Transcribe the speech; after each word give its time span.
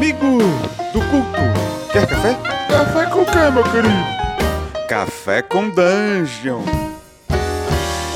Amigo 0.00 0.38
do 0.94 1.00
culto, 1.10 1.92
quer 1.92 2.08
café? 2.08 2.32
Café 2.70 3.10
com 3.10 3.22
quê, 3.22 3.50
meu 3.52 3.62
querido? 3.64 4.88
Café 4.88 5.42
com 5.42 5.68
Dungeon. 5.68 6.64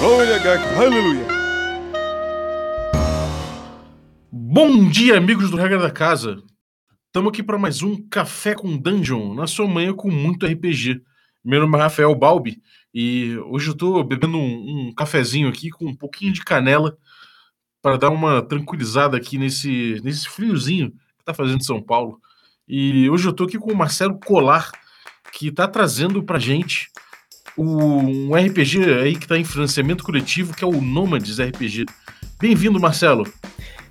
Glória, 0.01 0.37
aleluia. 0.79 1.27
Bom 4.33 4.89
dia, 4.89 5.19
amigos 5.19 5.51
do 5.51 5.59
Regra 5.59 5.79
da 5.79 5.91
Casa. 5.91 6.43
Estamos 7.05 7.29
aqui 7.29 7.43
para 7.43 7.59
mais 7.59 7.83
um 7.83 8.09
Café 8.09 8.55
com 8.55 8.79
Dungeon, 8.79 9.35
na 9.35 9.47
sua 9.47 9.69
manhã 9.69 9.93
com 9.93 10.11
muito 10.11 10.47
RPG. 10.47 11.03
Meu 11.45 11.61
nome 11.61 11.77
é 11.77 11.83
Rafael 11.83 12.15
Balbi 12.15 12.63
e 12.95 13.37
hoje 13.51 13.69
eu 13.69 13.73
estou 13.75 14.03
bebendo 14.03 14.39
um, 14.39 14.89
um 14.89 14.95
cafezinho 14.95 15.51
aqui 15.51 15.69
com 15.69 15.85
um 15.85 15.95
pouquinho 15.95 16.33
de 16.33 16.43
canela 16.43 16.97
para 17.83 17.99
dar 17.99 18.09
uma 18.09 18.41
tranquilizada 18.41 19.19
aqui 19.19 19.37
nesse, 19.37 20.01
nesse 20.03 20.27
friozinho 20.31 20.91
que 20.91 20.97
está 21.25 21.33
fazendo 21.33 21.65
São 21.65 21.83
Paulo. 21.83 22.21
E 22.69 23.09
hoje 23.09 23.27
eu 23.27 23.31
estou 23.31 23.47
aqui 23.47 23.59
com 23.59 23.73
o 23.73 23.77
Marcelo 23.77 24.19
Colar, 24.21 24.71
que 25.33 25.49
está 25.49 25.67
trazendo 25.67 26.23
para 26.23 26.39
gente 26.39 26.91
um 27.57 28.35
RPG 28.35 28.85
aí 29.03 29.17
que 29.17 29.25
está 29.25 29.39
em 29.39 29.45
financiamento 29.45 30.05
coletivo, 30.05 30.55
que 30.55 30.63
é 30.63 30.67
o 30.67 30.81
Nômades 30.81 31.39
RPG. 31.39 31.87
Bem-vindo, 32.41 32.79
Marcelo. 32.81 33.27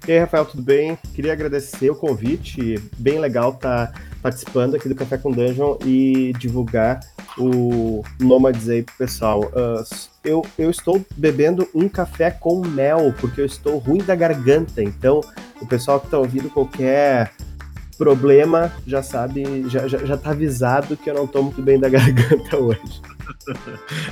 E 0.07 0.11
aí, 0.11 0.19
Rafael, 0.19 0.45
tudo 0.45 0.61
bem? 0.61 0.97
Queria 1.15 1.33
agradecer 1.33 1.89
o 1.89 1.95
convite. 1.95 2.75
Bem 2.97 3.19
legal 3.19 3.51
estar 3.51 3.87
tá 3.87 4.01
participando 4.21 4.75
aqui 4.75 4.89
do 4.89 4.95
Café 4.95 5.17
com 5.17 5.31
Dungeon 5.31 5.77
e 5.85 6.33
divulgar 6.37 6.99
o 7.37 8.03
Nômades 8.19 8.69
aí 8.69 8.83
pro 8.83 8.95
pessoal. 8.95 9.41
Uh, 9.41 9.83
eu, 10.23 10.45
eu 10.57 10.69
estou 10.69 11.03
bebendo 11.15 11.67
um 11.73 11.89
café 11.89 12.31
com 12.31 12.65
mel, 12.65 13.13
porque 13.19 13.41
eu 13.41 13.45
estou 13.45 13.77
ruim 13.77 13.99
da 13.99 14.15
garganta. 14.15 14.81
Então, 14.81 15.21
o 15.61 15.65
pessoal 15.65 15.99
que 15.99 16.07
está 16.07 16.17
ouvindo 16.17 16.49
qualquer 16.49 17.31
problema 17.97 18.71
já 18.85 19.03
sabe, 19.03 19.69
já, 19.69 19.87
já, 19.87 19.99
já 19.99 20.17
tá 20.17 20.31
avisado 20.31 20.97
que 20.97 21.09
eu 21.09 21.13
não 21.13 21.25
estou 21.25 21.43
muito 21.43 21.61
bem 21.61 21.79
da 21.79 21.87
garganta 21.89 22.57
hoje. 22.57 23.01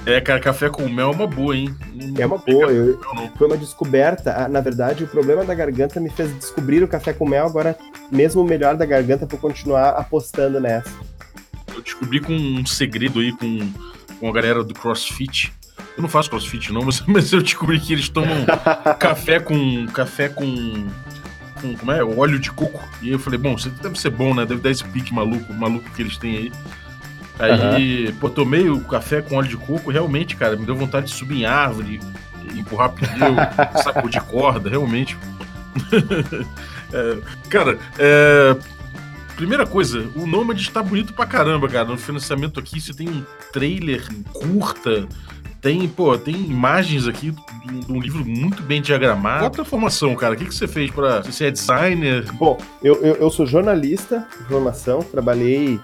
É, 0.06 0.22
cara, 0.22 0.40
café 0.40 0.70
com 0.70 0.88
mel 0.88 1.12
é 1.12 1.16
uma 1.16 1.28
boa, 1.28 1.56
hein? 1.56 1.76
é 2.18 2.26
uma 2.26 2.38
boa. 2.38 2.72
Eu, 2.72 3.00
foi 3.38 3.48
uma 3.48 3.58
descoberta. 3.58 4.34
Ah, 4.38 4.48
na 4.48 4.62
verdade, 4.62 5.04
o 5.04 5.08
problema 5.08 5.44
da 5.44 5.54
garganta 5.54 6.00
me 6.00 6.10
fez 6.10 6.34
descobrir 6.38 6.84
o 6.84 6.88
café 6.88 7.14
com 7.14 7.28
mel. 7.28 7.46
Agora, 7.46 7.78
mesmo 8.12 8.42
o 8.42 8.46
melhor 8.46 8.76
da 8.76 8.86
garganta, 8.86 9.26
vou 9.26 9.40
continuar 9.40 9.90
apostando 9.90 10.60
nessa. 10.60 10.92
Eu 11.74 11.82
descobri 11.82 12.20
com 12.20 12.34
um 12.34 12.66
segredo 12.66 13.20
aí 13.20 13.32
com, 13.32 13.72
com 14.20 14.30
a 14.30 14.32
galera 14.32 14.64
do 14.64 14.74
CrossFit. 14.74 15.54
Eu 15.96 16.02
não 16.02 16.10
faço 16.10 16.30
CrossFit 16.30 16.72
não, 16.72 16.84
mas, 16.86 17.02
mas 17.02 17.32
eu 17.34 17.42
descobri 17.42 17.80
que 17.80 17.94
eles 17.94 18.10
tomam 18.10 18.46
café 19.00 19.40
com 19.40 19.88
café 19.88 20.30
com, 20.30 20.88
com 21.62 21.76
como 21.76 21.92
é, 21.92 22.04
óleo 22.04 22.40
de 22.40 22.52
coco. 22.52 22.82
E 23.02 23.12
eu 23.12 23.20
falei, 23.20 23.40
bom, 23.40 23.56
isso 23.56 23.70
deve 23.70 24.00
ser 24.00 24.10
bom, 24.10 24.34
né? 24.34 24.46
Deve 24.46 24.62
dar 24.62 24.72
esse 24.72 24.84
pique 24.84 25.14
maluco, 25.14 25.54
maluco 25.54 25.90
que 25.92 26.02
eles 26.02 26.18
têm 26.18 26.38
aí. 26.38 26.52
Aí, 27.40 28.08
uhum. 28.08 28.16
pô, 28.18 28.30
tomei 28.30 28.70
o 28.70 28.82
café 28.82 29.20
com 29.22 29.36
óleo 29.36 29.48
de 29.48 29.58
coco, 29.58 29.90
realmente, 29.90 30.36
cara, 30.36 30.56
me 30.56 30.64
deu 30.64 30.76
vontade 30.76 31.08
de 31.08 31.14
subir 31.14 31.40
em 31.40 31.46
árvore, 31.46 32.00
empurrar 32.56 32.92
pneu, 32.92 33.36
sacudir 33.82 34.22
corda, 34.22 34.70
realmente. 34.70 35.18
é, 36.94 37.18
cara, 37.50 37.80
é, 37.98 38.56
primeira 39.42 39.66
coisa, 39.66 40.08
o 40.16 40.28
Nomad 40.28 40.62
está 40.62 40.84
bonito 40.84 41.14
pra 41.14 41.26
caramba, 41.26 41.68
cara. 41.68 41.86
No 41.86 41.98
financiamento 41.98 42.60
aqui 42.60 42.80
você 42.80 42.94
tem 42.94 43.10
um 43.10 43.24
trailer 43.52 44.08
curta, 44.32 45.08
tem, 45.60 45.88
pô, 45.88 46.16
tem 46.16 46.36
imagens 46.36 47.08
aqui 47.08 47.32
de 47.32 47.92
um 47.92 48.00
livro 48.00 48.24
muito 48.24 48.62
bem 48.62 48.84
diagramado. 48.84 49.50
Qual 49.50 49.66
a 49.66 49.68
formação, 49.68 50.16
cara? 50.16 50.36
O 50.36 50.38
que, 50.38 50.46
que 50.46 50.54
você 50.54 50.68
fez 50.68 50.92
para 50.92 51.22
Você 51.22 51.46
é 51.46 51.52
designer? 51.52 52.32
Bom, 52.34 52.56
eu, 52.84 53.02
eu, 53.02 53.16
eu 53.16 53.32
sou 53.32 53.48
jornalista 53.48 54.28
de 54.38 54.46
formação, 54.46 55.00
trabalhei 55.00 55.80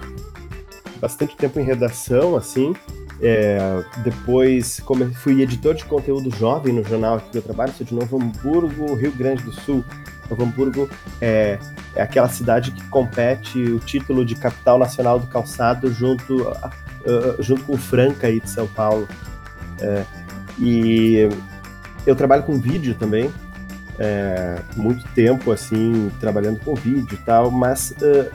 bastante 1.02 1.36
tempo 1.36 1.60
em 1.60 1.64
redação, 1.64 2.36
assim. 2.36 2.76
É, 3.20 3.84
depois 4.04 4.80
como 4.82 5.12
fui 5.16 5.42
editor 5.42 5.74
de 5.74 5.84
conteúdo 5.86 6.30
jovem 6.38 6.72
no 6.72 6.84
jornal 6.84 7.16
aqui 7.16 7.32
que 7.32 7.38
eu 7.40 7.42
trabalho, 7.42 7.74
sou 7.76 7.84
de 7.84 7.96
Novo 7.96 8.22
Hamburgo, 8.22 8.94
Rio 8.94 9.12
Grande 9.14 9.42
do 9.42 9.52
Sul. 9.52 9.84
Novo 10.30 10.44
Hamburgo 10.44 10.90
é, 11.22 11.60
é 11.96 12.02
aquela 12.02 12.30
cidade 12.30 12.72
que 12.72 12.84
compete 12.90 13.62
o 13.64 13.80
título 13.80 14.26
de 14.26 14.36
capital 14.36 14.78
nacional 14.78 15.20
do 15.20 15.28
calçado 15.28 15.92
junto, 15.92 16.44
uh, 16.44 17.42
junto 17.42 17.64
com 17.64 17.78
Franca 17.78 18.28
aí 18.28 18.40
de 18.40 18.50
São 18.50 18.68
Paulo. 18.68 19.08
É, 19.80 20.04
e 20.60 21.30
eu 22.06 22.16
trabalho 22.16 22.44
com 22.44 22.60
vídeo 22.60 22.96
também, 22.96 23.32
é, 24.00 24.60
muito 24.76 25.08
tempo 25.14 25.52
assim 25.52 26.12
trabalhando 26.20 26.60
com 26.60 26.74
vídeo 26.76 27.14
e 27.14 27.26
tal, 27.26 27.52
mas 27.52 27.92
uh, 27.92 28.32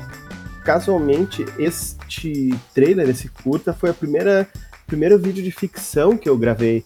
casualmente 0.64 1.44
este 1.58 2.54
trailer, 2.74 3.08
esse 3.08 3.28
curta, 3.28 3.72
foi 3.72 3.90
a 3.90 3.94
primeira 3.94 4.48
primeiro 4.86 5.18
vídeo 5.18 5.42
de 5.42 5.50
ficção 5.50 6.18
que 6.18 6.28
eu 6.28 6.36
gravei. 6.36 6.84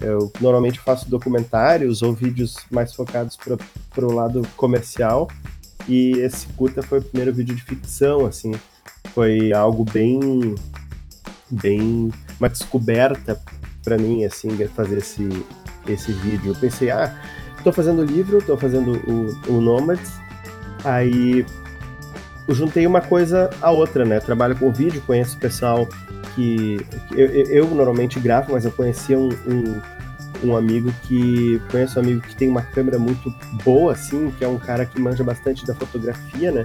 Eu 0.00 0.32
normalmente 0.40 0.80
faço 0.80 1.08
documentários 1.10 2.02
ou 2.02 2.12
vídeos 2.12 2.56
mais 2.70 2.94
focados 2.94 3.36
para 3.36 4.06
o 4.06 4.12
lado 4.12 4.46
comercial 4.56 5.28
e 5.88 6.12
esse 6.12 6.46
curta 6.48 6.82
foi 6.82 7.00
o 7.00 7.02
primeiro 7.02 7.32
vídeo 7.34 7.54
de 7.54 7.62
ficção, 7.62 8.24
assim, 8.24 8.52
foi 9.14 9.52
algo 9.52 9.84
bem 9.84 10.54
bem 11.50 12.10
uma 12.38 12.48
descoberta 12.48 13.40
para 13.82 13.98
mim 13.98 14.24
assim 14.24 14.50
fazer 14.68 14.98
esse 14.98 15.28
esse 15.86 16.12
vídeo. 16.12 16.52
Eu 16.52 16.56
pensei, 16.56 16.90
ah, 16.90 17.14
estou 17.56 17.72
fazendo 17.72 18.04
livro, 18.04 18.38
estou 18.38 18.56
fazendo 18.56 18.92
o, 19.06 19.52
o 19.52 19.60
Nomads, 19.60 20.12
aí 20.84 21.44
eu 22.46 22.54
juntei 22.54 22.86
uma 22.86 23.00
coisa 23.00 23.50
à 23.60 23.70
outra, 23.70 24.04
né? 24.04 24.16
Eu 24.16 24.20
trabalho 24.20 24.56
com 24.56 24.72
vídeo, 24.72 25.02
conheço 25.06 25.38
pessoal 25.38 25.88
que. 26.34 26.78
Eu, 27.12 27.26
eu, 27.26 27.66
normalmente 27.68 28.18
gravo, 28.20 28.52
mas 28.52 28.64
eu 28.64 28.72
conhecia 28.72 29.18
um, 29.18 29.28
um, 29.46 29.80
um, 30.44 30.56
amigo 30.56 30.92
que. 31.02 31.60
Conheço 31.70 31.98
um 31.98 32.02
amigo 32.02 32.20
que 32.20 32.36
tem 32.36 32.48
uma 32.48 32.62
câmera 32.62 32.98
muito 32.98 33.34
boa, 33.64 33.92
assim, 33.92 34.32
que 34.38 34.44
é 34.44 34.48
um 34.48 34.58
cara 34.58 34.84
que 34.86 35.00
manja 35.00 35.24
bastante 35.24 35.66
da 35.66 35.74
fotografia, 35.74 36.50
né? 36.50 36.64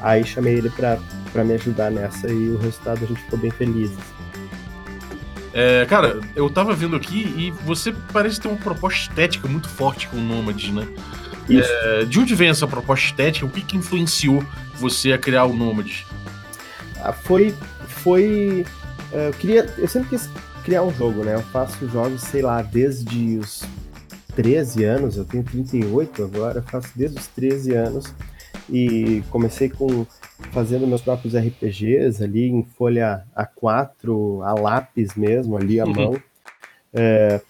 Aí 0.00 0.24
chamei 0.24 0.54
ele 0.54 0.70
pra, 0.70 0.98
pra 1.32 1.44
me 1.44 1.54
ajudar 1.54 1.90
nessa 1.90 2.28
e 2.30 2.50
o 2.50 2.58
resultado 2.58 3.04
a 3.04 3.06
gente 3.06 3.20
ficou 3.22 3.38
bem 3.38 3.50
feliz. 3.50 3.90
É, 5.52 5.86
cara, 5.86 6.20
eu 6.34 6.50
tava 6.50 6.74
vendo 6.74 6.96
aqui 6.96 7.32
e 7.36 7.50
você 7.64 7.94
parece 8.12 8.40
ter 8.40 8.48
uma 8.48 8.56
proposta 8.56 9.08
estética 9.08 9.46
muito 9.46 9.68
forte 9.68 10.08
com 10.08 10.16
o 10.16 10.20
Nomad, 10.20 10.62
né? 10.70 10.86
É, 11.48 12.04
de 12.04 12.18
onde 12.18 12.34
vem 12.34 12.48
essa 12.48 12.66
proposta 12.66 13.06
estética? 13.06 13.46
O 13.46 13.50
que, 13.50 13.60
que 13.60 13.76
influenciou 13.76 14.44
você 14.74 15.12
a 15.12 15.18
criar 15.18 15.44
o 15.44 15.54
Nomad? 15.54 16.04
Ah, 17.00 17.12
foi. 17.12 17.54
Foi. 17.86 18.64
É, 19.14 19.28
eu, 19.28 19.32
queria, 19.32 19.72
eu 19.78 19.86
sempre 19.86 20.10
quis 20.10 20.28
criar 20.64 20.82
um 20.82 20.92
jogo, 20.92 21.22
né? 21.22 21.34
Eu 21.34 21.42
faço 21.42 21.88
jogos, 21.88 22.20
sei 22.22 22.42
lá, 22.42 22.60
desde 22.60 23.38
os 23.38 23.62
13 24.34 24.84
anos, 24.84 25.16
eu 25.16 25.24
tenho 25.24 25.44
38 25.44 26.24
agora, 26.24 26.60
faço 26.62 26.90
desde 26.96 27.18
os 27.18 27.26
13 27.28 27.74
anos. 27.74 28.12
E 28.68 29.22
comecei 29.30 29.68
com 29.68 30.06
fazendo 30.50 30.86
meus 30.86 31.02
próprios 31.02 31.34
RPGs 31.36 32.22
ali 32.24 32.48
em 32.48 32.64
folha 32.76 33.24
A4, 33.36 34.42
a 34.42 34.60
lápis 34.60 35.14
mesmo, 35.14 35.56
ali 35.56 35.78
à 35.78 35.84
uhum. 35.84 35.92
mão. 35.92 36.22
É, 36.92 37.40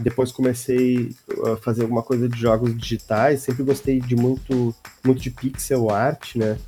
depois 0.00 0.32
comecei 0.32 1.14
a 1.52 1.56
fazer 1.56 1.82
alguma 1.82 2.02
coisa 2.02 2.28
de 2.28 2.38
jogos 2.38 2.76
digitais. 2.76 3.40
Sempre 3.40 3.62
gostei 3.62 4.00
de 4.00 4.16
muito, 4.16 4.74
muito 5.04 5.22
de 5.22 5.30
pixel 5.30 5.90
art, 5.90 6.34
né? 6.34 6.58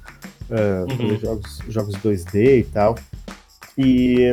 Uh, 0.49 0.93
uhum. 0.93 1.19
jogos, 1.19 1.59
jogos 1.69 1.97
2D 1.97 2.61
e 2.61 2.65
tal. 2.65 2.95
E, 3.77 4.31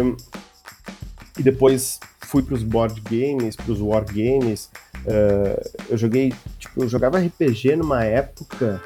e 1.37 1.43
depois 1.43 1.99
fui 2.21 2.41
para 2.41 2.55
os 2.55 2.63
board 2.63 3.01
games, 3.01 3.55
para 3.55 3.71
os 3.71 3.81
war 3.81 4.05
games. 4.05 4.69
Uh, 5.05 5.83
eu 5.89 5.97
joguei, 5.97 6.33
tipo, 6.57 6.83
eu 6.83 6.87
jogava 6.87 7.19
RPG 7.19 7.75
numa 7.75 8.03
época 8.03 8.81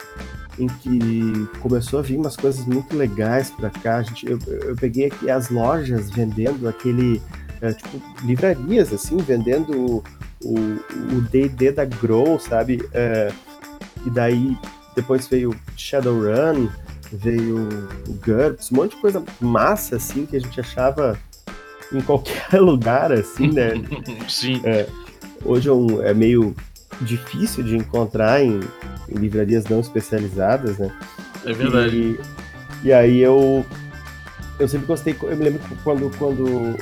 em 0.59 0.67
que 0.67 1.47
começou 1.61 1.99
a 1.99 2.01
vir 2.01 2.17
umas 2.17 2.35
coisas 2.35 2.65
muito 2.65 2.95
legais 2.95 3.51
para 3.51 3.69
cá. 3.69 3.97
A 3.97 4.03
gente, 4.03 4.25
eu, 4.29 4.39
eu 4.47 4.75
peguei 4.75 5.05
aqui 5.05 5.29
as 5.29 5.49
lojas 5.49 6.09
vendendo 6.09 6.67
aquele 6.67 7.21
é, 7.61 7.73
tipo, 7.73 8.01
livrarias, 8.25 8.91
assim, 8.91 9.17
vendendo 9.17 10.03
o 10.43 11.21
D&D 11.31 11.71
da 11.71 11.85
Grow, 11.85 12.39
sabe? 12.39 12.87
É, 12.93 13.31
e 14.05 14.09
daí 14.09 14.57
depois 14.95 15.27
veio 15.27 15.55
Shadowrun, 15.75 16.69
veio 17.11 17.69
o 18.07 18.13
GURPS, 18.13 18.71
um 18.71 18.77
monte 18.77 18.95
de 18.95 19.01
coisa 19.01 19.23
massa, 19.39 19.95
assim, 19.95 20.25
que 20.25 20.35
a 20.35 20.39
gente 20.39 20.59
achava 20.59 21.17
em 21.91 22.01
qualquer 22.01 22.59
lugar, 22.59 23.11
assim, 23.11 23.51
né? 23.51 23.71
Sim. 24.27 24.61
É, 24.63 24.87
hoje 25.43 25.69
é, 25.69 25.71
um, 25.71 26.01
é, 26.03 26.13
meio 26.13 26.55
difícil 27.01 27.63
de 27.63 27.75
encontrar 27.75 28.43
em, 28.43 28.59
em, 29.09 29.15
livrarias 29.15 29.65
não 29.65 29.79
especializadas, 29.79 30.77
né? 30.77 30.91
É 31.45 31.53
verdade. 31.53 31.95
E, 32.83 32.87
e 32.87 32.93
aí 32.93 33.19
eu 33.19 33.65
eu 34.59 34.67
sempre 34.67 34.87
gostei, 34.87 35.15
eu 35.21 35.37
me 35.37 35.43
lembro 35.43 35.61
quando, 35.83 36.09
quando 36.17 36.75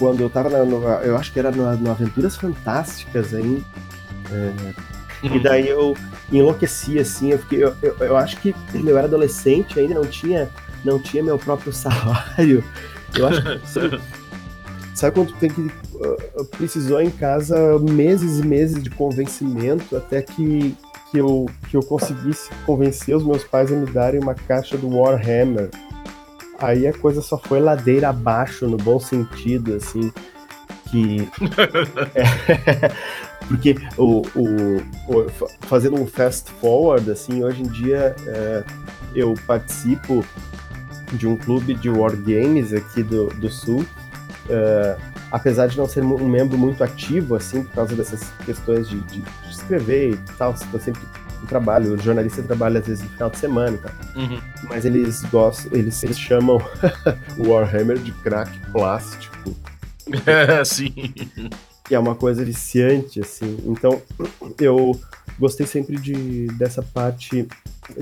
quando 0.00 0.22
eu 0.22 0.30
tava 0.30 0.48
na, 0.48 0.64
no, 0.64 0.82
eu 1.02 1.16
acho 1.16 1.30
que 1.32 1.38
era 1.38 1.50
no, 1.50 1.76
no 1.76 1.90
Aventuras 1.90 2.34
Fantásticas 2.34 3.34
aí. 3.34 3.62
É, 4.32 4.89
E 5.22 5.38
daí 5.38 5.68
eu 5.68 5.96
enlouqueci, 6.32 6.98
assim, 6.98 7.32
eu, 7.32 7.38
fiquei, 7.38 7.62
eu, 7.62 7.74
eu, 7.82 7.96
eu 8.00 8.16
acho 8.16 8.38
que 8.38 8.54
eu 8.74 8.96
era 8.96 9.06
adolescente 9.06 9.78
ainda, 9.78 9.94
não 9.94 10.06
tinha, 10.06 10.48
não 10.84 10.98
tinha 10.98 11.22
meu 11.22 11.38
próprio 11.38 11.72
salário. 11.74 12.64
Eu 13.16 13.26
acho 13.26 13.42
que. 13.42 14.20
Sabe 14.94 15.14
quando 15.14 15.28
tu 15.28 15.38
tem 15.38 15.50
que. 15.50 15.60
Uh, 15.60 16.44
precisou 16.56 17.00
em 17.00 17.10
casa 17.10 17.78
meses 17.78 18.38
e 18.38 18.46
meses 18.46 18.82
de 18.82 18.90
convencimento 18.90 19.96
até 19.96 20.22
que, 20.22 20.74
que, 21.10 21.18
eu, 21.18 21.46
que 21.68 21.76
eu 21.76 21.82
conseguisse 21.82 22.48
convencer 22.64 23.14
os 23.14 23.24
meus 23.24 23.44
pais 23.44 23.70
a 23.70 23.76
me 23.76 23.86
darem 23.86 24.20
uma 24.20 24.34
caixa 24.34 24.78
do 24.78 24.88
Warhammer. 24.88 25.70
Aí 26.58 26.86
a 26.86 26.92
coisa 26.92 27.22
só 27.22 27.38
foi 27.38 27.60
ladeira 27.60 28.10
abaixo, 28.10 28.66
no 28.66 28.76
bom 28.76 29.00
sentido, 29.00 29.74
assim. 29.74 30.12
Que. 30.90 31.28
é, 32.14 32.92
porque 33.46 33.76
o, 33.96 34.22
o, 34.34 34.76
o, 35.08 35.26
fazendo 35.62 36.00
um 36.00 36.06
fast 36.06 36.50
forward, 36.52 37.10
assim, 37.10 37.42
hoje 37.44 37.62
em 37.62 37.68
dia 37.68 38.14
é, 38.26 38.64
eu 39.14 39.34
participo 39.46 40.24
de 41.12 41.26
um 41.26 41.36
clube 41.36 41.74
de 41.74 41.88
wargames 41.88 42.72
aqui 42.72 43.02
do, 43.02 43.26
do 43.28 43.50
sul 43.50 43.84
Uh, 44.50 45.00
apesar 45.30 45.68
de 45.68 45.78
não 45.78 45.86
ser 45.86 46.02
um 46.02 46.28
membro 46.28 46.58
muito 46.58 46.82
ativo, 46.82 47.36
assim, 47.36 47.62
por 47.62 47.72
causa 47.72 47.94
dessas 47.94 48.30
questões 48.44 48.88
de, 48.88 49.00
de, 49.02 49.20
de 49.20 49.50
escrever 49.50 50.10
e 50.10 50.16
tal, 50.36 50.52
estou 50.52 50.80
sempre 50.80 51.02
no 51.40 51.46
trabalho, 51.46 51.94
o 51.94 51.98
jornalista 51.98 52.42
trabalha 52.42 52.80
às 52.80 52.86
vezes 52.86 53.04
no 53.04 53.10
final 53.10 53.30
de 53.30 53.38
semana 53.38 53.76
e 53.76 53.78
tal. 53.78 53.92
Uhum. 54.16 54.40
Mas 54.64 54.84
eles 54.84 55.22
gostam, 55.24 55.70
eles, 55.72 56.02
eles 56.02 56.18
chamam 56.18 56.60
o 57.38 57.48
Warhammer 57.48 57.98
de 57.98 58.10
crack 58.10 58.50
plástico. 58.72 59.54
É, 60.26 60.62
sim. 60.64 60.92
Que 61.84 61.94
é 61.94 61.98
uma 61.98 62.14
coisa 62.14 62.44
viciante, 62.44 63.20
assim. 63.20 63.58
Então, 63.64 64.00
eu 64.58 64.98
gostei 65.38 65.66
sempre 65.66 65.96
de, 65.96 66.46
dessa 66.58 66.82
parte 66.82 67.48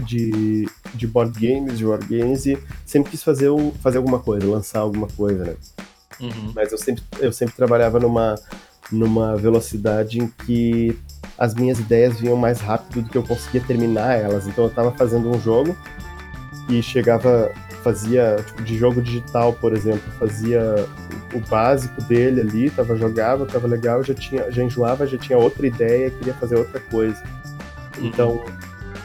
de, 0.04 0.68
de 0.94 1.06
board 1.06 1.38
games, 1.38 1.78
de 1.78 1.86
wargames, 1.86 2.46
e 2.46 2.58
sempre 2.84 3.10
quis 3.10 3.22
fazer, 3.22 3.50
fazer 3.80 3.98
alguma 3.98 4.18
coisa, 4.18 4.46
lançar 4.46 4.80
alguma 4.80 5.06
coisa, 5.06 5.44
né? 5.44 5.56
Uhum. 6.20 6.52
Mas 6.54 6.72
eu 6.72 6.78
sempre, 6.78 7.02
eu 7.20 7.32
sempre 7.32 7.54
trabalhava 7.54 8.00
numa, 8.00 8.34
numa 8.90 9.36
velocidade 9.36 10.18
em 10.18 10.26
que 10.44 10.98
as 11.38 11.54
minhas 11.54 11.78
ideias 11.78 12.20
vinham 12.20 12.36
mais 12.36 12.60
rápido 12.60 13.02
do 13.02 13.08
que 13.08 13.16
eu 13.16 13.22
conseguia 13.22 13.60
terminar 13.60 14.14
elas. 14.14 14.46
Então 14.46 14.64
eu 14.64 14.70
estava 14.70 14.90
fazendo 14.92 15.30
um 15.30 15.40
jogo 15.40 15.76
e 16.68 16.82
chegava, 16.82 17.52
fazia, 17.82 18.36
tipo, 18.44 18.62
de 18.62 18.76
jogo 18.76 19.00
digital, 19.00 19.52
por 19.52 19.72
exemplo, 19.72 20.02
fazia 20.18 20.60
o 21.34 21.40
básico 21.40 22.02
dele 22.02 22.40
ali, 22.40 22.70
tava 22.70 22.96
jogava, 22.96 23.46
tava 23.46 23.66
legal, 23.66 24.02
já 24.02 24.14
tinha, 24.14 24.50
já 24.50 24.62
enjoava, 24.62 25.06
já 25.06 25.18
tinha 25.18 25.38
outra 25.38 25.66
ideia, 25.66 26.10
queria 26.10 26.34
fazer 26.34 26.56
outra 26.56 26.80
coisa. 26.80 27.22
Uhum. 27.98 28.06
Então, 28.06 28.44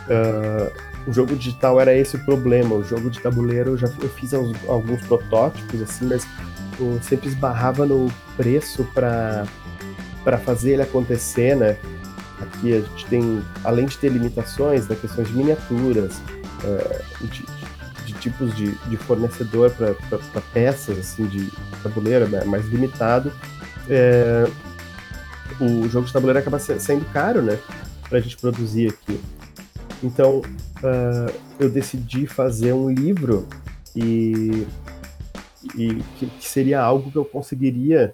uh, 0.07 0.71
o 1.05 1.11
jogo 1.11 1.35
digital 1.35 1.79
era 1.79 1.93
esse 1.95 2.15
o 2.15 2.23
problema. 2.23 2.75
O 2.75 2.83
jogo 2.83 3.09
de 3.09 3.19
tabuleiro 3.19 3.71
eu 3.71 3.77
já 3.77 3.87
eu 4.01 4.09
fiz 4.09 4.33
alguns 4.33 5.01
protótipos 5.05 5.81
assim, 5.81 6.05
mas 6.05 6.25
eu 6.79 6.99
sempre 7.01 7.27
esbarrava 7.27 7.85
no 7.85 8.11
preço 8.37 8.83
para 8.93 9.45
para 10.23 10.37
fazer 10.37 10.73
ele 10.73 10.81
acontecer, 10.81 11.53
né? 11.53 11.75
Aqui 12.39 12.73
a 12.73 12.79
gente 12.79 13.05
tem, 13.07 13.43
além 13.61 13.85
de 13.85 13.97
ter 13.97 14.09
limitações 14.09 14.87
da 14.87 14.95
questão 14.95 15.21
de 15.21 15.33
miniaturas, 15.33 16.21
de, 17.19 17.27
de, 17.27 17.62
tipos 18.23 18.55
de, 18.55 18.71
de 18.71 18.95
fornecedor 18.95 19.71
para 19.71 20.41
peças 20.53 20.97
assim 20.97 21.25
de 21.27 21.51
tabuleiro, 21.83 22.27
né? 22.29 22.43
mais 22.45 22.65
limitado, 22.67 23.31
é, 23.89 24.45
o 25.59 25.87
jogo 25.89 26.07
de 26.07 26.13
tabuleiro 26.13 26.39
acaba 26.39 26.57
sendo 26.57 27.05
caro, 27.11 27.41
né? 27.41 27.59
Para 28.07 28.19
a 28.19 28.21
gente 28.21 28.37
produzir 28.37 28.89
aqui. 28.89 29.19
Então, 30.01 30.39
uh, 30.39 31.33
eu 31.59 31.69
decidi 31.69 32.25
fazer 32.25 32.73
um 32.73 32.89
livro 32.89 33.47
e 33.95 34.65
e 35.75 35.95
que, 36.17 36.25
que, 36.27 36.49
seria 36.49 36.81
algo 36.81 37.09
que 37.09 37.17
eu 37.17 37.23
conseguiria 37.23 38.13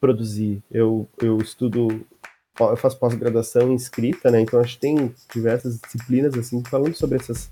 produzir. 0.00 0.62
Eu, 0.70 1.06
eu 1.20 1.36
estudo, 1.36 2.06
eu 2.58 2.76
faço 2.76 2.98
pós-graduação 2.98 3.70
em 3.70 3.74
escrita, 3.74 4.30
né? 4.30 4.40
Então 4.40 4.58
a 4.58 4.62
gente 4.62 4.78
tem 4.78 5.14
diversas 5.32 5.78
disciplinas 5.78 6.34
assim 6.34 6.62
falando 6.64 6.94
sobre 6.94 7.18
essas 7.18 7.50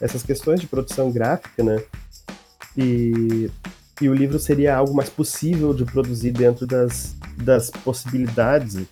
essas 0.00 0.22
questões 0.22 0.60
de 0.60 0.66
produção 0.66 1.10
gráfica, 1.10 1.62
né? 1.62 1.82
E, 2.76 3.50
e 4.00 4.08
o 4.08 4.14
livro 4.14 4.38
seria 4.38 4.76
algo 4.76 4.94
mais 4.94 5.08
possível 5.08 5.72
de 5.72 5.84
produzir 5.84 6.32
dentro 6.32 6.66
das, 6.66 7.16
das 7.36 7.70
possibilidades. 7.70 8.86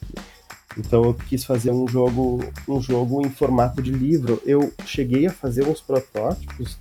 Então 0.77 1.05
eu 1.05 1.15
quis 1.15 1.45
fazer 1.45 1.71
um 1.71 1.87
jogo 1.87 2.43
um 2.69 2.81
jogo 2.81 3.25
em 3.25 3.31
formato 3.31 3.81
de 3.83 3.93
livro. 3.93 4.43
Eu 4.45 4.73
cheguei 4.87 5.27
a 5.27 5.33
fazer 5.33 5.67
uns 5.67 5.81
protótipos 5.81 6.79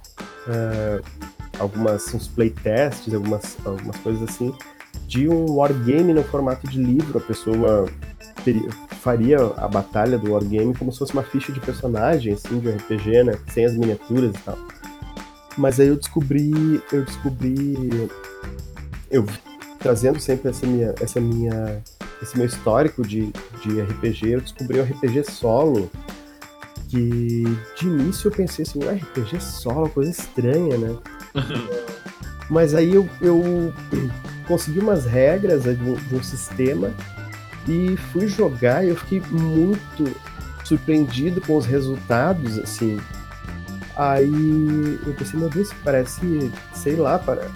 uh, 0.47 1.03
algumas 1.59 2.13
uns 2.13 2.27
playtests, 2.27 3.13
algumas, 3.13 3.57
algumas 3.65 3.97
coisas 3.97 4.23
assim, 4.23 4.53
de 5.07 5.27
um 5.29 5.51
wargame 5.51 6.13
no 6.13 6.23
formato 6.23 6.67
de 6.67 6.81
livro. 6.81 7.17
A 7.17 7.21
pessoa 7.21 7.89
faria 9.03 9.37
a 9.57 9.67
batalha 9.67 10.17
do 10.17 10.31
wargame 10.31 10.73
como 10.73 10.89
se 10.91 10.97
fosse 10.97 11.11
uma 11.11 11.23
ficha 11.23 11.51
de 11.51 11.59
personagem, 11.59 12.33
assim, 12.33 12.57
de 12.57 12.69
RPG, 12.69 13.23
né? 13.25 13.37
Sem 13.49 13.65
as 13.65 13.73
miniaturas 13.73 14.33
e 14.33 14.39
tal. 14.39 14.57
Mas 15.57 15.77
aí 15.77 15.89
eu 15.89 15.97
descobri, 15.97 16.81
eu 16.91 17.03
descobri, 17.03 18.09
eu 19.11 19.25
trazendo 19.77 20.19
sempre 20.21 20.49
essa 20.49 20.65
minha, 20.65 20.95
essa 21.01 21.19
minha, 21.19 21.83
esse 22.21 22.37
meu 22.37 22.47
histórico 22.47 23.05
de, 23.05 23.31
de 23.61 23.81
RPG, 23.81 24.31
eu 24.31 24.41
descobri 24.41 24.79
o 24.79 24.83
RPG 24.83 25.29
solo, 25.29 25.91
que 26.87 27.43
de 27.77 27.85
início 27.85 28.29
eu 28.29 28.31
pensei 28.31 28.63
assim, 28.63 28.79
um 28.79 28.89
RPG 28.89 29.41
solo, 29.41 29.89
coisa 29.89 30.11
estranha, 30.11 30.77
né? 30.77 30.95
Mas 32.49 32.73
aí 32.73 32.95
eu, 32.95 33.07
eu 33.21 33.73
consegui 34.47 34.79
umas 34.79 35.05
regras 35.05 35.63
de 35.63 35.69
um, 35.71 35.95
de 35.95 36.15
um 36.15 36.23
sistema 36.23 36.93
e 37.67 37.95
fui 38.11 38.27
jogar 38.27 38.85
e 38.85 38.89
eu 38.89 38.95
fiquei 38.95 39.21
muito 39.29 40.15
surpreendido 40.63 41.41
com 41.41 41.57
os 41.57 41.65
resultados, 41.65 42.57
assim. 42.59 42.99
Aí 43.95 44.99
eu 45.05 45.13
pensei, 45.13 45.39
meu 45.39 45.49
Deus, 45.49 45.69
parece, 45.83 46.51
sei 46.73 46.95
lá, 46.95 47.19
para 47.19 47.47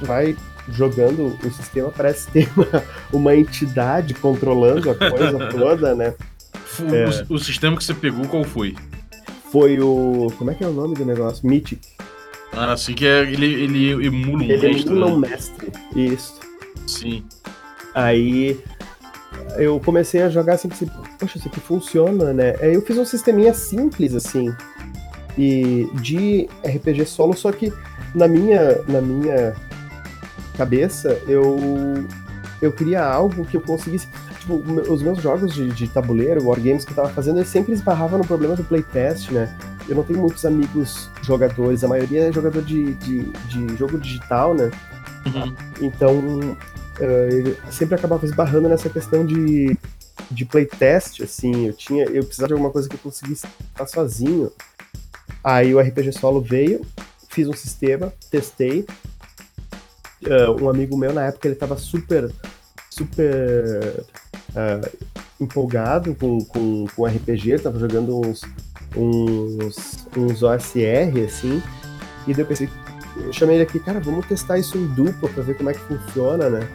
vai 0.00 0.36
jogando 0.68 1.38
o 1.44 1.50
sistema, 1.50 1.90
parece 1.90 2.30
ter 2.30 2.48
uma, 2.56 2.84
uma 3.12 3.36
entidade 3.36 4.14
controlando 4.14 4.90
a 4.90 4.94
coisa 4.94 5.38
toda, 5.50 5.94
né? 5.94 6.14
O, 6.78 6.94
é. 6.94 7.26
o, 7.28 7.38
sistema 7.38 7.76
que 7.76 7.84
você 7.84 7.94
pegou, 7.94 8.26
qual 8.26 8.44
foi? 8.44 8.74
Foi 9.50 9.78
o. 9.80 10.32
Como 10.36 10.50
é 10.50 10.54
que 10.54 10.64
é 10.64 10.66
o 10.66 10.72
nome 10.72 10.94
do 10.94 11.04
negócio? 11.04 11.46
Mythic. 11.46 11.80
Ah, 12.52 12.72
assim 12.72 12.94
que 12.94 13.06
é, 13.06 13.22
ele, 13.22 13.46
ele 13.46 14.06
emula 14.06 14.38
um 14.38 14.42
ele 14.42 14.52
mestre. 14.52 14.70
Ele 14.70 14.80
emula 14.80 15.06
né? 15.06 15.12
um 15.12 15.16
mestre, 15.18 15.72
isso. 15.94 16.40
Sim. 16.86 17.24
Aí 17.94 18.58
eu 19.56 19.80
comecei 19.80 20.22
a 20.22 20.28
jogar 20.28 20.54
assim, 20.54 20.68
pensei, 20.68 20.88
poxa, 21.18 21.38
isso 21.38 21.48
aqui 21.48 21.60
funciona, 21.60 22.32
né? 22.32 22.54
Aí 22.60 22.74
eu 22.74 22.82
fiz 22.82 22.98
um 22.98 23.04
sisteminha 23.04 23.54
simples, 23.54 24.14
assim, 24.14 24.54
e 25.36 25.88
de 25.94 26.48
RPG 26.64 27.06
solo, 27.06 27.34
só 27.34 27.50
que 27.52 27.72
na 28.14 28.28
minha, 28.28 28.80
na 28.86 29.00
minha 29.00 29.54
cabeça 30.56 31.20
eu, 31.26 31.56
eu 32.62 32.72
queria 32.72 33.04
algo 33.04 33.44
que 33.44 33.56
eu 33.56 33.60
conseguisse. 33.60 34.08
Tipo, 34.40 34.56
os 34.92 35.02
meus 35.02 35.18
jogos 35.22 35.54
de, 35.54 35.68
de 35.70 35.88
tabuleiro, 35.88 36.44
wargames 36.44 36.84
que 36.84 36.92
eu 36.92 36.96
tava 36.96 37.08
fazendo, 37.08 37.38
eu 37.38 37.44
sempre 37.46 37.72
esbarrava 37.72 38.18
no 38.18 38.26
problema 38.26 38.54
do 38.54 38.62
playtest, 38.62 39.30
né? 39.30 39.56
eu 39.88 39.96
não 39.96 40.02
tenho 40.02 40.20
muitos 40.20 40.44
amigos 40.44 41.10
jogadores, 41.22 41.84
a 41.84 41.88
maioria 41.88 42.28
é 42.28 42.32
jogador 42.32 42.62
de, 42.62 42.94
de, 42.94 43.22
de 43.22 43.76
jogo 43.76 43.98
digital, 43.98 44.54
né? 44.54 44.70
Uhum. 45.26 45.54
Então, 45.80 46.56
uh, 47.00 47.48
eu 47.66 47.72
sempre 47.72 47.94
acabava 47.94 48.24
esbarrando 48.24 48.68
nessa 48.68 48.88
questão 48.88 49.24
de, 49.24 49.76
de 50.30 50.44
playtest, 50.44 51.22
assim, 51.22 51.66
eu 51.66 51.72
tinha, 51.72 52.04
eu 52.04 52.24
precisava 52.24 52.48
de 52.48 52.52
alguma 52.54 52.70
coisa 52.70 52.88
que 52.88 52.94
eu 52.94 53.00
conseguisse 53.00 53.46
estar 53.70 53.86
sozinho. 53.86 54.50
Aí 55.42 55.74
o 55.74 55.80
RPG 55.80 56.12
Solo 56.12 56.40
veio, 56.40 56.84
fiz 57.28 57.48
um 57.48 57.52
sistema, 57.52 58.12
testei. 58.30 58.86
Uh, 60.22 60.64
um 60.64 60.70
amigo 60.70 60.96
meu 60.96 61.12
na 61.12 61.26
época 61.26 61.46
ele 61.46 61.54
estava 61.54 61.76
super, 61.76 62.30
super 62.90 64.04
uh, 64.50 65.14
empolgado 65.38 66.14
com, 66.14 66.38
com, 66.44 66.86
com 66.94 67.06
RPG, 67.06 67.52
estava 67.52 67.78
jogando 67.78 68.18
uns, 68.18 68.42
uns, 68.96 70.06
uns 70.16 70.42
OSR, 70.42 71.24
assim, 71.26 71.62
e 72.26 72.32
daí 72.32 72.42
eu 72.42 72.46
pensei, 72.46 72.68
eu 73.16 73.32
chamei 73.32 73.56
ele 73.56 73.62
aqui, 73.62 73.78
cara, 73.78 74.00
vamos 74.00 74.26
testar 74.26 74.58
isso 74.58 74.76
em 74.76 74.86
dupla 74.86 75.28
pra 75.28 75.42
ver 75.42 75.56
como 75.56 75.70
é 75.70 75.74
que 75.74 75.80
funciona, 75.80 76.48
né? 76.48 76.68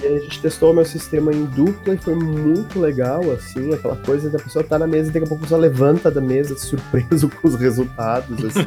E 0.00 0.06
a 0.06 0.18
gente 0.20 0.40
testou 0.40 0.70
o 0.70 0.74
meu 0.74 0.84
sistema 0.84 1.32
em 1.32 1.44
dupla 1.44 1.94
e 1.94 1.98
foi 1.98 2.14
muito 2.14 2.78
legal, 2.78 3.22
assim, 3.32 3.74
aquela 3.74 3.96
coisa 3.96 4.30
da 4.30 4.38
pessoa 4.38 4.64
tá 4.64 4.78
na 4.78 4.86
mesa 4.86 5.10
e 5.10 5.12
daqui 5.12 5.24
a 5.24 5.28
pouco 5.28 5.42
a 5.42 5.46
pessoa 5.46 5.60
levanta 5.60 6.08
da 6.08 6.20
mesa, 6.20 6.56
surpreso 6.56 7.28
com 7.42 7.48
os 7.48 7.56
resultados, 7.56 8.44
assim. 8.44 8.60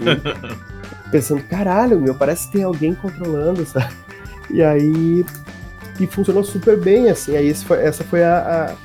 pensando, 1.10 1.42
caralho, 1.44 2.00
meu, 2.02 2.14
parece 2.14 2.48
que 2.48 2.54
tem 2.54 2.64
alguém 2.64 2.94
controlando, 2.94 3.66
sabe? 3.66 3.94
E 4.50 4.62
aí. 4.62 5.26
E 6.00 6.08
funcionou 6.08 6.44
super 6.44 6.78
bem, 6.78 7.10
assim. 7.10 7.36
Aí 7.36 7.54
foi, 7.54 7.82
essa 7.84 8.04
foi 8.04 8.24
a, 8.24 8.76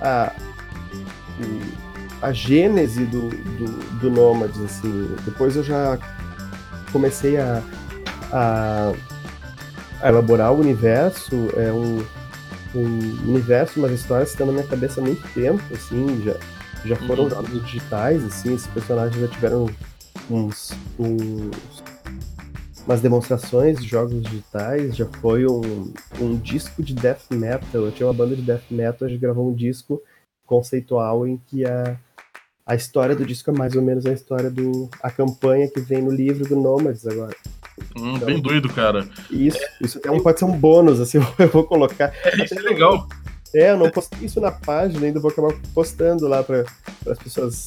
a, 0.00 0.26
a 0.26 0.32
a 2.20 2.32
gênese 2.32 3.04
do, 3.04 3.28
do, 3.28 3.66
do 4.00 4.10
Nômades, 4.10 4.60
assim. 4.60 5.08
Depois 5.24 5.56
eu 5.56 5.62
já 5.62 5.98
comecei 6.92 7.36
a, 7.38 7.62
a, 8.32 8.92
a 10.02 10.08
elaborar 10.08 10.52
o 10.52 10.60
universo, 10.60 11.34
é 11.56 11.72
um, 11.72 11.98
um 12.74 13.28
universo, 13.30 13.78
umas 13.80 13.92
histórias 13.92 14.28
que 14.30 14.34
estão 14.34 14.46
na 14.46 14.52
minha 14.52 14.66
cabeça 14.66 15.00
há 15.00 15.04
muito 15.04 15.22
tempo, 15.34 15.62
assim, 15.72 16.22
já, 16.24 16.34
já 16.84 16.96
foram 17.06 17.24
Uhum. 17.24 17.30
jogos 17.30 17.64
digitais, 17.64 18.24
assim, 18.24 18.54
esses 18.54 18.66
personagens 18.68 19.20
já 19.20 19.28
tiveram 19.28 19.68
uns, 20.30 20.72
uns 20.98 21.82
umas 22.86 23.00
demonstrações 23.02 23.78
de 23.80 23.86
jogos 23.86 24.22
digitais, 24.22 24.96
já 24.96 25.04
foi 25.20 25.46
um, 25.46 25.92
um 26.18 26.36
disco 26.38 26.82
de 26.82 26.94
death 26.94 27.30
metal, 27.30 27.82
eu 27.84 27.92
tinha 27.92 28.06
uma 28.06 28.14
banda 28.14 28.34
de 28.34 28.40
death 28.42 28.64
metal, 28.70 29.06
a 29.06 29.10
gente 29.10 29.20
gravou 29.20 29.50
um 29.50 29.54
disco 29.54 30.00
conceitual 30.46 31.26
em 31.26 31.36
que 31.36 31.66
a, 31.66 31.98
a 32.68 32.74
história 32.74 33.16
do 33.16 33.24
disco 33.24 33.50
é 33.50 33.54
mais 33.54 33.74
ou 33.74 33.80
menos 33.80 34.04
a 34.04 34.12
história 34.12 34.50
do 34.50 34.90
a 35.02 35.10
campanha 35.10 35.66
que 35.68 35.80
vem 35.80 36.02
no 36.02 36.10
livro 36.10 36.46
do 36.46 36.54
Nomads 36.54 37.06
agora. 37.06 37.34
Hum, 37.96 38.18
bem 38.18 38.40
doido, 38.42 38.68
cara. 38.68 39.08
Isso, 39.30 39.58
isso 39.80 39.96
até 39.96 40.10
um, 40.10 40.20
pode 40.20 40.38
ser 40.38 40.44
um 40.44 40.52
bônus, 40.52 41.00
assim, 41.00 41.18
eu 41.38 41.48
vou 41.48 41.64
colocar. 41.64 42.12
É, 42.22 42.44
isso 42.44 42.58
é 42.58 42.60
legal. 42.60 43.08
É, 43.54 43.70
eu 43.70 43.78
não 43.78 43.90
postei 43.90 44.26
isso 44.26 44.38
na 44.38 44.52
página, 44.52 45.06
ainda 45.06 45.18
vou 45.18 45.30
acabar 45.30 45.54
postando 45.72 46.28
lá 46.28 46.42
para 46.42 46.66
as 47.10 47.18
pessoas 47.18 47.66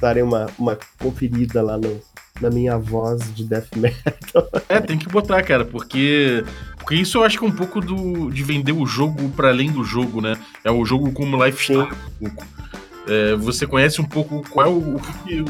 darem 0.00 0.24
uma, 0.24 0.48
uma 0.58 0.76
conferida 0.98 1.62
lá 1.62 1.78
no, 1.78 2.02
na 2.40 2.50
minha 2.50 2.76
voz 2.76 3.32
de 3.32 3.44
death 3.44 3.76
metal. 3.76 4.50
É, 4.68 4.80
tem 4.80 4.98
que 4.98 5.08
botar, 5.08 5.42
cara, 5.42 5.64
porque. 5.64 6.44
Porque 6.76 6.94
isso 6.94 7.18
eu 7.18 7.24
acho 7.24 7.38
que 7.38 7.44
é 7.44 7.48
um 7.48 7.54
pouco 7.54 7.80
do, 7.80 8.30
de 8.30 8.42
vender 8.42 8.72
o 8.72 8.86
jogo 8.86 9.28
para 9.30 9.50
além 9.50 9.70
do 9.70 9.84
jogo, 9.84 10.20
né? 10.20 10.36
É 10.64 10.70
o 10.70 10.84
jogo 10.84 11.12
como 11.12 11.44
lifestyle 11.44 11.88
um 12.20 12.30
pouco. 12.30 12.60
É, 13.08 13.34
você 13.36 13.66
conhece 13.66 14.00
um 14.00 14.04
pouco 14.04 14.42
qual 14.50 14.66
é 14.66 14.68
o, 14.68 14.96
o 14.96 15.00
que- 15.00 15.44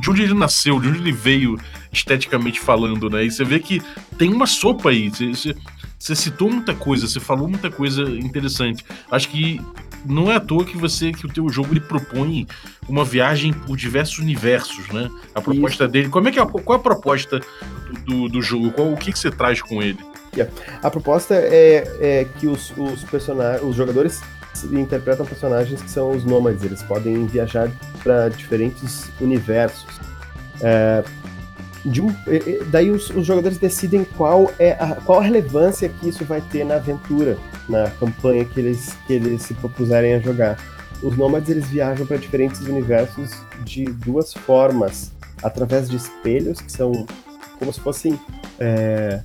de 0.00 0.10
onde 0.10 0.22
ele 0.22 0.34
nasceu, 0.34 0.78
de 0.80 0.88
onde 0.88 0.98
ele 0.98 1.12
veio 1.12 1.58
esteticamente 1.92 2.60
falando, 2.60 3.10
né? 3.10 3.24
E 3.24 3.30
você 3.30 3.44
vê 3.44 3.58
que 3.58 3.82
tem 4.16 4.32
uma 4.32 4.46
sopa 4.46 4.90
aí. 4.90 5.08
Você, 5.10 5.54
você- 5.98 6.14
citou 6.14 6.50
muita 6.50 6.74
coisa, 6.74 7.06
você 7.08 7.18
falou 7.20 7.48
muita 7.48 7.70
coisa 7.70 8.02
interessante. 8.02 8.84
Acho 9.10 9.28
que 9.28 9.60
não 10.06 10.30
é 10.30 10.36
à 10.36 10.40
toa 10.40 10.64
que 10.64 10.76
você 10.76 11.10
que 11.12 11.26
o 11.26 11.28
teu 11.28 11.48
jogo 11.48 11.72
ele 11.72 11.80
propõe 11.80 12.46
uma 12.88 13.04
viagem 13.04 13.52
por 13.52 13.76
diversos 13.76 14.18
universos, 14.18 14.86
né? 14.90 15.10
A 15.34 15.40
proposta 15.40 15.88
dele. 15.88 16.08
Como 16.08 16.28
é 16.28 16.32
que 16.32 16.38
é 16.38 16.46
qual 16.46 16.76
é 16.78 16.80
a 16.80 16.82
proposta 16.82 17.40
do, 18.06 18.28
do 18.28 18.40
jogo? 18.40 18.70
Qual, 18.70 18.92
o 18.92 18.96
que, 18.96 19.10
que 19.12 19.18
você 19.18 19.30
traz 19.30 19.60
com 19.60 19.82
ele? 19.82 19.98
A 20.82 20.88
proposta 20.90 21.34
é, 21.34 21.96
é 22.00 22.26
que 22.38 22.46
os, 22.46 22.72
os 22.76 23.02
personagens, 23.04 23.62
os 23.68 23.74
jogadores 23.74 24.20
interpretam 24.64 25.24
personagens 25.26 25.80
que 25.82 25.90
são 25.90 26.10
os 26.10 26.24
nômades, 26.24 26.62
eles 26.62 26.82
podem 26.82 27.26
viajar 27.26 27.70
para 28.02 28.28
diferentes 28.28 29.10
universos. 29.20 29.86
É, 30.60 31.02
um- 32.02 32.14
daí 32.70 32.90
os, 32.90 33.08
os 33.10 33.24
jogadores 33.26 33.58
decidem 33.58 34.04
qual 34.16 34.50
é 34.58 34.72
a, 34.72 34.96
qual 35.04 35.20
a 35.20 35.22
relevância 35.22 35.88
que 35.88 36.08
isso 36.08 36.24
vai 36.24 36.40
ter 36.40 36.64
na 36.64 36.74
aventura, 36.76 37.38
na 37.68 37.88
campanha 37.90 38.44
que 38.44 38.58
eles, 38.60 38.96
que 39.06 39.12
eles 39.14 39.42
se 39.42 39.54
propuserem 39.54 40.14
a 40.14 40.20
jogar. 40.20 40.58
Os 41.02 41.16
nômades 41.16 41.48
eles 41.48 41.66
viajam 41.68 42.04
para 42.06 42.16
diferentes 42.16 42.60
universos 42.62 43.30
de 43.64 43.84
duas 43.84 44.34
formas, 44.34 45.12
através 45.42 45.88
de 45.88 45.96
espelhos 45.96 46.60
que 46.60 46.72
são 46.72 47.06
como 47.58 47.72
se 47.72 47.80
fossem 47.80 48.18
é, 48.58 49.20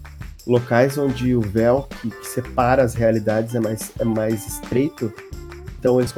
locais 0.46 0.98
onde 0.98 1.36
o 1.36 1.42
véu 1.42 1.88
que, 2.02 2.10
que 2.10 2.28
separa 2.28 2.84
as 2.84 2.94
realidades 2.94 3.56
é 3.56 3.60
mais, 3.60 3.92
é 4.00 4.04
mais 4.04 4.46
estreito. 4.46 5.12
Então 5.80 6.00
eles 6.00 6.14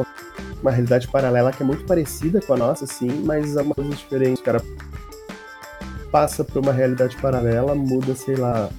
uma 0.62 0.72
realidade 0.72 1.08
paralela 1.08 1.51
que 1.51 1.62
é 1.62 1.65
muito 1.65 1.86
parecida 1.86 2.41
com 2.41 2.53
a 2.53 2.58
nossa, 2.58 2.88
sim, 2.88 3.22
mas 3.24 3.55
é 3.55 3.62
uma 3.62 3.75
coisa 3.75 3.91
diferente. 3.91 4.41
O 4.41 4.44
cara 4.44 4.62
passa 6.12 6.44
por 6.44 6.63
uma 6.63 6.72
realidade 6.72 7.15
paralela, 7.17 7.75
muda, 7.75 8.15
sei 8.15 8.36
lá, 8.36 8.70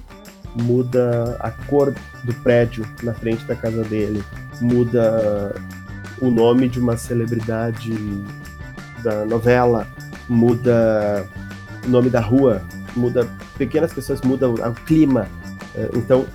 muda 0.55 1.37
a 1.39 1.51
cor 1.51 1.93
do 2.23 2.33
prédio 2.35 2.85
na 3.03 3.13
frente 3.13 3.45
da 3.45 3.55
casa 3.55 3.83
dele, 3.83 4.23
muda 4.59 5.55
o 6.21 6.29
nome 6.29 6.67
de 6.67 6.79
uma 6.79 6.97
celebridade 6.97 7.93
da 9.03 9.23
novela, 9.23 9.87
muda 10.27 11.25
o 11.85 11.89
nome 11.89 12.09
da 12.09 12.19
rua, 12.19 12.61
muda 12.97 13.27
pequenas 13.57 13.93
pessoas 13.93 14.21
mudam 14.21 14.53
o 14.55 14.73
clima. 14.85 15.27
É, 15.75 15.89
Então, 15.95 16.25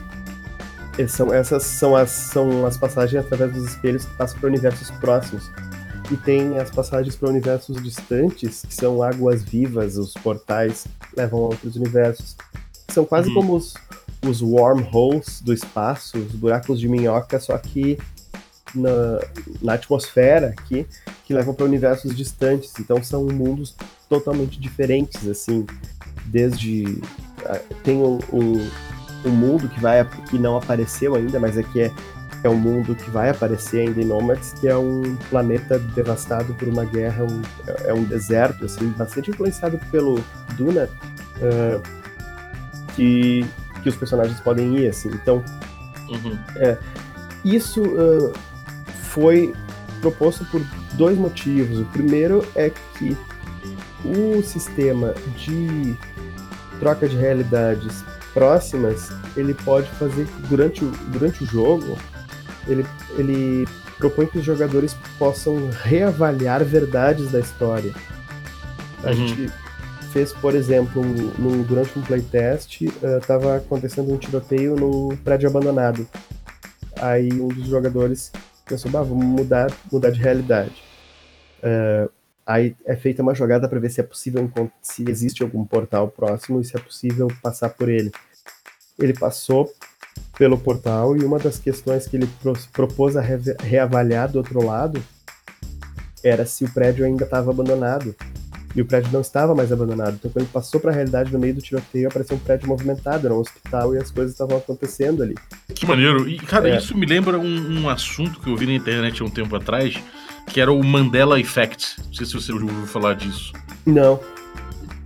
é, 0.98 1.06
são, 1.06 1.32
essas 1.32 1.62
são 1.64 1.96
as, 1.96 2.10
são 2.10 2.66
as 2.66 2.76
passagens 2.76 3.24
através 3.24 3.52
dos 3.52 3.70
espelhos 3.70 4.04
que 4.04 4.14
passam 4.14 4.38
para 4.38 4.48
universos 4.48 4.90
próximos. 4.92 5.50
E 6.10 6.16
tem 6.16 6.58
as 6.58 6.70
passagens 6.70 7.16
para 7.16 7.28
universos 7.28 7.82
distantes, 7.82 8.62
que 8.68 8.74
são 8.74 9.02
águas 9.02 9.42
vivas, 9.42 9.96
os 9.96 10.12
portais 10.14 10.86
que 11.08 11.16
levam 11.16 11.40
a 11.40 11.42
outros 11.44 11.76
universos. 11.76 12.36
São 12.88 13.04
quase 13.04 13.28
Uhum. 13.28 13.34
como 13.34 13.54
os, 13.56 13.74
os 14.26 14.42
wormholes 14.42 15.40
do 15.40 15.52
espaço, 15.52 16.18
os 16.18 16.32
buracos 16.32 16.78
de 16.78 16.88
minhoca, 16.88 17.40
só 17.40 17.56
que 17.56 17.98
na, 18.74 19.20
na 19.62 19.74
atmosfera 19.74 20.48
aqui, 20.58 20.86
que 21.24 21.32
levam 21.32 21.54
para 21.54 21.64
universos 21.64 22.14
distantes. 22.14 22.72
Então 22.78 23.02
são 23.02 23.24
mundos 23.24 23.74
totalmente 24.08 24.60
diferentes, 24.60 25.26
assim 25.26 25.64
desde 26.32 26.98
ah, 27.46 27.60
tem 27.84 27.98
um, 27.98 28.18
um, 28.32 28.68
um 29.26 29.30
mundo 29.30 29.68
que 29.68 29.78
vai 29.80 30.04
que 30.30 30.38
não 30.38 30.56
apareceu 30.56 31.14
ainda, 31.14 31.38
mas 31.38 31.56
aqui 31.58 31.82
é 31.82 31.92
é 32.44 32.48
um 32.48 32.56
mundo 32.56 32.96
que 32.96 33.08
vai 33.08 33.30
aparecer 33.30 33.86
ainda 33.86 34.00
em 34.00 34.04
Nomads, 34.04 34.52
que 34.58 34.66
é 34.66 34.76
um 34.76 35.14
planeta 35.30 35.78
devastado 35.78 36.52
por 36.54 36.66
uma 36.66 36.84
guerra, 36.84 37.22
um, 37.22 37.40
é- 37.68 37.90
é 37.90 37.94
um 37.94 38.02
deserto, 38.02 38.64
assim, 38.64 38.88
bastante 38.98 39.30
influenciado 39.30 39.78
pelo 39.92 40.18
Duna, 40.56 40.88
ah, 41.40 41.80
que, 42.96 43.46
que 43.84 43.88
os 43.88 43.94
personagens 43.94 44.40
podem 44.40 44.76
ir, 44.76 44.88
assim. 44.88 45.08
Então, 45.10 45.44
Uhum. 46.08 46.36
isso 47.44 47.80
ah, 47.96 48.32
foi 49.04 49.54
proposto 50.00 50.44
por 50.46 50.60
dois 50.94 51.16
motivos. 51.16 51.78
O 51.78 51.84
primeiro 51.86 52.44
é 52.56 52.70
que 52.98 53.16
o 54.04 54.42
sistema 54.42 55.14
de 55.36 55.96
troca 56.82 57.08
de 57.08 57.16
realidades 57.16 58.04
próximas, 58.34 59.08
ele 59.36 59.54
pode 59.54 59.88
fazer 59.92 60.26
durante 60.48 60.84
o, 60.84 60.90
durante 61.12 61.44
o 61.44 61.46
jogo, 61.46 61.96
ele, 62.66 62.84
ele 63.16 63.68
propõe 63.98 64.26
que 64.26 64.38
os 64.38 64.44
jogadores 64.44 64.96
possam 65.16 65.70
reavaliar 65.84 66.64
verdades 66.64 67.30
da 67.30 67.38
história. 67.38 67.92
A 69.04 69.10
Uhum. 69.10 69.14
gente 69.28 69.48
fez, 70.12 70.32
por 70.32 70.56
exemplo, 70.56 71.00
um- 71.00 71.62
durante 71.62 71.96
um 71.96 72.02
playtest, 72.02 72.82
estava 73.20 73.58
acontecendo 73.58 74.12
um 74.12 74.16
tiroteio 74.18 74.74
num 74.74 75.16
prédio 75.16 75.48
abandonado. 75.48 76.04
Aí 77.00 77.28
um 77.32 77.46
dos 77.48 77.68
jogadores 77.68 78.32
pensou, 78.66 78.90
bah, 78.90 79.02
vamos 79.02 79.24
mudar, 79.24 79.70
mudar 79.90 80.10
de 80.10 80.20
realidade. 80.20 80.82
Eh, 81.62 82.08
aí 82.46 82.74
é 82.84 82.96
feita 82.96 83.22
uma 83.22 83.34
jogada 83.34 83.68
para 83.68 83.78
ver 83.78 83.90
se 83.90 84.00
é 84.00 84.04
possível 84.04 84.50
se 84.80 85.08
existe 85.08 85.42
algum 85.42 85.64
portal 85.64 86.08
próximo 86.08 86.60
e 86.60 86.64
se 86.64 86.76
é 86.76 86.80
possível 86.80 87.28
passar 87.42 87.70
por 87.70 87.88
ele. 87.88 88.10
Ele 88.98 89.12
passou 89.14 89.72
pelo 90.36 90.58
portal 90.58 91.16
e 91.16 91.24
uma 91.24 91.38
das 91.38 91.58
questões 91.58 92.06
que 92.06 92.16
ele 92.16 92.28
pro- 92.42 92.52
propôs 92.72 93.16
a 93.16 93.22
reavaliar 93.22 94.30
do 94.30 94.36
outro 94.38 94.64
lado 94.64 95.02
era 96.24 96.46
se 96.46 96.64
o 96.64 96.70
prédio 96.72 97.04
ainda 97.04 97.24
estava 97.24 97.50
abandonado. 97.50 98.14
E 98.74 98.80
o 98.80 98.86
prédio 98.86 99.12
não 99.12 99.20
estava 99.20 99.54
mais 99.54 99.70
abandonado. 99.70 100.14
Então, 100.14 100.30
quando 100.30 100.44
ele 100.44 100.52
passou 100.52 100.80
para 100.80 100.90
a 100.90 100.94
realidade 100.94 101.30
no 101.30 101.38
meio 101.38 101.52
do 101.54 101.60
tiroteio, 101.60 102.08
apareceu 102.08 102.36
um 102.38 102.40
prédio 102.40 102.66
movimentado, 102.66 103.26
era 103.26 103.34
um 103.34 103.38
hospital 103.40 103.94
e 103.94 103.98
as 103.98 104.10
coisas 104.10 104.32
estavam 104.32 104.56
acontecendo 104.56 105.22
ali. 105.22 105.34
Que 105.74 105.84
maneiro. 105.84 106.26
E, 106.26 106.38
cara, 106.38 106.70
É. 106.70 106.78
isso 106.78 106.96
me 106.96 107.04
lembra 107.04 107.38
um, 107.38 107.80
um 107.82 107.88
assunto 107.90 108.40
que 108.40 108.48
eu 108.48 108.56
vi 108.56 108.64
na 108.64 108.72
internet 108.72 109.20
há 109.20 109.26
um 109.26 109.30
tempo 109.30 109.54
atrás, 109.56 110.02
que 110.46 110.60
era 110.60 110.72
o 110.72 110.84
Mandela 110.84 111.40
Effect. 111.40 111.96
Não 112.06 112.14
sei 112.14 112.26
se 112.26 112.34
você 112.34 112.52
ouviu 112.52 112.68
falar 112.86 113.14
disso. 113.14 113.52
Não. 113.86 114.20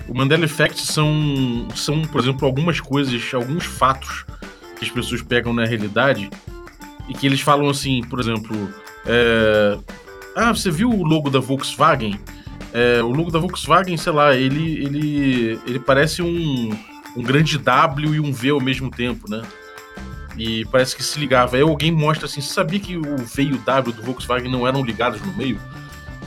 O 0.09 0.17
Mandela 0.17 0.45
Effect 0.45 0.81
são, 0.81 1.69
são, 1.75 2.03
por 2.03 2.21
exemplo, 2.21 2.47
algumas 2.47 2.81
coisas, 2.81 3.23
alguns 3.35 3.65
fatos 3.65 4.25
que 4.79 4.85
as 4.85 4.91
pessoas 4.91 5.23
pegam 5.23 5.53
na 5.53 5.65
realidade 5.65 6.31
e 7.09 7.15
que 7.15 7.27
eles 7.27 7.41
falam 7.41 7.69
assim, 7.69 8.03
por 8.03 8.21
exemplo, 8.21 8.57
é, 9.05 9.79
ah, 10.37 10.53
você 10.53 10.71
viu 10.71 10.91
o 10.91 11.05
logo 11.05 11.31
da 11.31 11.41
Volkswagen? 11.41 12.21
É, 12.73 13.03
o 13.03 13.11
logo 13.11 13.31
da 13.31 13.39
Volkswagen, 13.39 13.97
sei 13.97 14.13
lá, 14.13 14.35
ele, 14.37 14.85
ele, 14.85 15.61
ele 15.67 15.79
parece 15.79 16.21
um, 16.21 16.71
um 17.17 17.23
grande 17.23 17.57
W 17.59 18.15
e 18.15 18.21
um 18.21 18.33
V 18.33 18.51
ao 18.51 18.61
mesmo 18.61 18.91
tempo, 18.91 19.31
né? 19.31 19.43
E 20.37 20.65
parece 20.67 20.95
que 20.95 21.03
se 21.03 21.19
ligava. 21.19 21.57
Aí 21.57 21.63
alguém 21.63 21.91
mostra 21.91 22.27
assim, 22.27 22.41
você 22.41 22.53
sabia 22.53 22.79
que 22.79 22.97
o 22.97 23.17
V 23.17 23.43
e 23.43 23.53
o 23.53 23.59
W 23.59 23.93
do 23.93 24.03
Volkswagen 24.03 24.51
não 24.51 24.67
eram 24.67 24.85
ligados 24.85 25.21
no 25.23 25.33
meio? 25.33 25.59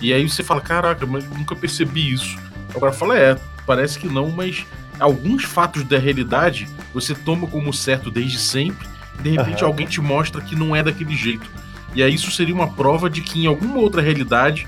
E 0.02 0.14
aí 0.14 0.28
você 0.28 0.44
fala, 0.44 0.62
caraca, 0.62 1.06
mas 1.06 1.28
nunca 1.30 1.56
percebi 1.56 2.14
isso. 2.14 2.38
Cara 2.74 2.92
fala, 2.92 3.18
é, 3.18 3.38
parece 3.66 4.00
que 4.00 4.08
não, 4.08 4.30
mas 4.32 4.66
alguns 5.00 5.44
fatos 5.44 5.84
da 5.84 5.98
realidade 5.98 6.68
você 6.94 7.14
toma 7.14 7.48
como 7.48 7.74
certo 7.74 8.10
desde 8.10 8.40
sempre, 8.40 8.88
e 9.20 9.24
de 9.24 9.30
repente 9.32 9.64
Aham. 9.64 9.68
alguém 9.68 9.88
te 9.88 10.02
mostra 10.02 10.42
que 10.42 10.56
não 10.56 10.76
é 10.76 10.82
daquele 10.82 11.16
jeito. 11.16 11.50
E 11.94 12.04
aí 12.04 12.14
isso 12.14 12.32
seria 12.32 12.54
uma 12.54 12.68
prova 12.68 13.10
de 13.10 13.22
que 13.22 13.44
em 13.44 13.48
alguma 13.48 13.78
outra 13.78 14.02
realidade 14.02 14.68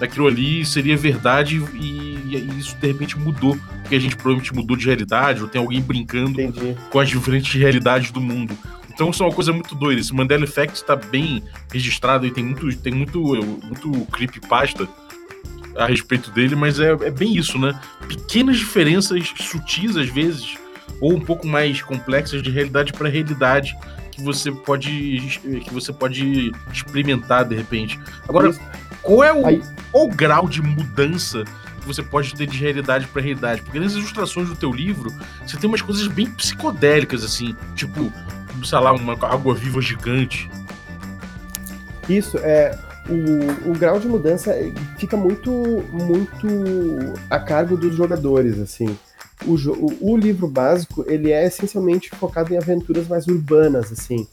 aquilo 0.00 0.28
ali 0.28 0.64
seria 0.64 0.96
verdade 0.96 1.56
e, 1.74 2.18
e, 2.24 2.58
isso 2.58 2.76
de 2.76 2.86
repente 2.86 3.18
mudou, 3.18 3.58
porque 3.82 3.96
a 3.96 3.98
gente 3.98 4.14
provavelmente 4.14 4.54
mudou 4.54 4.76
de 4.76 4.86
realidade, 4.86 5.42
ou 5.42 5.48
tem 5.48 5.60
alguém 5.60 5.80
brincando 5.80 6.40
Entendi. 6.40 6.76
com 6.90 7.00
as 7.00 7.08
diferentes 7.08 7.52
realidades 7.52 8.10
do 8.10 8.20
mundo. 8.20 8.56
Então 8.98 9.10
isso 9.10 9.22
é 9.22 9.26
uma 9.26 9.32
coisa 9.32 9.52
muito 9.52 9.76
doida. 9.76 10.00
Esse 10.00 10.12
Mandela 10.12 10.42
Effect 10.42 10.74
está 10.74 10.96
bem 10.96 11.40
registrado 11.72 12.26
e 12.26 12.32
tem 12.32 12.42
muito, 12.42 12.76
tem 12.78 12.92
muito, 12.92 13.20
muito 13.62 13.92
creepypasta 14.06 14.88
a 15.76 15.86
respeito 15.86 16.32
dele, 16.32 16.56
mas 16.56 16.80
é, 16.80 16.90
é 16.90 17.10
bem 17.10 17.36
isso, 17.36 17.60
né? 17.60 17.80
Pequenas 18.08 18.58
diferenças 18.58 19.32
sutis 19.36 19.96
às 19.96 20.08
vezes, 20.08 20.56
ou 21.00 21.14
um 21.14 21.20
pouco 21.20 21.46
mais 21.46 21.80
complexas 21.80 22.42
de 22.42 22.50
realidade 22.50 22.92
para 22.92 23.08
realidade 23.08 23.78
que 24.10 24.20
você 24.20 24.50
pode 24.50 25.38
que 25.64 25.72
você 25.72 25.92
pode 25.92 26.50
experimentar 26.72 27.44
de 27.44 27.54
repente. 27.54 28.00
Agora, 28.28 28.52
qual 29.00 29.22
é 29.22 29.32
o, 29.32 29.42
qual 29.92 30.06
o 30.06 30.08
grau 30.08 30.48
de 30.48 30.60
mudança 30.60 31.44
que 31.80 31.86
você 31.86 32.02
pode 32.02 32.34
ter 32.34 32.48
de 32.48 32.58
realidade 32.58 33.06
para 33.06 33.22
realidade? 33.22 33.62
Porque 33.62 33.78
nas 33.78 33.92
ilustrações 33.92 34.48
do 34.48 34.56
teu 34.56 34.72
livro, 34.72 35.14
você 35.46 35.56
tem 35.56 35.70
umas 35.70 35.82
coisas 35.82 36.08
bem 36.08 36.26
psicodélicas 36.32 37.22
assim, 37.22 37.54
tipo, 37.76 38.12
sei 38.64 38.78
lá, 38.78 38.92
uma 38.92 39.12
água 39.12 39.54
viva 39.54 39.80
gigante. 39.80 40.50
Isso 42.08 42.38
é 42.38 42.76
o, 43.08 43.70
o 43.70 43.72
grau 43.78 43.98
de 43.98 44.06
mudança 44.06 44.54
fica 44.98 45.16
muito 45.16 45.50
muito 45.92 46.46
a 47.30 47.38
cargo 47.38 47.76
dos 47.76 47.94
jogadores, 47.94 48.58
assim 48.58 48.96
o, 49.46 49.54
o, 49.54 50.12
o, 50.12 50.16
livro 50.16 50.48
básico 50.48 51.04
ele 51.06 51.30
é 51.30 51.46
essencialmente 51.46 52.10
focado 52.10 52.52
em 52.52 52.56
aventuras 52.56 53.06
mais 53.06 53.26
urbanas, 53.26 53.92
assim. 53.92 54.26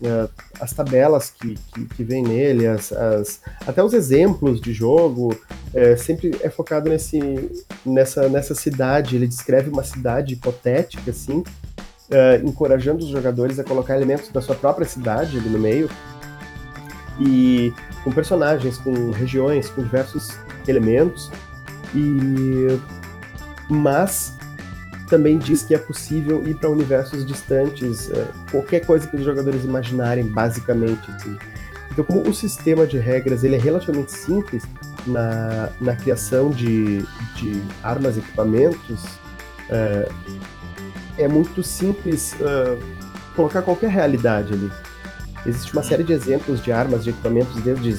Uh, 0.00 0.30
as 0.60 0.72
tabelas 0.72 1.30
que, 1.30 1.56
que, 1.74 1.84
que 1.86 2.04
vem 2.04 2.22
nele, 2.22 2.66
as, 2.66 2.92
as, 2.92 3.40
até 3.66 3.82
os 3.82 3.92
exemplos 3.92 4.60
de 4.60 4.72
jogo, 4.72 5.36
é, 5.74 5.96
sempre 5.96 6.36
é 6.40 6.48
focado 6.48 6.88
nesse, 6.88 7.18
nessa, 7.84 8.28
nessa 8.28 8.54
cidade. 8.54 9.16
Ele 9.16 9.26
descreve 9.26 9.70
uma 9.70 9.82
cidade 9.82 10.34
hipotética, 10.34 11.10
assim, 11.10 11.42
uh, 12.10 12.46
encorajando 12.46 13.04
os 13.04 13.10
jogadores 13.10 13.58
a 13.58 13.64
colocar 13.64 13.96
elementos 13.96 14.28
da 14.30 14.40
sua 14.40 14.54
própria 14.54 14.86
cidade 14.86 15.38
ali 15.38 15.48
no 15.48 15.58
meio, 15.58 15.88
e 17.20 17.72
com 18.04 18.12
personagens, 18.12 18.78
com 18.78 19.10
regiões, 19.10 19.68
com 19.70 19.82
diversos 19.82 20.38
elementos. 20.66 21.30
E 21.94 22.78
mas 23.70 24.38
também 25.08 25.38
diz 25.38 25.62
que 25.62 25.74
é 25.74 25.78
possível 25.78 26.46
ir 26.46 26.54
para 26.54 26.70
universos 26.70 27.24
distantes, 27.24 28.10
é, 28.10 28.26
qualquer 28.50 28.84
coisa 28.84 29.06
que 29.06 29.16
os 29.16 29.24
jogadores 29.24 29.64
imaginarem, 29.64 30.24
basicamente. 30.24 31.10
Assim. 31.10 31.36
Então, 31.90 32.04
como 32.04 32.28
o 32.28 32.34
sistema 32.34 32.86
de 32.86 32.98
regras 32.98 33.42
ele 33.42 33.56
é 33.56 33.58
relativamente 33.58 34.12
simples 34.12 34.64
na, 35.06 35.70
na 35.80 35.96
criação 35.96 36.50
de, 36.50 37.02
de 37.36 37.62
armas 37.82 38.16
equipamentos, 38.16 39.04
é, 39.70 40.08
é 41.18 41.28
muito 41.28 41.62
simples 41.62 42.34
uh, 42.34 42.78
colocar 43.34 43.62
qualquer 43.62 43.90
realidade 43.90 44.52
ali. 44.52 44.70
Existe 45.46 45.72
uma 45.72 45.82
série 45.82 46.04
de 46.04 46.12
exemplos 46.12 46.62
de 46.62 46.72
armas, 46.72 47.04
de 47.04 47.10
equipamentos, 47.10 47.60
desde 47.62 47.96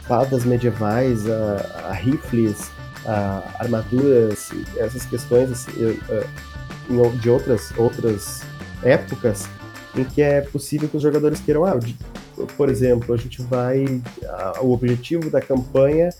espadas 0.00 0.44
medievais 0.44 1.28
a, 1.28 1.88
a 1.90 1.92
rifles, 1.92 2.70
uh, 3.04 3.42
armaduras, 3.58 4.50
essas 4.76 5.04
questões 5.04 5.50
assim, 5.50 5.70
uh, 5.72 7.10
de 7.18 7.30
outras, 7.30 7.72
outras 7.76 8.42
épocas 8.82 9.48
em 9.96 10.04
que 10.04 10.22
é 10.22 10.40
possível 10.42 10.88
que 10.88 10.96
os 10.96 11.02
jogadores 11.02 11.40
queiram, 11.40 11.64
ah, 11.64 11.78
por 12.56 12.68
exemplo, 12.68 13.14
a 13.14 13.16
gente 13.16 13.40
vai, 13.42 13.84
uh, 13.84 14.62
o 14.62 14.72
objetivo 14.72 15.30
da 15.30 15.40
campanha 15.40 16.10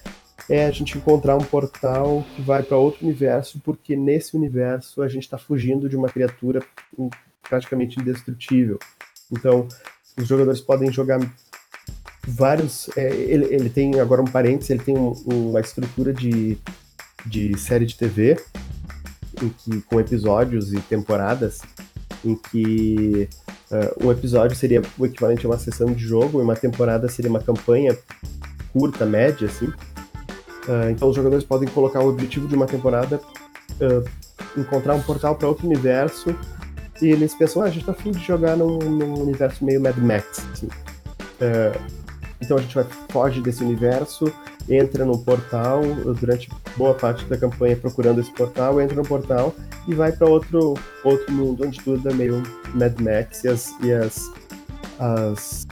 é 0.48 0.66
a 0.66 0.70
gente 0.70 0.96
encontrar 0.96 1.36
um 1.36 1.44
portal 1.44 2.24
que 2.34 2.42
vai 2.42 2.62
para 2.62 2.76
outro 2.76 3.04
universo, 3.04 3.60
porque 3.64 3.96
nesse 3.96 4.36
universo 4.36 5.02
a 5.02 5.08
gente 5.08 5.24
está 5.24 5.36
fugindo 5.36 5.88
de 5.88 5.96
uma 5.96 6.08
criatura 6.08 6.62
praticamente 7.48 8.00
indestrutível. 8.00 8.78
Então, 9.30 9.66
os 10.16 10.26
jogadores 10.26 10.60
podem 10.60 10.92
jogar 10.92 11.20
vários. 12.26 12.88
É, 12.96 13.14
ele, 13.14 13.46
ele 13.54 13.70
tem, 13.70 13.98
agora 14.00 14.22
um 14.22 14.26
parênteses, 14.26 14.70
ele 14.70 14.82
tem 14.82 14.96
um, 14.96 15.12
uma 15.26 15.60
estrutura 15.60 16.12
de, 16.12 16.58
de 17.24 17.58
série 17.58 17.86
de 17.86 17.96
TV 17.96 18.36
em 19.42 19.48
que, 19.48 19.80
com 19.82 20.00
episódios 20.00 20.72
e 20.72 20.80
temporadas 20.80 21.60
em 22.24 22.34
que 22.34 23.28
uh, 23.70 24.06
um 24.06 24.10
episódio 24.10 24.56
seria 24.56 24.82
o 24.98 25.06
equivalente 25.06 25.44
a 25.46 25.48
uma 25.48 25.58
sessão 25.58 25.92
de 25.92 26.02
jogo 26.02 26.40
e 26.40 26.42
uma 26.42 26.56
temporada 26.56 27.08
seria 27.08 27.30
uma 27.30 27.40
campanha 27.40 27.96
curta, 28.72 29.06
média, 29.06 29.46
assim. 29.46 29.72
Uh, 30.68 30.90
então 30.90 31.08
os 31.08 31.16
jogadores 31.16 31.44
podem 31.44 31.68
colocar 31.68 32.00
o 32.00 32.08
objetivo 32.08 32.48
de 32.48 32.54
uma 32.54 32.66
temporada, 32.66 33.20
uh, 33.80 34.04
encontrar 34.60 34.94
um 34.94 35.02
portal 35.02 35.36
para 35.36 35.48
outro 35.48 35.66
universo 35.66 36.34
e 37.00 37.06
eles 37.08 37.34
pensam, 37.34 37.62
ah, 37.62 37.66
a 37.66 37.70
gente 37.70 37.84
tá 37.84 37.92
afim 37.92 38.10
de 38.10 38.18
jogar 38.24 38.56
num, 38.56 38.78
num 38.78 39.20
universo 39.20 39.64
meio 39.64 39.80
Mad 39.80 39.96
Max, 39.98 40.44
assim. 40.52 40.66
Uh, 40.66 42.06
então 42.40 42.56
a 42.56 42.60
gente 42.60 42.74
vai 42.74 42.84
foge 43.10 43.40
desse 43.40 43.62
universo, 43.62 44.32
entra 44.68 45.04
no 45.04 45.18
portal 45.18 45.82
durante 46.18 46.50
boa 46.76 46.94
parte 46.94 47.24
da 47.26 47.36
campanha 47.36 47.76
procurando 47.76 48.20
esse 48.20 48.32
portal, 48.32 48.80
entra 48.80 48.96
no 48.96 49.04
portal 49.04 49.54
e 49.86 49.94
vai 49.94 50.12
para 50.12 50.28
outro 50.28 50.74
outro 51.04 51.32
mundo 51.32 51.64
onde 51.64 51.80
tudo 51.80 52.08
é 52.08 52.12
meio 52.12 52.42
Mad 52.74 52.98
Max 53.00 53.44
e 53.44 53.48
as 53.48 53.74
e 53.80 53.92
as, 53.92 54.30
as, 54.98 55.66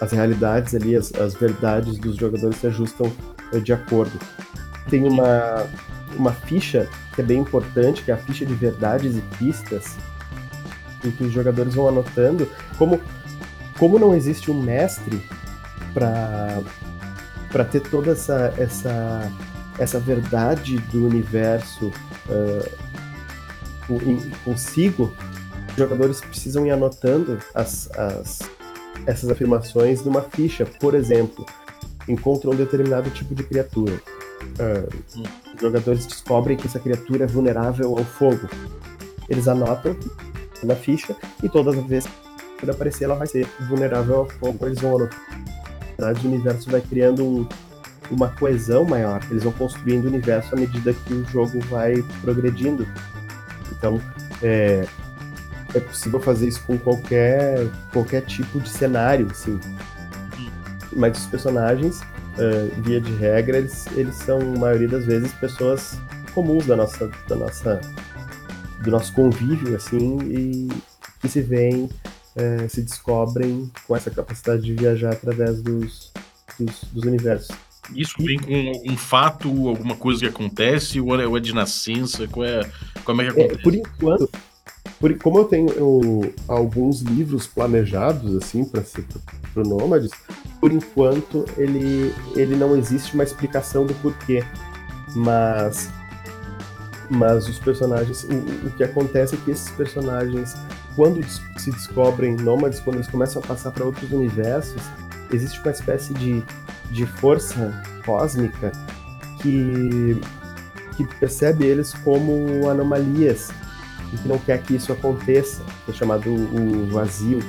as 0.00 0.12
realidades 0.12 0.74
ali, 0.74 0.96
as, 0.96 1.12
as 1.14 1.34
verdades 1.34 1.98
dos 1.98 2.16
jogadores 2.16 2.56
se 2.56 2.66
ajustam 2.66 3.12
de 3.62 3.72
acordo. 3.72 4.18
Tem 4.88 5.04
uma 5.04 5.66
uma 6.16 6.32
ficha 6.32 6.88
que 7.14 7.20
é 7.20 7.24
bem 7.24 7.40
importante, 7.40 8.02
que 8.02 8.10
é 8.10 8.14
a 8.14 8.16
ficha 8.16 8.46
de 8.46 8.54
verdades 8.54 9.16
e 9.16 9.20
pistas, 9.36 9.96
em 11.04 11.10
que 11.10 11.24
os 11.24 11.32
jogadores 11.32 11.74
vão 11.74 11.88
anotando 11.88 12.48
como 12.78 13.00
como 13.78 13.98
não 13.98 14.14
existe 14.14 14.50
um 14.50 14.62
mestre 14.62 15.22
para 15.92 16.60
para 17.50 17.64
ter 17.64 17.80
toda 17.80 18.12
essa 18.12 18.54
essa 18.56 19.32
essa 19.78 19.98
verdade 19.98 20.78
do 20.92 21.04
universo 21.06 21.92
uh, 22.28 22.84
consigo, 24.44 25.12
os 25.70 25.76
jogadores 25.76 26.20
precisam 26.20 26.66
ir 26.66 26.70
anotando 26.70 27.38
as, 27.54 27.90
as, 27.92 28.38
essas 29.06 29.30
afirmações 29.30 30.04
numa 30.04 30.22
ficha. 30.22 30.64
Por 30.64 30.94
exemplo, 30.94 31.44
encontram 32.08 32.52
um 32.52 32.56
determinado 32.56 33.10
tipo 33.10 33.34
de 33.34 33.42
criatura. 33.42 34.00
Uh, 34.42 35.24
os 35.54 35.60
jogadores 35.60 36.06
descobrem 36.06 36.56
que 36.56 36.66
essa 36.66 36.78
criatura 36.78 37.24
é 37.24 37.26
vulnerável 37.26 37.96
ao 37.96 38.04
fogo. 38.04 38.48
Eles 39.28 39.48
anotam 39.48 39.96
na 40.62 40.74
ficha 40.74 41.16
e 41.42 41.48
todas 41.48 41.78
as 41.78 41.84
vezes 41.84 42.10
que 42.58 42.70
aparecer 42.70 43.04
ela 43.04 43.14
vai 43.14 43.26
ser 43.26 43.46
vulnerável 43.68 44.16
ao 44.16 44.28
fogo. 44.28 44.66
Eles 44.66 44.80
vão 44.80 44.96
anotar 44.96 45.34
o 45.98 46.26
universo 46.26 46.70
vai 46.70 46.80
criando 46.80 47.24
um, 47.24 47.48
uma 48.10 48.28
coesão 48.28 48.84
maior. 48.84 49.22
Eles 49.30 49.44
vão 49.44 49.52
construindo 49.52 50.04
o 50.04 50.08
universo 50.08 50.54
à 50.54 50.58
medida 50.58 50.92
que 50.92 51.14
o 51.14 51.24
jogo 51.26 51.60
vai 51.70 52.02
progredindo. 52.20 52.86
Então, 53.72 54.00
é, 54.42 54.86
é 55.74 55.80
possível 55.80 56.20
fazer 56.20 56.48
isso 56.48 56.62
com 56.66 56.76
qualquer, 56.78 57.66
qualquer 57.92 58.22
tipo 58.22 58.60
de 58.60 58.68
cenário, 58.68 59.28
assim. 59.30 59.58
Mas 60.94 61.18
os 61.18 61.26
personagens, 61.26 62.00
uh, 62.00 62.82
via 62.82 63.00
de 63.00 63.12
regra, 63.14 63.58
eles, 63.58 63.86
eles 63.96 64.14
são, 64.16 64.38
a 64.40 64.58
maioria 64.58 64.88
das 64.88 65.04
vezes, 65.04 65.32
pessoas 65.34 65.98
comuns 66.34 66.66
da 66.66 66.76
nossa, 66.76 67.10
da 67.28 67.36
nossa, 67.36 67.80
do 68.82 68.90
nosso 68.90 69.12
convívio, 69.12 69.76
assim, 69.76 70.18
e 70.22 70.68
que 71.20 71.28
se 71.28 71.40
veem 71.40 71.88
é, 72.36 72.66
se 72.68 72.82
descobrem 72.82 73.70
com 73.86 73.96
essa 73.96 74.10
capacidade 74.10 74.62
de 74.62 74.74
viajar 74.74 75.12
através 75.12 75.62
dos, 75.62 76.12
dos, 76.58 76.84
dos 76.92 77.04
universos. 77.04 77.56
Isso 77.94 78.14
vem 78.18 78.38
com 78.38 78.68
algum 78.68 78.96
fato, 78.96 79.68
alguma 79.68 79.94
coisa 79.94 80.20
que 80.20 80.26
acontece, 80.26 81.00
ou 81.00 81.20
é, 81.20 81.26
ou 81.26 81.36
é 81.36 81.40
de 81.40 81.54
nascença? 81.54 82.26
Qual 82.26 82.44
é, 82.44 82.68
como 83.04 83.20
é 83.20 83.26
que 83.26 83.30
acontece? 83.30 83.60
É, 83.60 83.62
por 83.62 83.74
enquanto, 83.74 84.30
por, 85.00 85.16
como 85.18 85.38
eu 85.38 85.44
tenho 85.44 85.70
eu, 85.70 86.34
alguns 86.48 87.00
livros 87.00 87.46
planejados 87.46 88.36
assim 88.36 88.64
para 88.64 88.82
ser 88.82 89.04
para 89.52 89.62
Nômades, 89.62 90.10
por 90.60 90.72
enquanto 90.72 91.44
ele, 91.56 92.12
ele 92.34 92.56
não 92.56 92.76
existe 92.76 93.14
uma 93.14 93.22
explicação 93.22 93.86
do 93.86 93.94
porquê. 93.94 94.44
Mas 95.14 95.88
mas 97.10 97.46
os 97.46 97.58
personagens, 97.58 98.24
o, 98.24 98.66
o 98.66 98.70
que 98.70 98.82
acontece 98.82 99.34
é 99.34 99.38
que 99.44 99.50
esses 99.50 99.70
personagens 99.72 100.56
quando 100.96 101.20
se 101.58 101.70
descobrem 101.70 102.36
nômades, 102.36 102.80
quando 102.80 102.96
eles 102.96 103.08
começam 103.08 103.42
a 103.42 103.46
passar 103.46 103.72
para 103.72 103.84
outros 103.84 104.10
universos, 104.12 104.80
existe 105.32 105.58
uma 105.60 105.70
espécie 105.70 106.14
de, 106.14 106.42
de 106.90 107.06
força 107.06 107.82
cósmica 108.04 108.70
que, 109.40 110.16
que 110.96 111.04
percebe 111.18 111.66
eles 111.66 111.92
como 111.92 112.68
anomalias 112.68 113.50
e 114.14 114.16
que 114.16 114.28
não 114.28 114.38
quer 114.38 114.62
que 114.62 114.76
isso 114.76 114.92
aconteça, 114.92 115.62
que 115.84 115.90
é 115.90 115.94
chamado 115.94 116.30
o 116.30 116.86
vazio. 116.90 117.40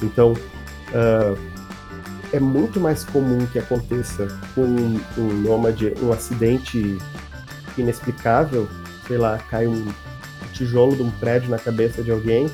Então, 0.00 0.32
uh, 0.32 1.38
é 2.32 2.38
muito 2.38 2.78
mais 2.80 3.04
comum 3.04 3.44
que 3.46 3.58
aconteça 3.58 4.28
com 4.54 4.62
um, 4.62 5.00
um 5.18 5.32
nômade 5.42 5.92
um 6.00 6.12
acidente 6.12 6.98
inexplicável, 7.76 8.68
sei 9.06 9.18
lá, 9.18 9.38
cai 9.50 9.66
um 9.66 9.86
tijolo 10.52 10.96
de 10.96 11.02
um 11.02 11.10
prédio 11.10 11.50
na 11.50 11.58
cabeça 11.58 12.02
de 12.02 12.10
alguém, 12.10 12.48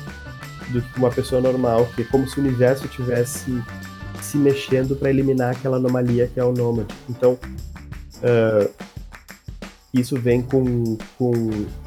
do 0.69 0.81
que 0.81 0.97
uma 0.97 1.11
pessoa 1.11 1.39
normal, 1.39 1.89
que 1.95 2.01
é 2.01 2.05
como 2.05 2.27
se 2.27 2.37
o 2.37 2.41
universo 2.41 2.87
tivesse 2.87 3.63
se 4.21 4.37
mexendo 4.37 4.95
para 4.95 5.09
eliminar 5.09 5.51
aquela 5.51 5.77
anomalia 5.77 6.27
que 6.27 6.39
é 6.39 6.43
o 6.43 6.51
nômade. 6.51 6.93
Então, 7.09 7.33
uh, 7.33 8.69
isso 9.93 10.17
vem 10.19 10.41
com, 10.41 10.97
com 11.17 11.33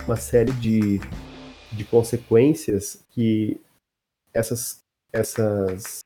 uma 0.06 0.16
série 0.16 0.52
de, 0.52 1.00
de 1.76 1.84
consequências 1.84 2.98
que 3.10 3.60
essas, 4.32 4.80
essas, 5.12 6.00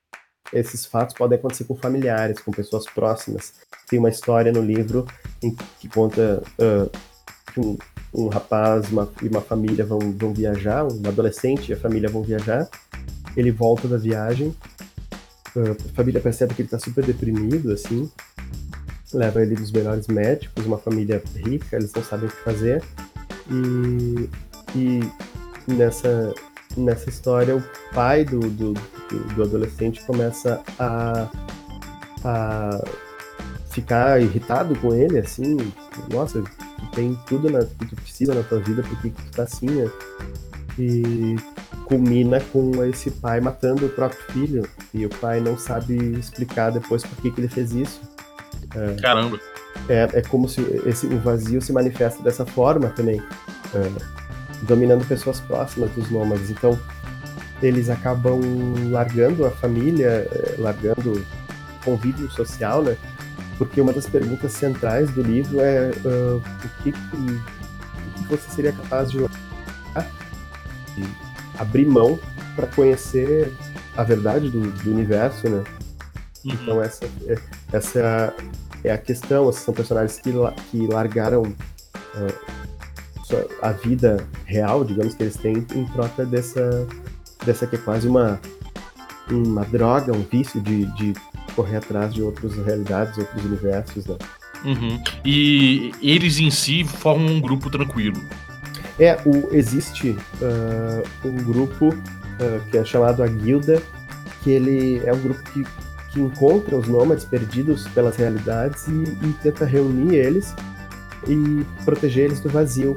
esses 0.53 0.85
fatos 0.85 1.15
podem 1.15 1.39
acontecer 1.39 1.65
com 1.65 1.77
familiares, 1.77 2.41
com 2.41 2.51
pessoas 2.51 2.87
próximas. 2.87 3.55
Tem 3.89 3.99
uma 3.99 4.11
história 4.11 4.53
no 4.53 4.63
livro 4.63 5.07
em 5.43 5.55
que 5.79 5.89
conta 5.89 6.43
uh, 6.59 6.91
que 7.53 7.61
um, 7.61 7.79
um 8.13 8.29
rapaz 8.29 8.91
uma, 8.91 9.11
e 9.23 9.29
uma 9.29 9.41
família 9.41 9.85
vão, 9.85 9.99
vão 9.99 10.33
viajar, 10.33 10.85
um 10.85 11.07
adolescente 11.07 11.71
e 11.71 11.73
a 11.73 11.77
família 11.77 12.09
vão 12.09 12.23
viajar. 12.23 12.69
Ele 13.37 13.51
volta 13.51 13.87
da 13.87 13.97
viagem, 13.97 14.49
uh, 15.57 15.71
a 15.71 15.95
família 15.95 16.21
percebe 16.21 16.55
que 16.55 16.63
ele 16.63 16.67
está 16.67 16.79
super 16.79 17.05
deprimido, 17.05 17.73
assim, 17.73 18.11
leva 19.13 19.43
ele 19.43 19.55
nos 19.55 19.73
melhores 19.73 20.07
médicos, 20.07 20.67
uma 20.67 20.79
família 20.79 21.23
rica, 21.35 21.77
eles 21.77 21.93
não 21.93 22.03
sabem 22.03 22.29
o 22.29 22.33
que 22.33 22.43
fazer. 22.43 22.83
E, 23.51 24.29
e 24.77 25.30
nessa, 25.75 26.35
nessa 26.77 27.09
história, 27.09 27.57
o 27.57 27.63
pai 27.93 28.25
do, 28.25 28.41
do, 28.41 28.75
do 29.35 29.43
adolescente 29.43 30.05
começa 30.05 30.61
a, 30.79 31.29
a 32.25 32.85
ficar 33.71 34.21
irritado 34.21 34.75
com 34.77 34.95
ele, 34.95 35.19
assim, 35.19 35.57
nossa, 36.13 36.43
tu 36.43 36.91
tem 36.93 37.19
tudo 37.27 37.51
na, 37.51 37.61
que 37.65 37.87
tu 37.87 37.97
precisa 37.97 38.35
na 38.35 38.43
tua 38.43 38.59
vida, 38.61 38.83
por 38.83 39.01
que 39.01 39.11
tu 39.11 39.31
tá 39.33 39.45
assim, 39.45 39.67
né? 39.67 39.91
E 40.79 41.37
culmina 41.87 42.41
com 42.53 42.85
esse 42.85 43.11
pai 43.11 43.41
matando 43.41 43.87
o 43.87 43.91
próprio 43.91 44.21
filho, 44.33 44.69
e 44.93 45.07
o 45.07 45.09
pai 45.09 45.41
não 45.41 45.57
sabe 45.57 45.97
explicar 46.19 46.71
depois 46.71 47.03
por 47.03 47.17
que, 47.21 47.31
que 47.31 47.41
ele 47.41 47.49
fez 47.49 47.73
isso. 47.73 48.01
É, 48.75 49.01
Caramba! 49.01 49.39
É, 49.89 50.09
é 50.15 50.23
como 50.23 50.49
se 50.49 50.61
esse, 50.87 51.07
o 51.07 51.19
vazio 51.19 51.61
se 51.63 51.73
manifesta 51.73 52.23
dessa 52.23 52.45
forma 52.45 52.89
também, 52.91 53.21
é, 53.75 54.20
dominando 54.63 55.07
pessoas 55.07 55.41
próximas 55.41 55.91
dos 55.93 56.11
nômades. 56.11 56.51
Então, 56.51 56.79
eles 57.63 57.91
acabam 57.91 58.41
largando 58.91 59.45
a 59.47 59.51
família, 59.51 60.29
é, 60.31 60.55
largando 60.59 61.13
o 61.13 61.85
convívio 61.85 62.31
social, 62.31 62.83
né? 62.83 62.97
Porque 63.59 63.81
uma 63.81 63.93
das 63.93 64.07
perguntas 64.07 64.53
centrais 64.53 65.11
do 65.11 65.23
livro 65.23 65.61
é 65.61 65.91
uh, 66.05 66.37
o, 66.39 66.83
que, 66.83 66.91
o 66.91 68.23
que 68.23 68.29
você 68.31 68.51
seria 68.51 68.73
capaz 68.73 69.11
de 69.11 69.19
abrir 71.59 71.85
mão 71.85 72.19
para 72.57 72.67
conhecer 72.69 73.53
a 73.95 74.03
verdade 74.03 74.49
do, 74.49 74.63
do 74.63 74.91
universo, 74.91 75.49
né? 75.49 75.63
Uhum. 76.45 76.53
Então 76.53 76.83
essa, 76.83 77.05
é, 77.27 77.39
essa 77.71 78.35
é 78.83 78.93
a 78.93 78.99
questão. 78.99 79.53
São 79.53 79.75
personagens 79.75 80.19
que, 80.19 80.33
que 80.71 80.87
largaram 80.87 81.43
uh, 81.43 82.57
a 83.63 83.73
vida 83.73 84.27
real, 84.45 84.85
digamos, 84.85 85.15
que 85.15 85.23
eles 85.23 85.37
têm 85.37 85.67
em 85.75 85.85
troca 85.87 86.25
dessa, 86.25 86.87
dessa 87.45 87.67
que 87.67 87.77
é 87.77 87.79
quase 87.79 88.09
uma, 88.09 88.41
uma 89.31 89.65
droga, 89.65 90.13
um 90.13 90.23
vício 90.23 90.61
de, 90.61 90.87
de 90.97 91.15
correr 91.55 91.77
atrás 91.77 92.15
de 92.15 92.23
outras 92.23 92.55
realidades, 92.57 93.19
outros 93.19 93.45
universos, 93.45 94.07
né? 94.07 94.17
Uhum. 94.65 95.03
E 95.25 95.93
eles 96.03 96.39
em 96.39 96.51
si 96.51 96.85
formam 96.85 97.35
um 97.35 97.41
grupo 97.41 97.71
tranquilo. 97.71 98.21
É, 98.99 99.19
o, 99.25 99.55
existe 99.55 100.11
uh, 100.11 101.27
um 101.27 101.37
grupo 101.37 101.89
uh, 101.89 102.71
que 102.71 102.77
é 102.77 102.85
chamado 102.85 103.23
a 103.23 103.27
Guilda, 103.27 103.83
que 104.43 104.51
ele 104.51 105.01
é 105.07 105.13
um 105.13 105.21
grupo 105.21 105.43
que 105.51 105.65
que 106.13 106.21
encontra 106.21 106.77
os 106.77 106.89
nômades 106.89 107.25
perdidos 107.25 107.87
pelas 107.89 108.17
realidades 108.17 108.87
e, 108.89 108.91
e 108.93 109.33
tenta 109.43 109.65
reunir 109.65 110.17
eles 110.17 110.55
e 111.27 111.65
proteger 111.85 112.27
eles 112.27 112.41
do 112.41 112.49
vazio. 112.49 112.95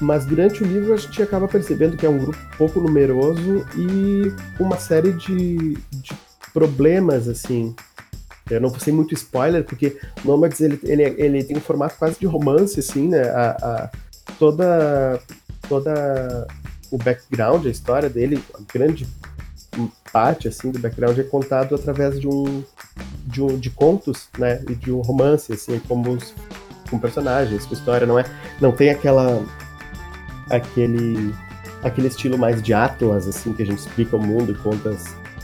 Mas 0.00 0.26
durante 0.26 0.62
o 0.62 0.66
livro 0.66 0.92
a 0.92 0.96
gente 0.96 1.22
acaba 1.22 1.48
percebendo 1.48 1.96
que 1.96 2.04
é 2.04 2.08
um 2.08 2.18
grupo 2.18 2.38
pouco 2.58 2.80
numeroso 2.80 3.64
e 3.74 4.32
uma 4.60 4.76
série 4.78 5.12
de, 5.12 5.74
de 5.74 6.12
problemas, 6.52 7.28
assim. 7.28 7.74
Eu 8.50 8.60
não 8.60 8.70
ser 8.78 8.92
muito 8.92 9.12
spoiler, 9.14 9.64
porque 9.64 9.98
Nomads 10.24 10.60
ele, 10.60 10.78
ele, 10.84 11.02
ele 11.02 11.44
tem 11.44 11.56
um 11.56 11.60
formato 11.60 11.96
quase 11.98 12.18
de 12.18 12.26
romance, 12.26 12.78
assim, 12.78 13.08
né? 13.08 13.22
A, 13.30 13.50
a, 13.50 13.90
toda, 14.38 15.20
toda 15.68 16.46
o 16.90 16.98
background, 16.98 17.66
a 17.66 17.70
história 17.70 18.08
dele, 18.08 18.42
a 18.54 18.60
grande 18.72 19.06
parte 20.12 20.48
assim 20.48 20.70
do 20.70 20.78
background 20.78 21.18
é 21.18 21.22
contado 21.22 21.74
através 21.74 22.18
de 22.18 22.26
um 22.26 22.64
de, 23.26 23.42
um, 23.42 23.58
de 23.58 23.70
contos, 23.70 24.28
né, 24.38 24.62
e 24.68 24.74
de 24.74 24.90
um 24.92 25.00
romance 25.00 25.52
assim, 25.52 25.78
como 25.80 26.12
os, 26.12 26.32
com 26.88 26.98
personagens, 26.98 27.66
com 27.66 27.74
história, 27.74 28.06
não 28.06 28.18
é, 28.18 28.24
não 28.60 28.72
tem 28.72 28.90
aquela 28.90 29.42
aquele 30.50 31.34
aquele 31.82 32.08
estilo 32.08 32.38
mais 32.38 32.62
de 32.62 32.72
Atlas 32.72 33.28
assim 33.28 33.52
que 33.52 33.62
a 33.62 33.66
gente 33.66 33.78
explica 33.78 34.16
o 34.16 34.22
mundo 34.22 34.52
e 34.52 34.54
conta 34.54 34.96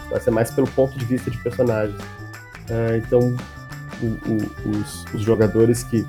vai 0.09 0.21
ser 0.21 0.31
mais 0.31 0.51
pelo 0.51 0.67
ponto 0.69 0.99
de 0.99 1.05
vista 1.05 1.31
de 1.31 1.39
personagens. 1.39 2.01
Uh, 2.71 2.97
então 2.97 3.37
o, 4.03 4.07
o, 4.07 4.71
os, 4.71 5.05
os 5.15 5.23
jogadores 5.23 5.83
que 5.85 6.07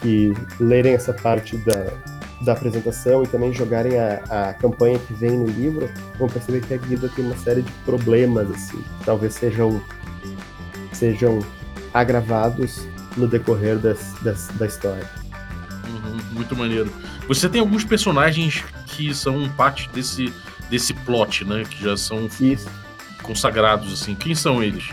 que 0.00 0.32
lerem 0.58 0.94
essa 0.94 1.12
parte 1.12 1.56
da, 1.58 1.92
da 2.40 2.52
apresentação 2.52 3.22
e 3.22 3.26
também 3.26 3.52
jogarem 3.52 3.98
a, 3.98 4.20
a 4.30 4.54
campanha 4.54 4.98
que 4.98 5.12
vem 5.12 5.32
no 5.32 5.46
livro, 5.46 5.88
vão 6.18 6.28
perceber 6.28 6.62
que 6.62 6.74
a 6.74 6.78
guida 6.78 7.08
tem 7.14 7.24
uma 7.24 7.36
série 7.36 7.62
de 7.62 7.72
problemas, 7.84 8.50
assim, 8.50 8.78
que 8.78 9.04
talvez 9.04 9.34
sejam, 9.34 9.80
sejam 10.92 11.40
agravados 11.92 12.86
no 13.16 13.26
decorrer 13.26 13.78
das, 13.78 14.14
das, 14.22 14.48
da 14.48 14.66
história. 14.66 15.08
Uhum, 15.86 16.18
muito 16.32 16.56
maneiro. 16.56 16.92
Você 17.26 17.48
tem 17.48 17.60
alguns 17.60 17.84
personagens 17.84 18.64
que 18.86 19.14
são 19.14 19.48
parte 19.50 19.88
desse, 19.90 20.32
desse 20.68 20.92
plot, 20.92 21.44
né? 21.44 21.64
Que 21.68 21.82
já 21.82 21.96
são 21.96 22.28
Isso. 22.40 22.68
consagrados, 23.22 23.92
assim. 23.92 24.14
Quem 24.14 24.34
são 24.34 24.62
eles? 24.62 24.90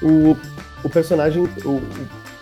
O, 0.00 0.36
o 0.82 0.90
personagem. 0.90 1.42
O, 1.64 1.82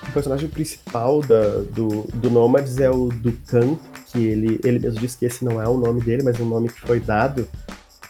o 0.08 0.12
personagem 0.12 0.48
principal 0.48 1.20
da, 1.20 1.58
do, 1.70 2.02
do 2.14 2.30
Nomads 2.30 2.78
é 2.78 2.90
o 2.90 3.08
Dukan, 3.08 3.76
que 4.10 4.18
ele, 4.18 4.58
ele 4.64 4.80
mesmo 4.80 4.98
disse 4.98 5.16
que 5.16 5.24
esse 5.24 5.44
não 5.44 5.62
é 5.62 5.68
o 5.68 5.76
nome 5.76 6.00
dele, 6.00 6.24
mas 6.24 6.40
é 6.40 6.42
um 6.42 6.48
nome 6.48 6.68
que 6.68 6.80
foi 6.80 6.98
dado, 6.98 7.46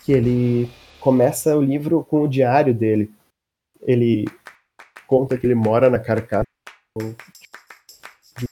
que 0.02 0.12
ele 0.12 0.70
começa 0.98 1.54
o 1.54 1.60
livro 1.60 2.02
com 2.08 2.22
o 2.22 2.28
diário 2.28 2.72
dele. 2.72 3.10
Ele 3.82 4.26
conta 5.10 5.36
que 5.36 5.44
ele 5.44 5.56
mora 5.56 5.90
na 5.90 5.98
carcaça 5.98 6.46
de 6.96 8.46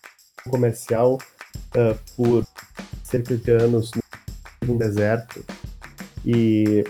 um 0.44 0.51
comercial 0.51 1.16
uh, 1.77 1.97
por 2.16 2.44
cerca 3.05 3.37
de 3.37 3.51
anos 3.53 3.92
no 4.66 4.77
deserto. 4.77 5.44
E 6.27 6.85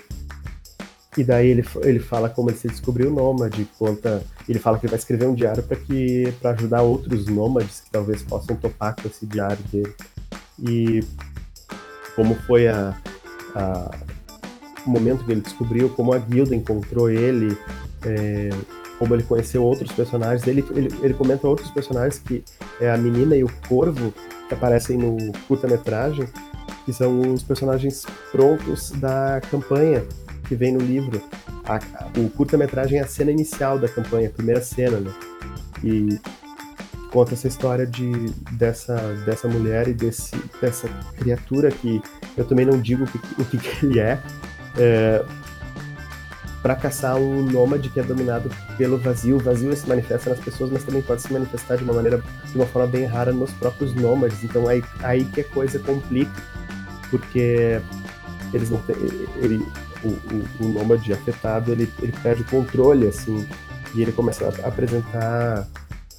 e 1.19 1.25
daí 1.25 1.49
ele, 1.49 1.65
ele 1.83 1.99
fala 1.99 2.31
como 2.31 2.49
ele 2.49 2.57
se 2.57 2.69
descobriu 2.69 3.11
nômade, 3.11 3.69
conta. 3.79 4.23
Ele 4.49 4.59
fala 4.59 4.79
que 4.79 4.87
ele 4.87 4.93
vai 4.93 4.99
escrever 4.99 5.27
um 5.27 5.35
diário 5.35 5.63
para 5.63 5.77
que 5.77 6.33
para 6.41 6.53
ajudar 6.53 6.81
outros 6.83 7.27
nômades 7.27 7.81
que 7.81 7.91
talvez 7.91 8.23
possam 8.23 8.57
topar 8.57 8.97
com 8.97 9.07
esse 9.07 9.27
diário 9.27 9.63
dele. 9.65 9.95
E 10.61 11.01
como 12.17 12.35
foi 12.47 12.69
a, 12.69 12.97
a 13.55 13.91
o 14.87 14.91
momento 14.91 15.25
que 15.25 15.33
ele 15.33 15.43
descobriu, 15.43 15.91
como 15.91 16.15
a 16.15 16.19
guilda 16.19 16.55
encontrou 16.55 17.11
ele, 17.11 17.59
é, 18.07 18.49
como 18.99 19.15
ele 19.15 19.23
conheceu 19.23 19.63
outros 19.63 19.93
personagens. 19.93 20.47
Ele, 20.47 20.65
ele, 20.75 20.89
ele 21.03 21.15
comenta 21.15 21.47
outros 21.47 21.71
personagens 21.71 22.19
que 22.19 22.45
é 22.81 22.91
a 22.91 22.97
menina 22.97 23.37
e 23.37 23.45
o 23.45 23.51
corvo 23.69 24.13
que 24.49 24.55
aparecem 24.55 24.97
no 24.97 25.17
curta-metragem, 25.47 26.27
que 26.85 26.93
são 26.93 27.33
os 27.33 27.43
personagens 27.43 28.07
prontos 28.33 28.91
da 28.93 29.41
campanha 29.51 30.05
que 30.49 30.55
vem 30.55 30.73
no 30.73 30.81
livro. 30.81 31.23
A, 31.65 31.79
o 32.19 32.31
curta-metragem 32.31 32.99
é 32.99 33.03
a 33.03 33.07
cena 33.07 33.31
inicial 33.31 33.79
da 33.79 33.89
campanha, 33.89 34.29
a 34.29 34.33
primeira 34.33 34.61
cena, 34.61 34.99
né? 34.99 35.13
E 35.85 36.19
conta 37.13 37.35
essa 37.35 37.47
história 37.47 37.87
de, 37.87 38.11
dessa, 38.53 38.97
dessa 39.25 39.49
mulher 39.49 39.89
e 39.89 39.95
desse, 39.95 40.37
dessa 40.61 40.89
criatura 41.17 41.71
que 41.71 42.03
eu 42.37 42.45
também 42.45 42.67
não 42.67 42.81
digo 42.81 43.05
o 43.05 43.07
que, 43.07 43.19
o 43.43 43.45
que, 43.45 43.59
que 43.59 43.87
ele 43.87 44.01
é, 44.01 44.19
é 44.77 45.25
para 46.69 46.77
caçar 46.77 47.17
um 47.17 47.45
nômade 47.45 47.89
que 47.89 47.99
é 47.99 48.03
dominado 48.03 48.51
pelo 48.77 48.99
vazio. 48.99 49.37
O 49.37 49.39
vazio 49.39 49.75
se 49.75 49.89
manifesta 49.89 50.29
nas 50.29 50.39
pessoas, 50.39 50.71
mas 50.71 50.85
também 50.85 51.01
pode 51.01 51.23
se 51.23 51.33
manifestar 51.33 51.77
de 51.77 51.83
uma 51.83 51.95
maneira, 51.95 52.23
de 52.45 52.55
uma 52.55 52.67
forma 52.67 52.87
bem 52.87 53.07
rara 53.07 53.33
nos 53.33 53.51
próprios 53.53 53.95
nômades. 53.95 54.45
Então 54.45 54.71
é 54.71 54.83
aí 55.03 55.25
que 55.25 55.41
a 55.41 55.45
coisa 55.45 55.79
complica, 55.79 56.31
porque 57.09 57.81
eles 58.53 58.69
não 58.69 58.77
têm, 58.83 58.97
ele, 59.37 59.67
o, 60.05 60.09
o, 60.09 60.67
o 60.67 60.69
nômade 60.69 61.11
afetado 61.11 61.73
ele, 61.73 61.91
ele 62.03 62.13
perde 62.23 62.43
o 62.43 62.45
controle, 62.45 63.09
assim, 63.09 63.49
e 63.95 64.03
ele 64.03 64.13
começa 64.13 64.45
a 64.45 64.69
apresentar 64.69 65.67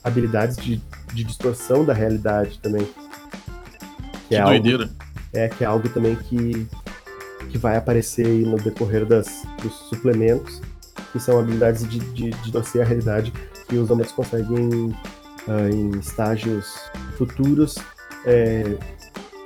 habilidades 0.04 0.58
de, 0.58 0.82
de 1.14 1.24
distorção 1.26 1.86
da 1.86 1.94
realidade 1.94 2.58
também. 2.58 2.88
Que, 4.28 4.36
é 4.36 4.44
doideira. 4.44 4.86
Algo, 4.86 4.96
é, 5.32 5.48
que 5.48 5.64
é 5.64 5.68
algo 5.68 5.88
também 5.90 6.16
que, 6.16 6.68
que 7.50 7.58
vai 7.58 7.76
aparecer 7.76 8.26
aí 8.26 8.44
no 8.44 8.58
decorrer 8.58 9.06
das, 9.06 9.44
dos 9.62 9.74
suplementos, 9.90 10.62
que 11.12 11.20
são 11.20 11.40
habilidades 11.40 11.88
de, 11.88 12.00
de, 12.00 12.30
de 12.30 12.82
a 12.82 12.84
realidade 12.84 13.34
que 13.68 13.76
os 13.76 13.90
homens 13.90 14.12
conseguem 14.12 14.96
uh, 15.48 15.70
em 15.72 15.98
estágios 16.00 16.90
futuros 17.18 17.78
é, 18.26 18.78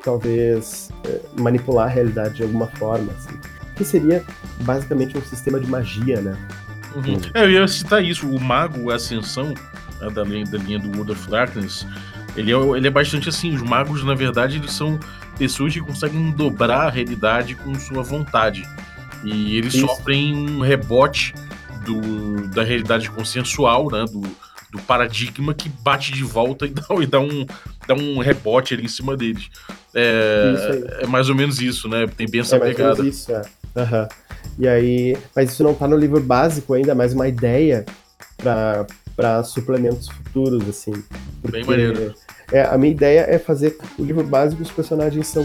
talvez 0.03 0.89
é, 1.05 1.21
manipular 1.39 1.87
a 1.87 1.89
realidade 1.89 2.35
de 2.35 2.43
alguma 2.43 2.67
forma, 2.67 3.11
assim. 3.13 3.39
Que 3.75 3.83
seria 3.83 4.23
basicamente 4.61 5.17
um 5.17 5.21
sistema 5.21 5.59
de 5.59 5.67
magia, 5.67 6.21
né? 6.21 6.37
Uhum. 6.95 7.19
É, 7.33 7.43
eu 7.43 7.51
ia 7.51 7.67
citar 7.67 8.03
isso, 8.03 8.27
o 8.27 8.39
Mago 8.39 8.91
Ascensão, 8.91 9.53
né, 9.99 10.09
da, 10.11 10.23
linha, 10.23 10.45
da 10.45 10.57
linha 10.59 10.77
do 10.77 10.89
World 10.95 11.13
of 11.13 11.29
Darkness, 11.29 11.87
ele 12.35 12.51
é, 12.51 12.55
ele 12.55 12.87
é 12.87 12.91
bastante 12.91 13.29
assim, 13.29 13.55
os 13.55 13.63
magos, 13.63 14.03
na 14.03 14.13
verdade, 14.13 14.57
eles 14.57 14.73
são 14.73 14.99
pessoas 15.37 15.73
que 15.73 15.81
conseguem 15.81 16.31
dobrar 16.31 16.87
a 16.87 16.89
realidade 16.89 17.55
com 17.55 17.73
sua 17.75 18.03
vontade. 18.03 18.63
E 19.23 19.57
eles 19.57 19.73
isso. 19.73 19.87
sofrem 19.87 20.35
um 20.35 20.59
rebote 20.59 21.33
do, 21.85 22.47
da 22.49 22.63
realidade 22.63 23.09
consensual, 23.09 23.89
né? 23.89 24.05
Do, 24.05 24.21
do 24.71 24.81
paradigma 24.81 25.53
que 25.53 25.69
bate 25.69 26.11
de 26.11 26.23
volta 26.23 26.65
e 26.67 26.69
dá, 26.69 26.83
e 26.99 27.05
dá, 27.05 27.19
um, 27.19 27.45
dá 27.87 27.93
um 27.93 28.19
rebote 28.19 28.73
ali 28.73 28.83
em 28.83 28.89
cima 28.89 29.15
deles. 29.15 29.49
É, 29.93 31.01
é 31.01 31.07
mais 31.07 31.29
ou 31.29 31.35
menos 31.35 31.61
isso, 31.61 31.87
né? 31.87 32.07
Tem 32.07 32.27
bem 32.27 32.41
essa 32.41 32.55
é 32.55 32.59
mais 32.59 32.75
pegada. 32.75 33.03
Isso, 33.05 33.31
é. 33.31 33.41
Uhum. 33.75 34.07
E 34.59 34.67
aí, 34.67 35.17
mas 35.35 35.51
isso 35.51 35.63
não 35.63 35.73
tá 35.73 35.87
no 35.87 35.97
livro 35.97 36.19
básico 36.19 36.73
ainda, 36.73 36.93
mas 36.93 37.13
uma 37.13 37.27
ideia 37.27 37.85
para 39.15 39.43
suplementos 39.43 40.07
futuros, 40.09 40.67
assim. 40.67 40.93
Porque, 41.41 41.57
Bem 41.57 41.65
maneiro. 41.65 42.13
É, 42.53 42.61
a 42.61 42.77
minha 42.77 42.91
ideia 42.91 43.25
é 43.27 43.39
fazer 43.39 43.75
o 43.97 44.03
livro 44.03 44.23
básico, 44.23 44.61
os 44.61 44.69
personagens 44.69 45.25
são 45.25 45.43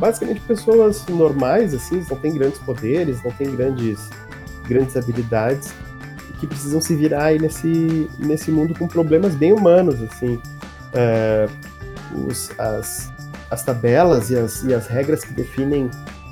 basicamente 0.00 0.40
pessoas 0.40 1.06
normais, 1.06 1.72
assim, 1.72 2.04
não 2.10 2.16
têm 2.16 2.34
grandes 2.34 2.58
poderes, 2.58 3.22
não 3.22 3.30
têm 3.30 3.54
grandes, 3.54 4.10
grandes 4.68 4.96
habilidades, 4.96 5.72
que 6.40 6.46
precisam 6.46 6.80
se 6.80 6.96
virar 6.96 7.26
aí 7.26 7.38
nesse, 7.38 8.10
nesse 8.18 8.50
mundo 8.50 8.76
com 8.76 8.88
problemas 8.88 9.36
bem 9.36 9.52
humanos, 9.52 10.02
assim. 10.02 10.40
É, 10.92 11.48
os, 12.26 12.50
as, 12.58 13.12
as 13.48 13.62
tabelas 13.62 14.30
e 14.30 14.36
as, 14.36 14.64
e 14.64 14.74
as 14.74 14.88
regras 14.88 15.24
que 15.24 15.32
definem 15.32 15.88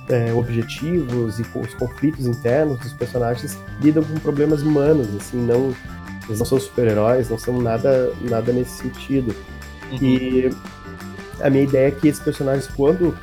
é, 0.08 0.32
objetivos 0.32 1.38
e 1.38 1.42
os 1.42 1.74
conflitos 1.74 2.26
internos 2.26 2.80
dos 2.80 2.92
personagens 2.92 3.56
lidam 3.80 4.02
com 4.02 4.14
problemas 4.14 4.62
humanos, 4.62 5.08
assim, 5.14 5.38
não 5.38 5.72
eles 6.28 6.40
não 6.40 6.46
são 6.46 6.58
super-heróis, 6.58 7.30
não 7.30 7.38
são 7.38 7.60
nada, 7.60 8.12
nada 8.22 8.52
nesse 8.52 8.82
sentido. 8.82 9.32
Uhum. 9.92 9.98
E 10.00 10.50
a 11.40 11.50
minha 11.50 11.64
ideia 11.64 11.88
é 11.88 11.90
que 11.90 12.08
esses 12.08 12.22
personagens, 12.22 12.66
quando 12.68 13.16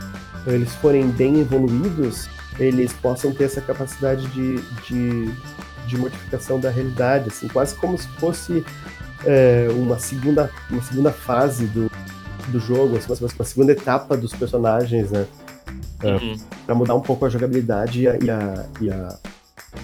eles 0.45 0.73
forem 0.75 1.07
bem 1.09 1.39
evoluídos, 1.39 2.29
eles 2.59 2.93
possam 2.93 3.33
ter 3.33 3.45
essa 3.45 3.61
capacidade 3.61 4.27
de, 4.27 4.61
de, 4.87 5.31
de 5.87 5.97
modificação 5.97 6.59
da 6.59 6.69
realidade, 6.69 7.29
assim, 7.29 7.47
quase 7.47 7.75
como 7.75 7.97
se 7.97 8.07
fosse 8.19 8.63
é, 9.25 9.67
uma, 9.71 9.97
segunda, 9.97 10.51
uma 10.69 10.81
segunda 10.81 11.11
fase 11.11 11.65
do, 11.67 11.89
do 12.49 12.59
jogo, 12.59 12.97
assim, 12.97 13.13
uma, 13.37 13.45
segunda 13.45 13.71
etapa 13.71 14.15
dos 14.15 14.33
personagens, 14.33 15.11
né? 15.11 15.25
É, 16.01 16.15
uhum. 16.15 16.37
para 16.65 16.75
mudar 16.75 16.95
um 16.95 17.01
pouco 17.01 17.25
a 17.25 17.29
jogabilidade 17.29 18.01
e, 18.01 18.07
a, 18.09 18.17
e, 18.17 18.29
a, 18.29 18.65
e, 18.81 18.91
a, 18.91 19.19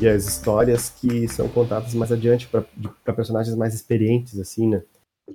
e, 0.02 0.08
as 0.08 0.28
histórias 0.28 0.89
que 1.00 1.30
são 1.30 1.48
contadas 1.48 1.94
mais 1.94 2.12
adiante 2.12 2.48
para 2.48 3.13
personagens 3.13 3.56
mais 3.56 3.74
experientes, 3.74 4.38
assim, 4.38 4.68
né? 4.70 4.82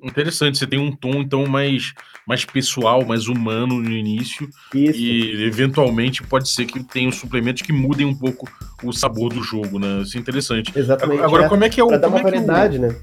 Interessante, 0.03 0.59
você 0.59 0.67
tem 0.67 0.79
um 0.79 0.93
tom 0.93 1.21
então 1.21 1.47
mais, 1.47 1.93
mais 2.27 2.45
pessoal, 2.45 3.05
mais 3.05 3.27
humano 3.29 3.81
no 3.81 3.91
início. 3.91 4.49
Isso. 4.75 4.99
E 4.99 5.45
eventualmente 5.45 6.23
pode 6.23 6.49
ser 6.49 6.67
que 6.67 6.83
tenha 6.83 7.11
suplementos 7.13 7.63
que 7.63 7.73
mudem 7.73 8.07
um 8.07 8.15
pouco 8.15 8.49
o 8.83 8.93
sabor 8.93 9.33
do 9.33 9.43
jogo, 9.43 9.79
né? 9.79 10.03
Isso 10.03 10.17
é 10.17 10.21
interessante. 10.21 10.73
Exatamente. 10.75 11.23
Agora, 11.23 11.45
é. 11.45 11.49
como 11.49 11.65
é 11.65 11.69
que 11.69 11.81
é 11.81 11.85
o. 11.85 11.89
Pra 11.89 11.99
dar 11.99 12.09
uma 12.09 12.21
é 12.21 12.23
variedade, 12.23 12.79
o... 12.79 12.83
né? 12.83 12.97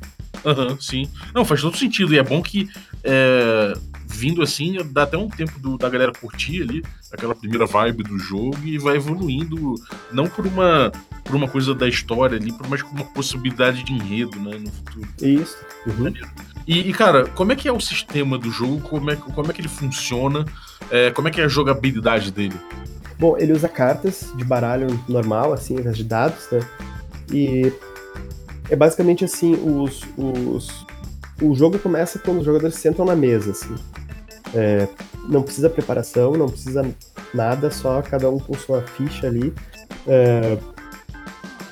Aham, 0.45 0.69
uhum, 0.69 0.81
sim. 0.81 1.09
Não, 1.33 1.45
faz 1.45 1.61
todo 1.61 1.77
sentido. 1.77 2.13
E 2.13 2.17
é 2.17 2.23
bom 2.23 2.41
que 2.41 2.67
é, 3.03 3.73
vindo 4.11 4.41
assim, 4.41 4.77
dá 4.91 5.03
até 5.03 5.17
um 5.17 5.27
tempo 5.27 5.59
do, 5.59 5.77
da 5.77 5.89
galera 5.89 6.11
curtir 6.11 6.61
ali, 6.61 6.83
aquela 7.11 7.33
primeira 7.35 7.65
vibe 7.65 8.03
do 8.03 8.17
jogo, 8.19 8.57
e 8.63 8.77
vai 8.77 8.97
evoluindo, 8.97 9.75
não 10.11 10.27
por 10.27 10.45
uma, 10.45 10.91
por 11.23 11.35
uma 11.35 11.47
coisa 11.47 11.73
da 11.73 11.87
história 11.87 12.37
ali, 12.37 12.53
mas 12.69 12.83
por 12.83 12.91
uma 12.91 13.05
possibilidade 13.05 13.83
de 13.83 13.93
enredo, 13.93 14.39
né, 14.39 14.57
no 14.57 14.71
futuro. 14.71 15.07
Isso. 15.21 15.57
Uhum. 15.87 16.13
E, 16.67 16.89
e, 16.89 16.93
cara, 16.93 17.25
como 17.27 17.51
é 17.51 17.55
que 17.55 17.67
é 17.67 17.71
o 17.71 17.79
sistema 17.79 18.37
do 18.37 18.51
jogo? 18.51 18.79
Como 18.81 19.11
é, 19.11 19.15
como 19.15 19.49
é 19.49 19.53
que 19.53 19.61
ele 19.61 19.67
funciona? 19.67 20.45
É, 20.89 21.11
como 21.11 21.27
é 21.27 21.31
que 21.31 21.41
é 21.41 21.45
a 21.45 21.47
jogabilidade 21.47 22.31
dele? 22.31 22.55
Bom, 23.17 23.37
ele 23.37 23.53
usa 23.53 23.69
cartas 23.69 24.31
de 24.35 24.43
baralho 24.43 24.87
normal, 25.07 25.53
assim, 25.53 25.77
ao 25.77 25.93
de 25.93 26.03
dados, 26.03 26.47
né? 26.51 26.59
E 27.31 27.71
é 28.69 28.75
basicamente 28.75 29.23
assim, 29.23 29.53
os, 29.53 30.01
os, 30.17 30.85
o 31.41 31.53
jogo 31.55 31.77
começa 31.79 32.19
quando 32.19 32.39
os 32.39 32.45
jogadores 32.45 32.75
sentam 32.75 33.05
na 33.05 33.15
mesa, 33.15 33.51
assim. 33.51 33.75
É, 34.53 34.87
não 35.29 35.43
precisa 35.43 35.69
preparação, 35.69 36.33
não 36.33 36.47
precisa 36.47 36.83
nada, 37.33 37.69
só 37.71 38.01
cada 38.01 38.29
um 38.29 38.39
com 38.39 38.53
sua 38.53 38.81
ficha 38.81 39.27
ali 39.27 39.53
é, 40.07 40.57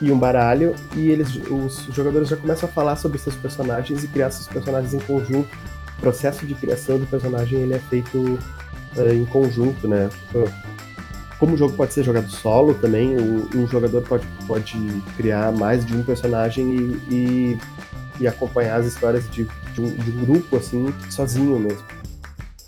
e 0.02 0.12
um 0.12 0.18
baralho, 0.18 0.76
e 0.96 1.10
eles, 1.10 1.36
os 1.36 1.88
jogadores 1.94 2.30
já 2.30 2.38
começam 2.38 2.70
a 2.70 2.72
falar 2.72 2.96
sobre 2.96 3.18
seus 3.18 3.36
personagens 3.36 4.04
e 4.04 4.08
criar 4.08 4.32
seus 4.32 4.48
personagens 4.48 4.94
em 4.94 5.00
conjunto. 5.00 5.50
O 5.98 6.02
processo 6.02 6.46
de 6.46 6.56
criação 6.56 6.98
do 6.98 7.06
personagem 7.06 7.60
ele 7.60 7.74
é 7.74 7.80
feito 7.80 8.40
é, 8.96 9.14
em 9.14 9.26
conjunto, 9.26 9.88
né? 9.88 10.10
Como 11.38 11.56
o 11.56 11.58
jogo 11.58 11.76
pode 11.76 11.94
ser 11.94 12.04
jogado 12.04 12.30
solo 12.30 12.74
também, 12.76 13.16
um 13.56 13.68
jogador 13.68 14.02
pode, 14.04 14.26
pode 14.48 14.78
criar 15.18 15.52
mais 15.52 15.86
de 15.86 15.96
um 15.96 16.04
personagem 16.04 16.76
e, 17.10 17.14
e, 17.14 17.58
e 18.22 18.28
acompanhar 18.28 18.80
as 18.80 18.86
histórias 18.86 19.30
de, 19.30 19.48
de, 19.74 19.82
um, 19.82 19.90
de 19.90 20.12
um 20.12 20.26
grupo, 20.26 20.58
assim, 20.58 20.94
sozinho 21.10 21.60
mesmo. 21.60 21.84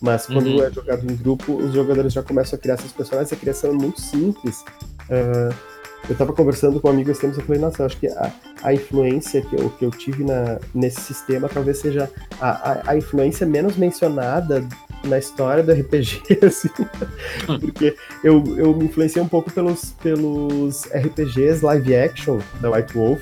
Mas 0.02 0.26
quando 0.26 0.48
uhum. 0.48 0.64
é 0.64 0.72
jogado 0.72 1.10
em 1.10 1.16
grupo, 1.16 1.54
os 1.54 1.74
jogadores 1.74 2.12
já 2.12 2.24
começam 2.24 2.58
a 2.58 2.60
criar 2.60 2.78
seus 2.78 2.92
personagens. 2.92 3.32
A 3.32 3.36
criação 3.36 3.70
é 3.70 3.74
muito 3.74 4.02
simples. 4.02 4.64
Uh, 5.04 5.54
eu 6.10 6.16
tava 6.16 6.34
conversando 6.34 6.80
com 6.80 6.88
um 6.88 6.92
amigo 6.92 7.12
esse 7.12 7.22
tempo 7.22 7.40
e 7.40 7.44
falei, 7.44 7.62
nossa, 7.62 7.82
eu 7.82 7.86
acho 7.86 7.98
que 7.98 8.08
a, 8.08 8.32
a 8.64 8.74
influência 8.74 9.42
que 9.42 9.56
eu, 9.56 9.70
que 9.70 9.86
eu 9.86 9.92
tive 9.92 10.24
na, 10.24 10.60
nesse 10.74 11.02
sistema 11.02 11.48
talvez 11.48 11.78
seja 11.78 12.10
a, 12.40 12.50
a, 12.50 12.92
a 12.92 12.98
influência 12.98 13.46
menos 13.46 13.78
mencionada 13.78 14.68
na 15.04 15.18
história 15.18 15.64
do 15.64 15.72
RPG, 15.72 16.22
assim, 16.46 16.70
porque 17.60 17.96
eu, 18.24 18.44
eu 18.58 18.76
me 18.76 18.86
influenciei 18.86 19.24
um 19.24 19.28
pouco 19.28 19.52
pelos, 19.52 19.92
pelos 20.02 20.86
RPGs 20.88 21.64
live 21.64 21.96
action 21.96 22.40
da 22.60 22.70
White 22.72 22.94
Wolf. 22.94 23.22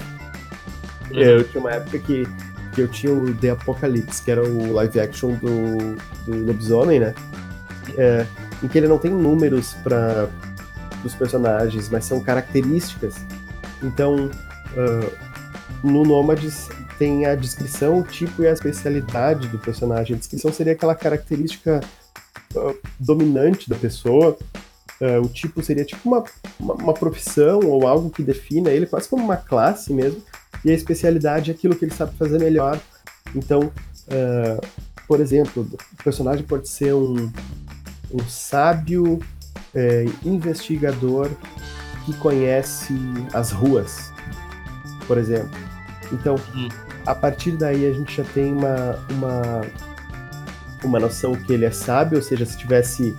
Uhum. 1.11 1.19
Eu 1.19 1.43
tinha 1.45 1.61
uma 1.61 1.71
época 1.71 1.99
que 1.99 2.27
que 2.73 2.81
eu 2.81 2.87
tinha 2.87 3.11
o 3.11 3.33
The 3.33 3.49
Apocalypse, 3.51 4.21
que 4.23 4.31
era 4.31 4.43
o 4.43 4.73
live 4.73 4.99
action 4.99 5.31
do, 5.35 5.95
do 6.25 6.45
lobisomem, 6.45 6.99
né? 6.99 7.13
É, 7.97 8.25
em 8.63 8.67
que 8.67 8.77
ele 8.77 8.87
não 8.87 8.97
tem 8.97 9.11
números 9.11 9.73
para 9.83 10.29
os 11.03 11.15
personagens, 11.15 11.89
mas 11.89 12.05
são 12.05 12.19
características. 12.19 13.15
Então, 13.81 14.25
uh, 14.25 15.87
no 15.87 16.03
Nômades 16.03 16.67
tem 16.97 17.25
a 17.25 17.35
descrição, 17.35 17.99
o 17.99 18.03
tipo 18.03 18.43
e 18.43 18.47
a 18.47 18.51
especialidade 18.51 19.47
do 19.47 19.57
personagem. 19.57 20.15
A 20.15 20.19
descrição 20.19 20.51
seria 20.51 20.73
aquela 20.73 20.95
característica 20.95 21.79
uh, 22.55 22.77
dominante 22.99 23.69
da 23.69 23.75
pessoa. 23.75 24.37
Uh, 24.99 25.21
o 25.23 25.29
tipo 25.29 25.63
seria 25.63 25.85
tipo 25.85 26.09
uma, 26.09 26.23
uma, 26.59 26.73
uma, 26.73 26.93
profissão 26.93 27.61
ou 27.63 27.87
algo 27.87 28.09
que 28.09 28.21
defina 28.21 28.69
ele, 28.69 28.85
quase 28.85 29.07
como 29.07 29.23
uma 29.23 29.37
classe 29.37 29.93
mesmo 29.93 30.21
e 30.65 30.71
a 30.71 30.73
especialidade 30.73 31.51
é 31.51 31.53
aquilo 31.53 31.73
que 31.75 31.85
ele 31.85 31.93
sabe 31.93 32.17
fazer 32.17 32.37
melhor. 32.37 32.77
Então, 33.33 33.71
por 35.07 35.21
exemplo, 35.21 35.65
o 35.93 36.03
personagem 36.03 36.43
pode 36.43 36.67
ser 36.67 36.93
um, 36.93 37.31
um 38.11 38.27
sábio 38.27 39.19
é, 39.73 40.05
investigador 40.23 41.29
que 42.05 42.13
conhece 42.13 42.93
as 43.33 43.51
ruas, 43.51 44.11
por 45.07 45.17
exemplo. 45.17 45.51
Então, 46.11 46.35
hum. 46.55 46.69
a 47.05 47.13
partir 47.13 47.51
daí 47.51 47.85
a 47.85 47.93
gente 47.93 48.17
já 48.17 48.23
tem 48.23 48.53
uma, 48.53 48.99
uma, 49.11 49.61
uma 50.83 50.99
noção 50.99 51.35
que 51.35 51.53
ele 51.53 51.65
é 51.65 51.71
sábio, 51.71 52.17
ou 52.17 52.23
seja, 52.23 52.45
se 52.45 52.57
tivesse 52.57 53.15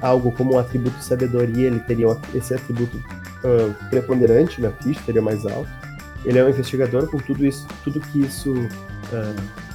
algo 0.00 0.32
como 0.32 0.54
um 0.54 0.58
atributo 0.58 1.02
sabedoria, 1.02 1.66
ele 1.66 1.80
teria 1.80 2.06
esse 2.34 2.54
atributo 2.54 2.96
uh, 2.96 3.88
preponderante 3.90 4.60
na 4.60 4.70
ficha, 4.70 5.00
teria 5.04 5.20
mais 5.20 5.44
alto 5.44 5.80
ele 6.24 6.38
é 6.38 6.44
um 6.44 6.48
investigador 6.48 7.06
com 7.08 7.18
tudo 7.18 7.46
isso, 7.46 7.66
tudo 7.82 8.00
que 8.00 8.20
isso. 8.20 8.52
Uh, 8.52 9.70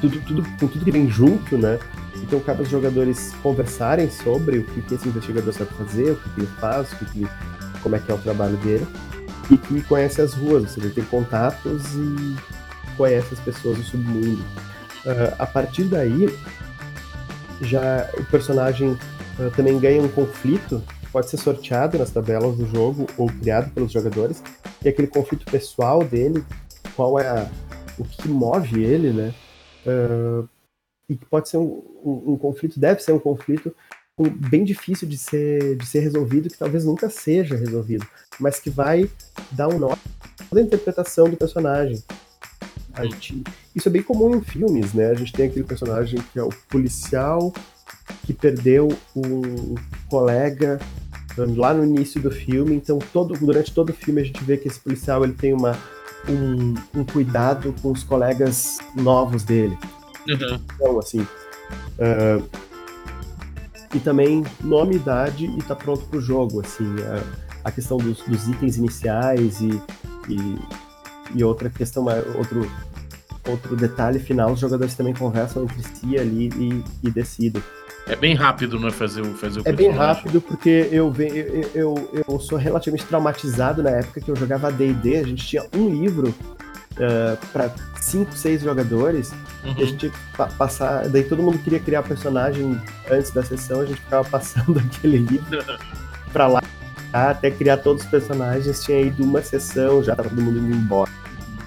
tudo, 0.00 0.20
tudo, 0.20 0.42
com 0.60 0.66
tudo 0.66 0.84
que 0.84 0.90
vem 0.90 1.08
junto, 1.08 1.56
né? 1.56 1.78
Então 2.22 2.40
cabe 2.40 2.60
aos 2.60 2.68
jogadores 2.68 3.32
conversarem 3.42 4.10
sobre 4.10 4.58
o 4.58 4.64
que, 4.64 4.82
que 4.82 4.94
esse 4.94 5.08
investigador 5.08 5.52
sabe 5.52 5.70
fazer, 5.74 6.12
o 6.12 6.16
que, 6.16 6.30
que 6.30 6.40
ele 6.40 6.50
faz, 6.58 6.92
o 6.92 6.96
que, 6.96 7.04
que 7.06 7.28
como 7.82 7.94
é 7.94 7.98
que 7.98 8.10
é 8.10 8.14
o 8.14 8.18
trabalho 8.18 8.56
dele, 8.58 8.86
e 9.50 9.56
que 9.56 9.80
conhece 9.82 10.20
as 10.20 10.34
ruas, 10.34 10.62
ou 10.62 10.68
seja, 10.68 10.90
tem 10.90 11.04
contatos 11.04 11.94
e 11.94 12.36
conhece 12.96 13.34
as 13.34 13.40
pessoas 13.40 13.78
do 13.78 13.84
submundo. 13.84 14.42
Uh, 15.04 15.34
a 15.38 15.46
partir 15.46 15.84
daí, 15.84 16.28
já 17.60 18.10
o 18.18 18.24
personagem 18.24 18.90
uh, 18.90 19.50
também 19.54 19.78
ganha 19.78 20.02
um 20.02 20.08
conflito 20.08 20.82
pode 21.12 21.30
ser 21.30 21.38
sorteado 21.38 21.96
nas 21.96 22.10
tabelas 22.10 22.56
do 22.56 22.66
jogo 22.68 23.06
ou 23.16 23.26
criado 23.28 23.70
pelos 23.70 23.92
jogadores, 23.92 24.42
e 24.84 24.88
aquele 24.88 25.08
conflito 25.08 25.50
pessoal 25.50 26.04
dele, 26.04 26.44
qual 26.94 27.18
é 27.18 27.26
a, 27.26 27.48
o 27.98 28.04
que 28.04 28.28
move 28.28 28.84
ele, 28.84 29.10
né? 29.10 29.32
Uh, 29.86 30.48
e 31.08 31.16
que 31.16 31.24
pode 31.24 31.48
ser 31.48 31.58
um, 31.58 31.82
um, 32.04 32.32
um, 32.32 32.36
conflito, 32.36 32.80
deve 32.80 33.00
ser 33.00 33.12
um 33.12 33.18
conflito 33.18 33.74
bem 34.48 34.64
difícil 34.64 35.06
de 35.06 35.18
ser, 35.18 35.76
de 35.76 35.86
ser 35.86 36.00
resolvido, 36.00 36.48
que 36.48 36.56
talvez 36.56 36.84
nunca 36.84 37.10
seja 37.10 37.54
resolvido, 37.54 38.06
mas 38.40 38.58
que 38.58 38.70
vai 38.70 39.10
dar 39.52 39.68
um 39.68 39.78
nó 39.78 39.94
da 40.50 40.62
interpretação 40.62 41.28
do 41.28 41.36
personagem. 41.36 42.02
Gente, 43.02 43.44
isso 43.74 43.88
é 43.88 43.92
bem 43.92 44.02
comum 44.02 44.34
em 44.34 44.40
filmes, 44.40 44.94
né? 44.94 45.10
A 45.10 45.14
gente 45.14 45.32
tem 45.32 45.46
aquele 45.46 45.66
personagem 45.66 46.18
que 46.32 46.38
é 46.38 46.42
o 46.42 46.48
policial 46.70 47.52
que 48.24 48.32
perdeu 48.32 48.88
um 49.14 49.74
colega 50.08 50.80
lá 51.36 51.74
no 51.74 51.84
início 51.84 52.20
do 52.20 52.30
filme, 52.30 52.74
então 52.74 52.98
todo, 53.12 53.34
durante 53.34 53.72
todo 53.74 53.90
o 53.90 53.92
filme 53.92 54.22
a 54.22 54.24
gente 54.24 54.42
vê 54.42 54.56
que 54.56 54.68
esse 54.68 54.80
policial 54.80 55.22
ele 55.22 55.34
tem 55.34 55.52
uma, 55.52 55.78
um, 56.26 57.00
um 57.00 57.04
cuidado 57.04 57.74
com 57.82 57.92
os 57.92 58.02
colegas 58.02 58.78
novos 58.94 59.44
dele. 59.44 59.76
Uhum. 60.28 60.60
Então, 60.74 60.98
assim. 60.98 61.20
Uh, 61.20 62.48
e 63.94 64.00
também 64.00 64.44
nome, 64.62 64.96
idade 64.96 65.46
e 65.46 65.62
tá 65.62 65.74
pronto 65.74 66.04
pro 66.06 66.20
jogo, 66.20 66.60
assim. 66.60 66.84
A, 67.02 67.68
a 67.68 67.70
questão 67.70 67.96
dos, 67.98 68.20
dos, 68.22 68.48
itens 68.48 68.76
iniciais 68.76 69.60
e, 69.60 69.80
e, 70.28 70.58
e, 71.34 71.44
outra 71.44 71.68
questão, 71.68 72.04
outro, 72.36 72.70
outro 73.48 73.74
detalhe 73.76 74.18
final, 74.18 74.52
os 74.52 74.60
jogadores 74.60 74.94
também 74.94 75.14
conversam 75.14 75.64
entre 75.64 75.82
si 75.82 76.18
ali 76.18 76.48
e, 76.56 76.84
e 77.02 77.10
decidem. 77.10 77.62
É 78.06 78.14
bem 78.14 78.34
rápido, 78.34 78.78
né, 78.78 78.88
fazer 78.90 79.22
o 79.22 79.34
fazer 79.34 79.60
o 79.60 79.62
É 79.64 79.72
bem 79.72 79.90
rápido 79.90 80.40
porque 80.40 80.88
eu, 80.92 81.12
eu, 81.18 81.70
eu, 81.74 82.24
eu 82.28 82.38
sou 82.38 82.56
relativamente 82.56 83.04
traumatizado 83.04 83.82
na 83.82 83.90
época 83.90 84.20
que 84.20 84.30
eu 84.30 84.36
jogava 84.36 84.70
D&D, 84.70 85.16
a 85.16 85.24
gente 85.24 85.44
tinha 85.44 85.66
um 85.74 85.88
livro 85.88 86.32
uh, 86.96 87.46
para 87.52 87.70
cinco, 88.00 88.36
seis 88.36 88.62
jogadores. 88.62 89.32
Uhum. 89.64 89.72
A 89.72 89.84
gente 89.84 90.12
pa 90.36 90.46
passar. 90.46 91.08
Daí 91.08 91.24
todo 91.24 91.42
mundo 91.42 91.58
queria 91.58 91.80
criar 91.80 92.02
personagem 92.02 92.80
antes 93.10 93.30
da 93.30 93.42
sessão, 93.42 93.80
a 93.80 93.86
gente 93.86 94.00
ficava 94.00 94.26
passando 94.28 94.78
aquele 94.78 95.18
livro 95.18 95.64
para 96.32 96.46
lá 96.46 96.62
até 97.12 97.50
criar 97.50 97.78
todos 97.78 98.04
os 98.04 98.08
personagens. 98.08 98.82
Tinha 98.82 99.00
ido 99.00 99.24
uma 99.24 99.42
sessão, 99.42 100.02
já 100.02 100.14
tava 100.14 100.28
todo 100.28 100.42
mundo 100.42 100.58
indo 100.58 100.76
embora. 100.76 101.10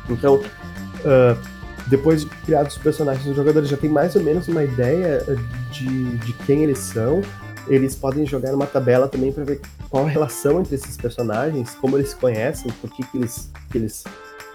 Então, 0.09 0.35
uh, 0.35 1.59
depois 1.87 2.21
de 2.21 2.27
criados 2.27 2.75
os 2.75 2.81
personagens, 2.81 3.25
os 3.25 3.35
jogadores 3.35 3.67
já 3.69 3.77
têm 3.77 3.89
mais 3.89 4.15
ou 4.15 4.23
menos 4.23 4.47
uma 4.47 4.63
ideia 4.63 5.23
de, 5.71 6.17
de 6.17 6.33
quem 6.45 6.63
eles 6.63 6.79
são. 6.79 7.21
Eles 7.67 7.95
podem 7.95 8.25
jogar 8.25 8.51
numa 8.51 8.65
tabela 8.65 9.07
também 9.07 9.31
para 9.31 9.43
ver 9.43 9.61
qual 9.89 10.05
a 10.05 10.09
relação 10.09 10.59
entre 10.59 10.75
esses 10.75 10.97
personagens, 10.97 11.75
como 11.75 11.97
eles 11.97 12.09
se 12.09 12.15
conhecem, 12.15 12.71
por 12.79 12.89
que, 12.91 13.03
que 13.03 13.17
eles, 13.17 13.51
que 13.71 13.77
eles 13.77 14.03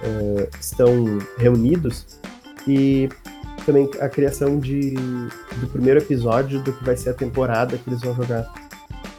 uh, 0.04 0.48
estão 0.60 1.18
reunidos 1.38 2.06
e 2.66 3.08
também 3.64 3.90
a 4.00 4.08
criação 4.08 4.58
de, 4.58 4.94
do 5.56 5.66
primeiro 5.72 6.00
episódio 6.00 6.60
do 6.60 6.72
que 6.72 6.84
vai 6.84 6.96
ser 6.96 7.10
a 7.10 7.14
temporada 7.14 7.78
que 7.78 7.88
eles 7.88 8.00
vão 8.00 8.14
jogar. 8.14 8.52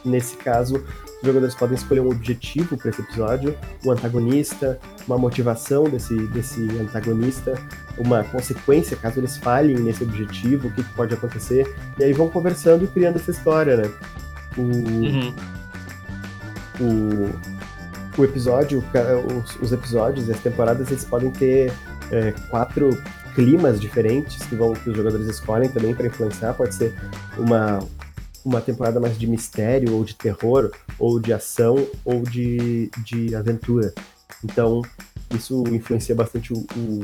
Nesse 0.04 0.36
caso, 0.36 0.76
os 0.76 1.26
jogadores 1.26 1.54
podem 1.54 1.76
escolher 1.76 2.00
um 2.00 2.10
objetivo 2.10 2.76
para 2.76 2.90
esse 2.90 3.00
episódio, 3.00 3.56
um 3.84 3.90
antagonista, 3.90 4.78
uma 5.06 5.18
motivação 5.18 5.84
desse, 5.84 6.14
desse 6.28 6.60
antagonista, 6.78 7.60
uma 7.98 8.22
consequência 8.22 8.96
caso 8.96 9.18
eles 9.18 9.36
falhem 9.36 9.76
nesse 9.76 10.04
objetivo, 10.04 10.68
o 10.68 10.72
que, 10.72 10.84
que 10.84 10.94
pode 10.94 11.14
acontecer, 11.14 11.74
e 11.98 12.04
aí 12.04 12.12
vão 12.12 12.28
conversando 12.28 12.84
e 12.84 12.88
criando 12.88 13.16
essa 13.16 13.30
história, 13.30 13.76
né? 13.76 13.90
O, 14.56 14.60
uhum. 14.62 15.34
o, 16.80 17.55
o 18.18 18.24
episódio, 18.24 18.82
os, 19.44 19.56
os, 19.56 19.72
episódios 19.72 20.28
e 20.28 20.32
as 20.32 20.40
temporadas, 20.40 20.88
eles 20.90 21.04
podem 21.04 21.30
ter 21.30 21.72
é, 22.10 22.32
quatro 22.50 22.90
climas 23.34 23.80
diferentes 23.80 24.42
que, 24.46 24.54
vão, 24.54 24.72
que 24.72 24.88
os 24.88 24.96
jogadores 24.96 25.26
escolhem 25.26 25.68
também 25.68 25.94
para 25.94 26.06
influenciar. 26.06 26.54
Pode 26.54 26.74
ser 26.74 26.94
uma, 27.36 27.80
uma 28.44 28.60
temporada 28.60 28.98
mais 28.98 29.18
de 29.18 29.26
mistério, 29.26 29.94
ou 29.94 30.04
de 30.04 30.14
terror, 30.14 30.70
ou 30.98 31.20
de 31.20 31.32
ação, 31.32 31.86
ou 32.04 32.22
de, 32.22 32.90
de 33.04 33.34
aventura. 33.34 33.92
Então, 34.42 34.82
isso 35.34 35.64
influencia 35.68 36.14
bastante 36.14 36.52
o, 36.54 36.58
o, 36.76 37.02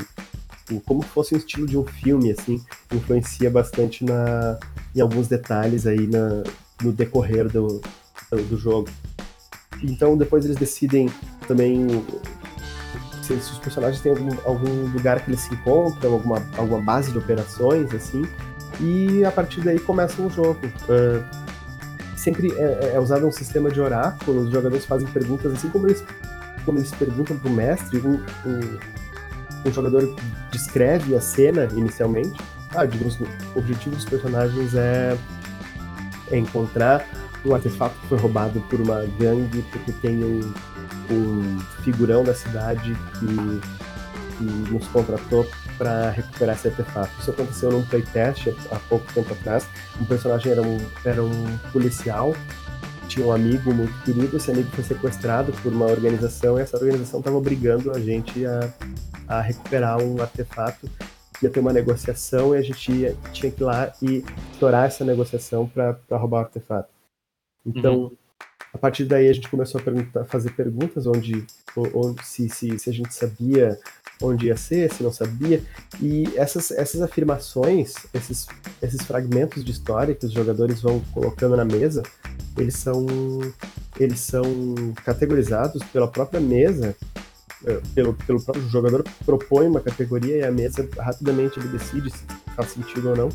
o, 0.75 0.81
como 0.81 1.03
fosse 1.03 1.35
um 1.35 1.38
estilo 1.38 1.66
de 1.66 1.77
um 1.77 1.85
filme, 1.85 2.31
assim, 2.31 2.62
influencia 2.90 3.51
bastante 3.51 4.05
na, 4.05 4.59
em 4.94 5.01
alguns 5.01 5.29
detalhes 5.29 5.87
aí 5.87 6.07
na, 6.07 6.42
no 6.83 6.92
decorrer 6.92 7.48
do, 7.48 7.83
do 8.48 8.57
jogo. 8.57 8.88
Então 9.83 10.16
depois 10.16 10.45
eles 10.45 10.57
decidem 10.57 11.11
também 11.47 11.87
se, 13.23 13.33
os 13.35 13.59
personagens 13.59 14.01
têm 14.01 14.12
algum, 14.12 14.31
algum, 14.45 14.87
lugar 14.92 15.21
que 15.25 15.31
eles 15.31 15.40
se 15.40 15.55
encontram, 15.55 16.12
alguma, 16.12 16.42
alguma 16.57 16.81
base 16.81 17.12
de 17.12 17.18
operações, 17.18 17.95
assim, 17.95 18.23
e 18.81 19.25
a 19.25 19.31
partir 19.31 19.61
daí 19.61 19.79
começa 19.79 20.21
o 20.21 20.29
jogo. 20.29 20.61
Uh, 20.88 21.42
sempre 22.16 22.53
é, 22.53 22.92
é, 22.95 23.01
usado 23.01 23.27
um 23.27 23.33
sistema 23.33 23.71
de 23.71 23.81
oráculo, 23.81 24.42
os 24.42 24.51
jogadores 24.51 24.85
fazem 24.85 25.09
perguntas, 25.09 25.53
assim 25.53 25.68
como 25.68 25.88
eles, 25.88 26.05
como 26.64 26.79
eles 26.79 26.90
perguntam 26.92 27.37
para 27.37 27.51
o 27.51 27.53
mestre, 27.53 27.99
um, 27.99 28.14
um, 28.47 28.79
um, 29.66 29.73
jogador 29.73 30.14
descreve 30.51 31.16
a 31.16 31.21
cena 31.21 31.68
inicialmente. 31.73 32.38
Ah, 32.75 32.87
digamos, 32.87 33.18
o 33.21 33.59
objetivo 33.59 33.97
dos 33.97 34.05
personagens 34.05 34.75
é, 34.75 35.16
é 36.31 36.38
encontrar 36.38 37.05
um 37.44 37.55
artefato 37.55 37.94
foi 38.09 38.18
roubado 38.18 38.61
por 38.62 38.81
uma 38.81 39.05
gangue 39.18 39.62
porque 39.70 39.92
tem 39.92 40.22
um, 40.22 40.52
um 41.11 41.59
figurão 41.83 42.22
da 42.22 42.35
cidade 42.35 42.96
que, 43.18 43.61
que 44.38 44.44
nos 44.72 44.87
contratou 44.88 45.46
para 45.76 46.11
recuperar 46.11 46.55
esse 46.55 46.68
artefato. 46.68 47.11
Isso 47.18 47.31
aconteceu 47.31 47.72
num 47.72 47.83
playtest 47.85 48.48
há 48.70 48.76
pouco 48.88 49.12
tempo 49.12 49.33
atrás. 49.33 49.66
Um 50.00 50.05
personagem 50.05 50.52
era 50.52 50.62
um, 50.62 50.78
era 51.05 51.22
um 51.22 51.59
policial, 51.72 52.35
tinha 53.09 53.26
um 53.26 53.33
amigo 53.33 53.74
muito 53.74 53.92
querido, 54.05 54.37
esse 54.37 54.50
amigo 54.50 54.70
foi 54.70 54.85
sequestrado 54.85 55.52
por 55.62 55.72
uma 55.72 55.87
organização 55.87 56.59
e 56.59 56.62
essa 56.62 56.76
organização 56.76 57.18
estava 57.20 57.37
obrigando 57.37 57.90
a 57.90 57.98
gente 57.98 58.46
a, 58.46 58.72
a 59.28 59.40
recuperar 59.40 60.00
um 60.02 60.20
artefato 60.20 60.88
ia 61.42 61.50
ter 61.50 61.61
uma 61.61 61.72
negociação 61.72 62.55
e 62.55 62.59
a 62.59 62.62
gente 62.62 62.92
ia, 62.92 63.16
tinha 63.33 63.50
que 63.50 63.62
ir 63.62 63.64
lá 63.64 63.92
e 64.00 64.24
estourar 64.52 64.87
essa 64.87 65.05
negociação 65.05 65.68
para 65.68 65.98
roubar 66.12 66.38
o 66.38 66.44
artefato. 66.44 67.02
Então, 67.64 67.94
uhum. 67.94 68.16
a 68.72 68.79
partir 68.79 69.05
daí 69.05 69.29
a 69.29 69.33
gente 69.33 69.48
começou 69.48 69.81
a, 69.81 70.25
fazer 70.25 70.51
perguntas 70.51 71.07
onde, 71.07 71.44
onde 71.94 72.27
se, 72.27 72.48
se, 72.48 72.79
se 72.79 72.90
a 72.90 72.92
gente 72.92 73.14
sabia 73.14 73.79
onde 74.22 74.46
ia 74.46 74.57
ser, 74.57 74.92
se 74.92 75.03
não 75.03 75.12
sabia. 75.12 75.62
E 76.01 76.25
essas, 76.37 76.70
essas 76.70 77.03
afirmações, 77.03 77.94
esses, 78.14 78.46
esses 78.81 79.03
fragmentos 79.03 79.64
de 79.64 79.70
história 79.70 80.14
que 80.14 80.27
os 80.27 80.33
jogadores 80.33 80.81
vão 80.81 81.01
colocando 81.12 81.57
na 81.57 81.64
mesa, 81.64 82.03
eles 82.57 82.77
são, 82.77 83.07
eles 83.98 84.20
são 84.20 84.44
categorizados 85.05 85.83
pela 85.85 86.09
própria 86.09 86.40
mesa, 86.40 86.94
eh, 87.64 87.81
pelo, 87.94 88.14
pelo 88.14 88.42
próprio 88.42 88.68
jogador 88.68 89.05
propõe 89.25 89.66
uma 89.66 89.81
categoria 89.81 90.37
e 90.38 90.44
a 90.44 90.51
mesa 90.51 90.88
rapidamente 90.98 91.61
decide 91.61 92.11
se 92.11 92.25
faz 92.55 92.70
sentido 92.70 93.11
ou 93.11 93.16
não. 93.16 93.29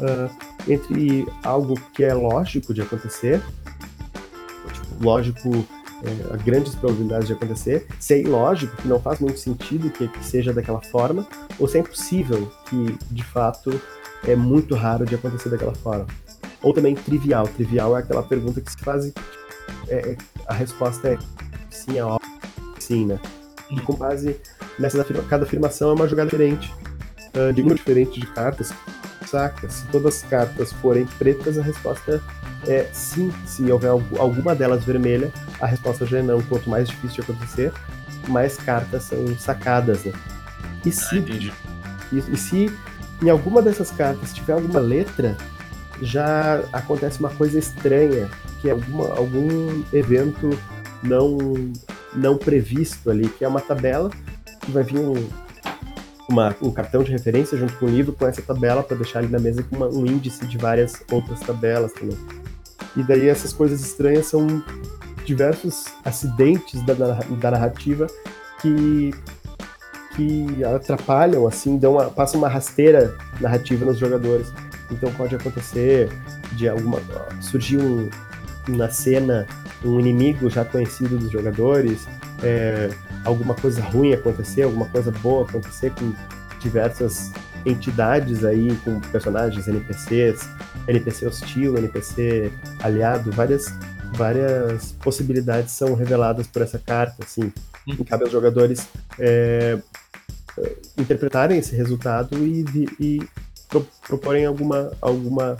Uh, 0.00 0.30
entre 0.66 1.26
algo 1.42 1.78
que 1.92 2.02
é 2.02 2.14
lógico 2.14 2.72
de 2.72 2.80
acontecer 2.80 3.42
lógico, 5.00 5.66
é, 6.02 6.36
grandes 6.44 6.74
probabilidades 6.74 7.26
de 7.26 7.32
acontecer, 7.32 7.86
se 7.98 8.14
é 8.14 8.20
ilógico, 8.20 8.76
que 8.76 8.88
não 8.88 9.00
faz 9.00 9.20
muito 9.20 9.38
sentido 9.38 9.90
que, 9.90 10.08
que 10.08 10.24
seja 10.24 10.52
daquela 10.52 10.80
forma, 10.80 11.26
ou 11.58 11.66
se 11.66 11.78
é 11.78 11.80
impossível, 11.80 12.50
que 12.68 12.98
de 13.10 13.24
fato 13.24 13.80
é 14.24 14.36
muito 14.36 14.74
raro 14.74 15.04
de 15.04 15.14
acontecer 15.14 15.48
daquela 15.48 15.74
forma. 15.74 16.06
Ou 16.62 16.72
também 16.72 16.94
trivial. 16.94 17.48
Trivial 17.48 17.96
é 17.96 18.00
aquela 18.00 18.22
pergunta 18.22 18.60
que 18.60 18.70
se 18.70 18.78
faz 18.78 19.12
é, 19.88 20.16
a 20.46 20.54
resposta 20.54 21.08
é 21.08 21.18
sim, 21.70 21.98
é 21.98 22.04
óbvio, 22.04 22.30
sim, 22.78 23.06
né? 23.06 23.18
E 23.70 23.80
com 23.80 23.94
base 23.94 24.36
nessa 24.78 25.04
cada 25.04 25.44
afirmação 25.44 25.90
é 25.90 25.94
uma 25.94 26.08
jogada 26.08 26.28
diferente, 26.28 26.72
uh, 27.34 27.52
de 27.52 27.62
número 27.62 27.78
diferente 27.78 28.20
de 28.20 28.26
cartas, 28.26 28.72
saca? 29.26 29.68
Se 29.68 29.86
todas 29.88 30.16
as 30.16 30.22
cartas 30.28 30.72
forem 30.74 31.06
pretas, 31.18 31.58
a 31.58 31.62
resposta 31.62 32.16
é 32.16 32.39
sim. 32.92 33.32
Se 33.46 33.70
houver 33.70 33.90
alguma 34.18 34.54
delas 34.54 34.84
vermelha, 34.84 35.32
a 35.60 35.66
resposta 35.66 36.06
já 36.06 36.18
é 36.18 36.22
não. 36.22 36.40
Quanto 36.42 36.68
mais 36.68 36.88
difícil 36.88 37.24
de 37.24 37.30
acontecer, 37.30 37.72
mais 38.28 38.56
cartas 38.56 39.04
são 39.04 39.38
sacadas, 39.38 40.04
né? 40.04 40.12
E 40.84 40.92
se, 40.92 41.18
ah, 41.18 41.96
e, 42.12 42.18
e 42.18 42.36
se 42.36 42.70
em 43.22 43.28
alguma 43.28 43.60
dessas 43.60 43.90
cartas 43.90 44.32
tiver 44.32 44.54
alguma 44.54 44.80
letra, 44.80 45.36
já 46.00 46.62
acontece 46.72 47.20
uma 47.20 47.30
coisa 47.30 47.58
estranha, 47.58 48.28
que 48.60 48.68
é 48.68 48.72
alguma, 48.72 49.14
algum 49.14 49.82
evento 49.92 50.58
não, 51.02 51.36
não 52.14 52.36
previsto 52.38 53.10
ali, 53.10 53.28
que 53.28 53.44
é 53.44 53.48
uma 53.48 53.60
tabela 53.60 54.10
que 54.60 54.70
vai 54.70 54.82
vir 54.82 54.98
um, 54.98 55.28
uma, 56.28 56.54
um 56.62 56.70
cartão 56.70 57.02
de 57.02 57.12
referência 57.12 57.58
junto 57.58 57.74
com 57.74 57.86
o 57.86 57.88
livro 57.88 58.12
com 58.12 58.26
essa 58.26 58.40
tabela 58.40 58.82
para 58.82 58.96
deixar 58.96 59.18
ali 59.18 59.28
na 59.28 59.38
mesa 59.38 59.62
com 59.62 59.76
uma, 59.76 59.88
um 59.88 60.06
índice 60.06 60.46
de 60.46 60.56
várias 60.56 61.02
outras 61.10 61.40
tabelas 61.40 61.92
também. 61.92 62.16
E 62.96 63.02
daí 63.02 63.28
essas 63.28 63.52
coisas 63.52 63.80
estranhas 63.80 64.26
são 64.26 64.62
diversos 65.24 65.84
acidentes 66.04 66.82
da, 66.84 66.94
da 66.94 67.50
narrativa 67.50 68.06
que 68.60 69.12
que 70.16 70.64
atrapalham, 70.64 71.46
assim, 71.46 71.78
dão 71.78 71.92
uma, 71.92 72.10
passam 72.10 72.40
uma 72.40 72.48
rasteira 72.48 73.16
narrativa 73.40 73.84
nos 73.84 73.98
jogadores. 73.98 74.52
Então 74.90 75.10
pode 75.12 75.34
acontecer 75.34 76.10
de 76.52 76.68
alguma 76.68 77.00
surgir 77.40 77.78
um, 77.78 78.10
na 78.68 78.90
cena 78.90 79.46
um 79.84 79.98
inimigo 79.98 80.50
já 80.50 80.64
conhecido 80.64 81.16
dos 81.16 81.30
jogadores, 81.30 82.06
é, 82.42 82.90
alguma 83.24 83.54
coisa 83.54 83.80
ruim 83.82 84.12
acontecer, 84.12 84.62
alguma 84.62 84.86
coisa 84.86 85.10
boa 85.10 85.48
acontecer 85.48 85.92
com 85.92 86.12
diversas 86.60 87.32
entidades 87.64 88.44
aí, 88.44 88.76
com 88.84 89.00
personagens, 89.00 89.68
NPCs, 89.68 90.48
NPC 90.90 91.26
hostil, 91.26 91.76
NPC 91.76 92.52
aliado, 92.82 93.30
várias, 93.32 93.66
várias 94.12 94.92
possibilidades 94.92 95.72
são 95.72 95.94
reveladas 95.94 96.46
por 96.46 96.62
essa 96.62 96.78
carta, 96.78 97.24
assim, 97.24 97.52
e 97.86 98.04
cabe 98.04 98.24
aos 98.24 98.32
jogadores 98.32 98.86
é, 99.18 99.78
interpretarem 100.98 101.58
esse 101.58 101.74
resultado 101.74 102.36
e, 102.38 102.64
e 102.98 103.22
pro, 103.68 103.86
proporem 104.06 104.46
alguma, 104.46 104.92
alguma 105.00 105.56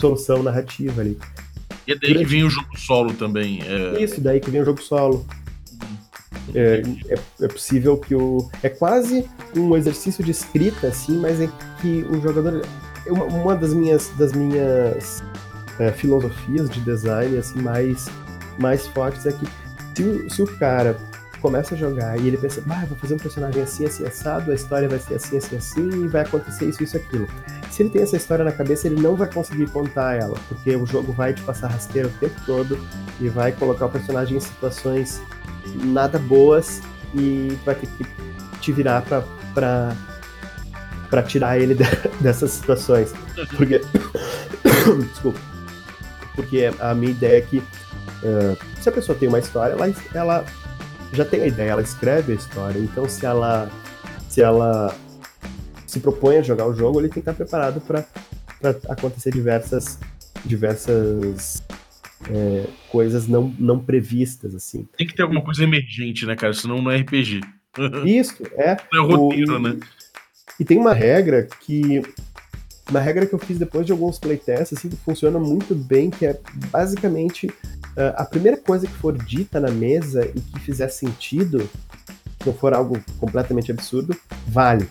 solução 0.00 0.42
narrativa 0.42 1.00
ali. 1.00 1.18
E 1.86 1.92
é 1.92 1.96
daí 1.96 2.14
que 2.14 2.24
vem 2.24 2.44
o 2.44 2.50
jogo 2.50 2.78
solo 2.78 3.12
também. 3.14 3.60
É... 3.62 4.02
Isso, 4.02 4.20
daí 4.20 4.40
que 4.40 4.50
vem 4.50 4.60
o 4.60 4.64
jogo 4.64 4.82
solo. 4.82 5.26
É, 6.54 6.82
é, 7.08 7.44
é, 7.44 7.48
possível 7.48 7.96
que 7.96 8.14
o. 8.14 8.50
É 8.62 8.68
quase 8.68 9.24
um 9.56 9.76
exercício 9.76 10.24
de 10.24 10.32
escrita, 10.32 10.88
assim, 10.88 11.18
mas 11.18 11.40
é 11.40 11.48
que 11.80 12.04
o 12.10 12.20
jogador. 12.20 12.66
Uma, 13.06 13.56
das 13.56 13.74
minhas, 13.74 14.08
das 14.16 14.32
minhas 14.32 15.22
é, 15.78 15.90
filosofias 15.90 16.70
de 16.70 16.80
design 16.80 17.36
assim, 17.36 17.60
mais, 17.60 18.08
mais 18.58 18.86
fortes 18.86 19.26
é 19.26 19.32
que 19.32 19.46
se, 19.94 20.30
se 20.30 20.42
o 20.42 20.46
cara 20.58 20.96
começa 21.42 21.74
a 21.74 21.78
jogar 21.78 22.16
e 22.18 22.28
ele 22.28 22.38
pensa, 22.38 22.62
ah, 22.70 22.84
vou 22.88 22.96
fazer 22.96 23.14
um 23.14 23.18
personagem 23.18 23.60
assim, 23.60 23.84
assim, 23.84 24.06
assado, 24.06 24.52
a 24.52 24.54
história 24.54 24.88
vai 24.88 25.00
ser 25.00 25.16
assim, 25.16 25.36
assim, 25.36 25.56
assim, 25.56 26.04
e 26.04 26.08
vai 26.08 26.22
acontecer 26.22 26.66
isso, 26.66 26.82
isso, 26.84 26.96
aquilo. 26.96 27.26
Se 27.70 27.82
ele 27.82 27.90
tem 27.90 28.02
essa 28.02 28.16
história 28.16 28.44
na 28.44 28.52
cabeça, 28.52 28.86
ele 28.86 29.00
não 29.00 29.16
vai 29.16 29.30
conseguir 29.30 29.68
contar 29.70 30.14
ela, 30.14 30.38
porque 30.48 30.76
o 30.76 30.86
jogo 30.86 31.12
vai 31.12 31.34
te 31.34 31.42
passar 31.42 31.66
rasteiro 31.66 32.08
o 32.08 32.12
tempo 32.12 32.40
todo 32.46 32.78
e 33.20 33.28
vai 33.28 33.50
colocar 33.50 33.86
o 33.86 33.90
personagem 33.90 34.36
em 34.36 34.40
situações 34.40 35.20
nada 35.84 36.18
boas 36.18 36.80
e 37.12 37.58
vai 37.64 37.74
ter 37.74 37.88
que 37.88 38.06
te 38.60 38.72
virar 38.72 39.02
pra, 39.02 39.96
pra 41.12 41.22
tirar 41.22 41.60
ele 41.60 41.76
dessas 42.20 42.52
situações. 42.52 43.12
Porque. 43.54 43.80
Desculpa. 45.10 45.38
Porque 46.34 46.70
a 46.80 46.94
minha 46.94 47.12
ideia 47.12 47.36
é 47.36 47.40
que 47.42 47.58
uh, 47.58 48.56
se 48.80 48.88
a 48.88 48.92
pessoa 48.92 49.16
tem 49.16 49.28
uma 49.28 49.38
história, 49.38 49.74
ela, 49.74 49.94
ela 50.14 50.46
já 51.12 51.26
tem 51.26 51.42
a 51.42 51.46
ideia, 51.46 51.72
ela 51.72 51.82
escreve 51.82 52.32
a 52.32 52.34
história. 52.34 52.78
Então, 52.78 53.06
se 53.06 53.26
ela 53.26 53.70
se 54.26 54.40
ela 54.40 54.96
se 55.86 56.00
propõe 56.00 56.38
a 56.38 56.42
jogar 56.42 56.66
o 56.66 56.74
jogo, 56.74 56.98
ele 56.98 57.08
tem 57.08 57.22
que 57.22 57.28
estar 57.28 57.34
preparado 57.34 57.82
para 57.82 58.06
acontecer 58.88 59.30
diversas 59.30 59.98
diversas 60.46 61.62
é, 62.30 62.66
coisas 62.90 63.28
não, 63.28 63.54
não 63.58 63.78
previstas 63.78 64.54
assim. 64.54 64.88
Tem 64.96 65.06
que 65.06 65.14
ter 65.14 65.22
alguma 65.22 65.42
coisa 65.42 65.62
emergente, 65.62 66.24
né, 66.24 66.34
cara? 66.34 66.54
Senão 66.54 66.80
não 66.80 66.90
é 66.90 66.96
RPG. 66.96 67.42
Isso 68.06 68.42
é. 68.52 68.78
Não 68.90 69.04
é 69.04 69.06
roteiro, 69.06 69.56
o, 69.56 69.58
né? 69.58 69.78
E 70.62 70.64
tem 70.64 70.78
uma 70.78 70.94
regra 70.94 71.48
que 71.62 72.00
uma 72.88 73.00
regra 73.00 73.26
que 73.26 73.32
eu 73.32 73.38
fiz 73.40 73.58
depois 73.58 73.84
de 73.84 73.90
alguns 73.90 74.16
playtests 74.16 74.78
assim 74.78 74.88
que 74.88 74.94
funciona 74.94 75.36
muito 75.36 75.74
bem, 75.74 76.08
que 76.08 76.24
é 76.24 76.38
basicamente 76.70 77.48
uh, 77.48 78.14
a 78.14 78.24
primeira 78.24 78.56
coisa 78.56 78.86
que 78.86 78.92
for 78.92 79.18
dita 79.18 79.58
na 79.58 79.72
mesa 79.72 80.24
e 80.24 80.40
que 80.40 80.60
fizer 80.60 80.88
sentido, 80.88 81.68
se 82.40 82.46
não 82.46 82.54
for 82.54 82.72
algo 82.72 82.96
completamente 83.18 83.72
absurdo, 83.72 84.16
vale. 84.46 84.88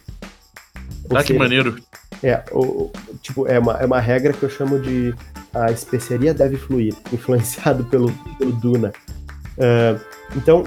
Ou 1.10 1.16
ah, 1.16 1.22
seja, 1.22 1.34
que 1.34 1.40
maneiro. 1.40 1.82
É, 2.22 2.44
o, 2.52 2.92
tipo, 3.22 3.48
é 3.48 3.58
uma, 3.58 3.78
é 3.78 3.86
uma 3.86 4.02
regra 4.02 4.34
que 4.34 4.44
eu 4.44 4.50
chamo 4.50 4.78
de 4.78 5.16
a 5.54 5.72
especiaria 5.72 6.34
deve 6.34 6.58
fluir, 6.58 6.94
influenciado 7.14 7.86
pelo, 7.86 8.12
pelo 8.38 8.52
Duna. 8.52 8.92
Uh, 9.56 9.98
então, 10.36 10.66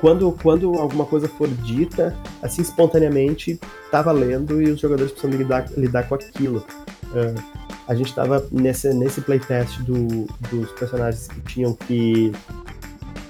quando, 0.00 0.32
quando 0.42 0.74
alguma 0.74 1.04
coisa 1.04 1.28
for 1.28 1.46
dita, 1.46 2.16
assim, 2.42 2.62
espontaneamente, 2.62 3.60
tá 3.90 4.00
valendo 4.00 4.60
e 4.62 4.70
os 4.70 4.80
jogadores 4.80 5.12
precisam 5.12 5.38
lidar, 5.38 5.68
lidar 5.76 6.08
com 6.08 6.14
aquilo. 6.14 6.64
Uh, 7.10 7.60
a 7.86 7.94
gente 7.94 8.08
estava 8.08 8.46
nesse, 8.50 8.94
nesse 8.94 9.20
playtest 9.20 9.80
do, 9.80 10.26
dos 10.50 10.70
personagens 10.72 11.28
que 11.28 11.40
tinham 11.42 11.74
que, 11.74 12.32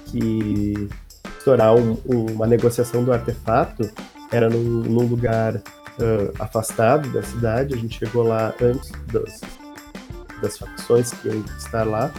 que 0.05 0.87
estourar 1.37 1.75
um, 1.75 1.97
uma 2.05 2.47
negociação 2.47 3.03
do 3.03 3.11
artefato, 3.11 3.89
era 4.31 4.49
num, 4.49 4.83
num 4.83 5.05
lugar 5.07 5.55
uh, 5.55 6.33
afastado 6.39 7.11
da 7.11 7.21
cidade, 7.21 7.73
a 7.73 7.77
gente 7.77 7.99
chegou 7.99 8.23
lá 8.23 8.53
antes 8.61 8.91
das, 9.11 9.41
das 10.41 10.57
facções 10.57 11.11
que 11.11 11.27
iam 11.27 11.43
estar 11.57 11.83
lá, 11.83 12.13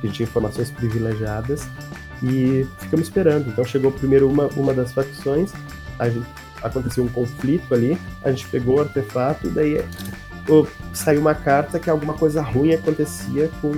que 0.00 0.08
tinha 0.08 0.26
informações 0.26 0.70
privilegiadas, 0.70 1.68
e 2.22 2.66
ficamos 2.78 3.06
esperando. 3.06 3.48
Então 3.48 3.64
chegou 3.64 3.92
primeiro 3.92 4.28
uma, 4.28 4.46
uma 4.56 4.74
das 4.74 4.92
facções, 4.92 5.52
gente, 6.04 6.26
aconteceu 6.62 7.04
um 7.04 7.08
conflito 7.08 7.72
ali, 7.74 7.98
a 8.22 8.30
gente 8.30 8.46
pegou 8.48 8.76
o 8.76 8.80
artefato, 8.80 9.46
e 9.46 9.50
daí 9.50 9.84
saiu 10.94 11.20
uma 11.20 11.34
carta 11.34 11.78
que 11.78 11.90
alguma 11.90 12.14
coisa 12.14 12.40
ruim 12.40 12.72
acontecia 12.72 13.50
com, 13.60 13.72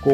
com 0.00 0.12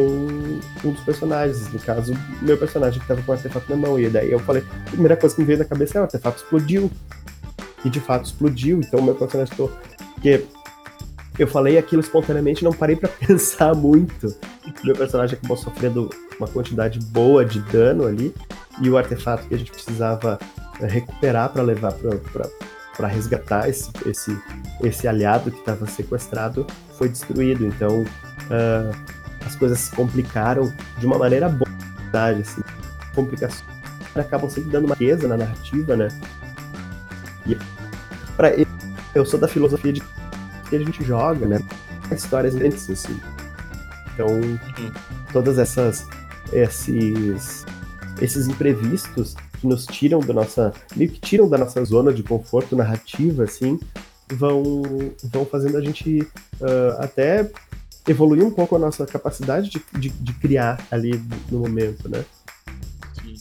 um 0.85 0.93
dos 0.93 1.01
personagens. 1.03 1.71
No 1.73 1.79
caso, 1.79 2.15
meu 2.41 2.57
personagem 2.57 2.99
que 2.99 3.05
estava 3.05 3.23
com 3.23 3.33
o 3.33 3.35
artefato 3.35 3.67
na 3.69 3.77
mão. 3.77 3.99
E 3.99 4.09
daí 4.09 4.31
eu 4.31 4.39
falei, 4.39 4.65
a 4.87 4.91
primeira 4.91 5.17
coisa 5.17 5.35
que 5.35 5.41
me 5.41 5.47
veio 5.47 5.59
na 5.59 5.65
cabeça 5.65 5.99
é 5.99 6.01
o 6.01 6.05
artefato 6.05 6.43
explodiu. 6.43 6.91
E 7.85 7.91
de 7.91 8.01
fato 8.01 8.27
explodiu. 8.27 8.81
Então 8.81 9.03
meu 9.03 9.15
personagem 9.15 9.53
estou. 9.53 9.71
Porque 10.15 10.45
eu 11.39 11.47
falei 11.47 11.79
aquilo 11.79 12.01
espontaneamente 12.01 12.65
não 12.65 12.73
parei 12.73 12.97
para 12.97 13.09
pensar 13.27 13.75
muito. 13.75 14.35
Meu 14.85 14.95
personagem 14.95 15.39
acabou 15.39 15.57
sofrendo 15.57 16.11
uma 16.39 16.49
quantidade 16.49 16.99
boa 16.99 17.45
de 17.45 17.61
dano 17.61 18.07
ali. 18.07 18.35
E 18.81 18.89
o 18.89 18.97
artefato 18.97 19.47
que 19.49 19.55
a 19.55 19.59
gente 19.59 19.71
precisava 19.71 20.39
eh, 20.81 20.87
recuperar 20.87 21.51
para 21.53 21.63
levar 21.63 21.93
para 22.97 23.07
resgatar 23.07 23.69
esse, 23.69 23.91
esse, 24.07 24.37
esse 24.83 25.07
aliado 25.07 25.51
que 25.51 25.59
estava 25.59 25.87
sequestrado 25.87 26.67
foi 26.97 27.09
destruído. 27.09 27.67
Então 27.67 28.03
uh, 28.03 28.97
as 29.45 29.57
coisas 29.57 29.79
se 29.79 29.91
complicaram 29.95 30.73
de 30.99 31.07
uma 31.07 31.19
maneira 31.19 31.49
boa, 31.49 31.69
assim. 32.41 32.63
Complicações 33.15 33.79
acabam 34.15 34.51
sempre 34.51 34.71
dando 34.71 34.87
uma 34.87 34.95
riqueza 34.95 35.29
na 35.29 35.37
narrativa, 35.37 35.97
né? 35.97 36.09
E 37.47 37.57
para 38.37 38.53
eu 39.15 39.25
sou 39.25 39.39
da 39.39 39.49
filosofia 39.49 39.93
de 39.93 40.03
que 40.69 40.77
a 40.77 40.79
gente 40.79 41.05
joga, 41.05 41.47
né? 41.47 41.61
Histórias 42.11 42.55
antes, 42.55 42.89
assim. 42.91 43.19
Então, 44.15 44.27
uhum. 44.29 44.93
todas 45.33 45.59
essas 45.59 46.07
esses 46.53 47.65
esses 48.21 48.49
imprevistos 48.49 49.35
que 49.61 49.67
nos 49.67 49.87
tiram 49.87 50.21
da 50.21 50.33
nossa. 50.33 50.73
meio 50.97 51.11
que 51.11 51.21
tiram 51.21 51.49
da 51.49 51.59
nossa 51.59 51.85
zona 51.85 52.13
de 52.13 52.23
conforto 52.23 52.77
narrativa, 52.77 53.45
assim, 53.45 53.79
vão, 54.33 54.83
vão 55.25 55.47
fazendo 55.47 55.77
a 55.77 55.81
gente 55.81 56.23
uh, 56.61 57.01
até 57.01 57.51
evoluir 58.07 58.45
um 58.45 58.51
pouco 58.51 58.77
a 58.77 58.79
nossa 58.79 59.07
capacidade 59.07 59.71
de, 59.71 59.83
de, 59.99 60.09
de, 60.09 60.33
criar 60.35 60.85
ali 60.91 61.23
no 61.51 61.61
momento, 61.61 62.09
né? 62.09 62.25
Sim. 63.23 63.35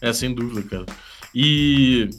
É, 0.00 0.12
sem 0.12 0.34
dúvida, 0.34 0.62
cara. 0.62 0.86
E. 1.34 2.10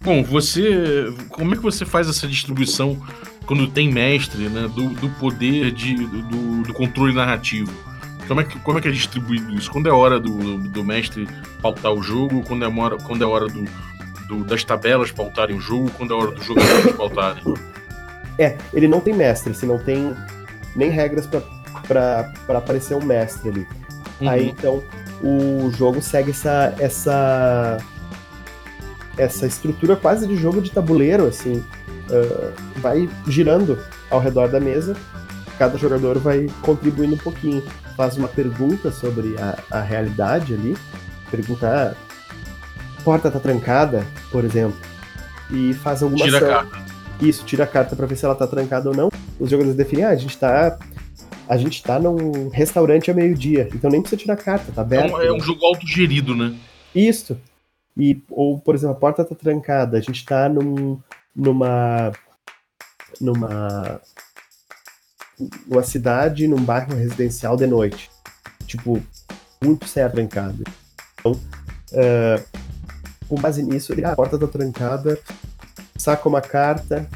Bom, 0.00 0.22
você. 0.22 1.06
Como 1.30 1.54
é 1.54 1.56
que 1.56 1.62
você 1.62 1.84
faz 1.84 2.08
essa 2.08 2.26
distribuição 2.28 3.00
quando 3.46 3.66
tem 3.68 3.92
mestre, 3.92 4.48
né? 4.48 4.68
Do, 4.68 4.88
do 4.90 5.08
poder 5.10 5.70
de, 5.70 5.94
do, 5.94 6.62
do 6.62 6.74
controle 6.74 7.14
narrativo? 7.14 7.72
Como 8.26 8.40
é, 8.40 8.44
que, 8.44 8.58
como 8.60 8.78
é 8.78 8.80
que 8.80 8.88
é 8.88 8.90
distribuído 8.90 9.54
isso? 9.54 9.70
Quando 9.70 9.88
é 9.88 9.92
hora 9.92 10.18
do, 10.18 10.58
do 10.58 10.84
mestre 10.84 11.28
pautar 11.60 11.92
o 11.92 12.02
jogo? 12.02 12.42
Quando 12.42 12.64
é 12.64 12.68
hora, 12.68 12.96
quando 12.96 13.22
é 13.22 13.26
hora 13.26 13.46
do, 13.46 13.64
do, 14.28 14.44
das 14.44 14.64
tabelas 14.64 15.10
pautarem 15.10 15.56
o 15.56 15.60
jogo? 15.60 15.90
Quando 15.96 16.14
é 16.14 16.16
hora 16.16 16.30
dos 16.30 16.44
jogadores 16.44 16.92
pautarem? 16.96 17.42
É, 18.38 18.56
ele 18.72 18.88
não 18.88 19.00
tem 19.00 19.14
mestre, 19.14 19.54
se 19.54 19.66
não 19.66 19.78
tem 19.78 20.14
nem 20.74 20.90
regras 20.90 21.26
para 21.26 22.32
aparecer 22.48 22.96
um 22.96 23.04
mestre 23.04 23.50
ali. 23.50 23.66
Uhum. 24.20 24.28
Aí 24.28 24.48
então 24.48 24.82
o 25.22 25.70
jogo 25.70 26.00
segue 26.02 26.30
essa, 26.30 26.74
essa, 26.78 27.78
essa 29.16 29.46
estrutura 29.46 29.96
quase 29.96 30.26
de 30.26 30.36
jogo 30.36 30.60
de 30.60 30.70
tabuleiro, 30.70 31.26
assim. 31.26 31.62
Uh, 32.10 32.80
vai 32.80 33.08
girando 33.26 33.78
ao 34.10 34.20
redor 34.20 34.48
da 34.48 34.60
mesa 34.60 34.94
cada 35.58 35.78
jogador 35.78 36.18
vai 36.18 36.48
contribuindo 36.62 37.14
um 37.14 37.18
pouquinho. 37.18 37.62
Faz 37.96 38.16
uma 38.16 38.28
pergunta 38.28 38.90
sobre 38.90 39.36
a, 39.38 39.78
a 39.78 39.80
realidade 39.80 40.52
ali, 40.54 40.76
pergunta, 41.30 41.94
ah, 41.96 43.02
porta 43.04 43.30
tá 43.30 43.38
trancada, 43.38 44.04
por 44.32 44.44
exemplo, 44.44 44.76
e 45.50 45.72
faz 45.74 46.02
alguma 46.02 46.24
Tira 46.24 46.38
a 46.38 46.60
ação. 46.60 46.70
carta. 46.70 46.94
Isso, 47.20 47.44
tira 47.44 47.64
a 47.64 47.66
carta 47.68 47.94
pra 47.94 48.06
ver 48.06 48.16
se 48.16 48.24
ela 48.24 48.34
tá 48.34 48.46
trancada 48.46 48.88
ou 48.88 48.96
não. 48.96 49.10
Os 49.38 49.48
jogadores 49.48 49.76
definem, 49.76 50.04
ah, 50.04 50.10
a 50.10 50.16
gente 50.16 50.36
tá. 50.36 50.76
A 51.46 51.58
gente 51.58 51.82
tá 51.82 51.98
num 51.98 52.48
restaurante 52.48 53.10
a 53.10 53.14
meio-dia, 53.14 53.68
então 53.74 53.90
nem 53.90 54.00
precisa 54.00 54.20
tirar 54.20 54.34
a 54.34 54.38
carta, 54.38 54.72
tá 54.72 54.80
É 54.80 54.84
aberto. 54.84 55.14
um, 55.14 55.20
é 55.20 55.30
um 55.30 55.38
jogo 55.40 55.64
autogerido, 55.66 56.34
né? 56.34 56.54
Isso. 56.94 57.38
E, 57.96 58.18
ou, 58.30 58.58
por 58.58 58.74
exemplo, 58.74 58.96
a 58.96 58.98
porta 58.98 59.22
tá 59.24 59.34
trancada, 59.34 59.98
a 59.98 60.00
gente 60.00 60.24
tá 60.24 60.48
num, 60.48 60.98
numa. 61.34 62.12
numa. 63.20 64.00
numa 65.66 65.82
cidade, 65.82 66.46
num 66.46 66.62
bairro 66.62 66.94
residencial 66.94 67.56
de 67.56 67.66
noite. 67.66 68.10
Tipo, 68.66 69.02
muito 69.62 69.86
certo 69.86 70.14
trancado. 70.14 70.64
Então, 71.18 71.40
eh, 71.92 72.42
com 73.28 73.36
base 73.36 73.62
nisso, 73.62 73.92
ele, 73.92 74.04
ah, 74.04 74.12
a 74.12 74.16
porta 74.16 74.38
tá 74.38 74.46
trancada, 74.46 75.18
saca 75.96 76.28
uma 76.28 76.40
carta. 76.40 77.08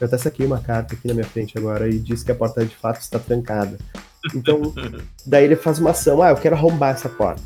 Eu 0.00 0.06
até 0.06 0.18
saquei 0.18 0.44
uma 0.44 0.60
carta 0.60 0.94
aqui 0.94 1.06
na 1.08 1.14
minha 1.14 1.26
frente 1.26 1.56
agora 1.56 1.88
e 1.88 1.98
diz 1.98 2.22
que 2.22 2.32
a 2.32 2.34
porta 2.34 2.64
de 2.64 2.74
fato 2.76 3.00
está 3.00 3.18
trancada. 3.18 3.78
Então, 4.34 4.60
daí 5.24 5.44
ele 5.44 5.56
faz 5.56 5.78
uma 5.78 5.90
ação, 5.90 6.22
ah, 6.22 6.30
eu 6.30 6.36
quero 6.36 6.54
arrombar 6.54 6.94
essa 6.94 7.08
porta. 7.08 7.42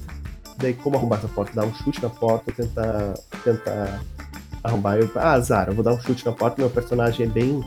Daí, 0.56 0.74
como 0.74 0.96
arrombar 0.96 1.18
essa 1.18 1.28
porta? 1.28 1.52
Dar 1.54 1.64
um 1.64 1.74
chute 1.74 2.02
na 2.02 2.10
porta, 2.10 2.50
tentar, 2.50 3.14
tentar 3.44 4.00
arrombar. 4.62 4.98
Eu, 4.98 5.10
ah, 5.14 5.32
azar, 5.32 5.68
eu 5.68 5.74
vou 5.74 5.84
dar 5.84 5.92
um 5.92 6.00
chute 6.00 6.24
na 6.24 6.32
porta, 6.32 6.60
meu 6.60 6.70
personagem 6.70 7.26
é 7.26 7.28
bem 7.28 7.62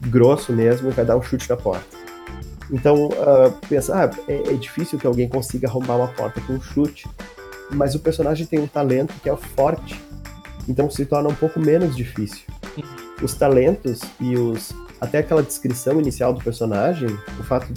grosso 0.00 0.52
mesmo 0.52 0.90
vai 0.90 1.04
dar 1.04 1.16
um 1.16 1.22
chute 1.22 1.48
na 1.48 1.56
porta. 1.56 1.96
Então, 2.70 3.08
ah, 3.18 3.52
pensa, 3.68 3.94
ah, 3.94 4.10
é, 4.28 4.52
é 4.52 4.54
difícil 4.54 4.98
que 4.98 5.06
alguém 5.06 5.28
consiga 5.28 5.68
arrombar 5.68 5.96
uma 5.96 6.08
porta 6.08 6.40
com 6.40 6.54
um 6.54 6.60
chute, 6.60 7.08
mas 7.70 7.94
o 7.94 8.00
personagem 8.00 8.46
tem 8.46 8.60
um 8.60 8.66
talento 8.66 9.14
que 9.22 9.28
é 9.28 9.36
forte, 9.36 10.00
então 10.68 10.90
se 10.90 11.04
torna 11.04 11.28
um 11.28 11.34
pouco 11.34 11.58
menos 11.58 11.96
difícil. 11.96 12.42
Os 13.22 13.34
talentos 13.34 14.00
e 14.20 14.36
os 14.36 14.72
até 15.00 15.18
aquela 15.18 15.42
descrição 15.42 16.00
inicial 16.00 16.32
do 16.32 16.42
personagem, 16.42 17.08
o 17.38 17.42
fato, 17.42 17.72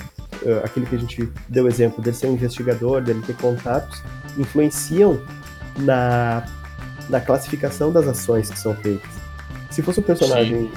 ah, 0.46 0.66
aquele 0.66 0.86
que 0.86 0.96
a 0.96 1.00
gente 1.00 1.32
deu 1.48 1.68
exemplo 1.68 2.04
dele 2.04 2.16
ser 2.16 2.28
um 2.28 2.34
investigador, 2.34 3.02
dele 3.02 3.22
ter 3.26 3.36
contatos, 3.38 4.02
influenciam 4.38 5.20
na, 5.78 6.44
na 7.12 7.20
classificação 7.20 7.92
das 7.92 8.08
ações 8.08 8.50
que 8.50 8.58
são 8.58 8.74
feitas. 8.76 9.12
Se 9.70 9.82
fosse 9.82 10.00
um 10.00 10.04
personagem, 10.04 10.72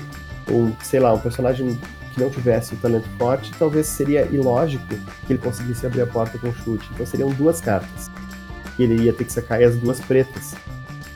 um, 0.50 0.72
sei 0.82 1.00
lá, 1.00 1.14
um 1.14 1.18
personagem 1.18 1.78
que 2.12 2.20
não 2.20 2.28
tivesse 2.28 2.74
o 2.74 2.76
talento 2.76 3.08
forte, 3.16 3.50
talvez 3.58 3.86
seria 3.86 4.22
ilógico 4.26 4.84
que 5.26 5.32
ele 5.32 5.38
conseguisse 5.38 5.86
abrir 5.86 6.02
a 6.02 6.06
porta 6.06 6.36
com 6.38 6.52
chute. 6.52 6.88
Então 6.92 7.06
seriam 7.06 7.30
duas 7.30 7.60
cartas. 7.60 8.10
E 8.78 8.82
ele 8.82 9.02
ia 9.04 9.12
ter 9.12 9.24
que 9.24 9.32
sacar 9.32 9.62
as 9.62 9.76
duas 9.76 10.00
pretas. 10.00 10.54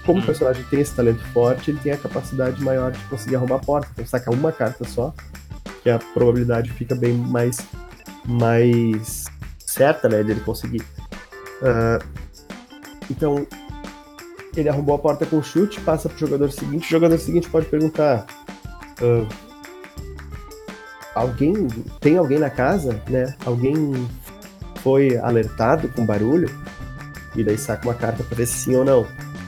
Como 0.07 0.21
Hum. 0.21 0.23
o 0.23 0.27
personagem 0.27 0.65
tem 0.71 0.81
esse 0.81 0.95
talento 0.95 1.23
forte, 1.33 1.71
ele 1.71 1.81
tem 1.81 1.93
a 1.93 1.97
capacidade 1.97 2.63
maior 2.63 2.93
de 2.93 2.99
conseguir 3.05 3.37
arrombar 3.37 3.59
a 3.59 3.61
porta. 3.65 3.89
Então 3.93 4.07
saca 4.07 4.31
uma 4.31 4.51
carta 4.53 4.85
só, 4.89 5.13
que 5.83 5.91
a 5.91 5.99
probabilidade 5.99 6.71
fica 6.73 6.95
bem 6.95 7.13
mais, 7.13 7.59
mais 8.25 9.25
certa, 9.59 10.09
né, 10.09 10.23
dele 10.23 10.41
conseguir. 10.41 10.83
Ah, 11.63 11.99
então, 13.11 13.47
ele 14.61 14.69
arrombou 14.69 14.95
a 14.95 14.99
porta 14.99 15.27
com 15.27 15.43
chute, 15.43 15.81
passa 15.81 16.09
pro 16.09 16.19
jogador 16.19 16.51
seguinte. 16.51 16.87
O 16.87 16.91
jogador 16.91 17.19
seguinte 17.19 17.49
pode 17.49 17.67
perguntar: 17.67 18.27
ah, 19.01 19.27
alguém 21.15 21.69
tem 22.01 22.17
alguém 22.17 22.39
na 22.39 22.51
casa, 22.51 23.01
né? 23.09 23.35
Alguém 23.45 23.75
foi 24.83 25.17
alertado 25.19 25.89
com 25.89 26.05
barulho? 26.05 26.49
E 27.35 27.45
daí 27.45 27.59
saca 27.59 27.87
uma 27.87 27.95
carta 27.95 28.25
para 28.25 28.37
ver 28.37 28.47
se 28.47 28.55
sim 28.55 28.77
ou 28.77 28.85
não. 28.85 29.07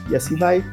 E 0.09 0.15
assim 0.15 0.35
vai 0.35 0.63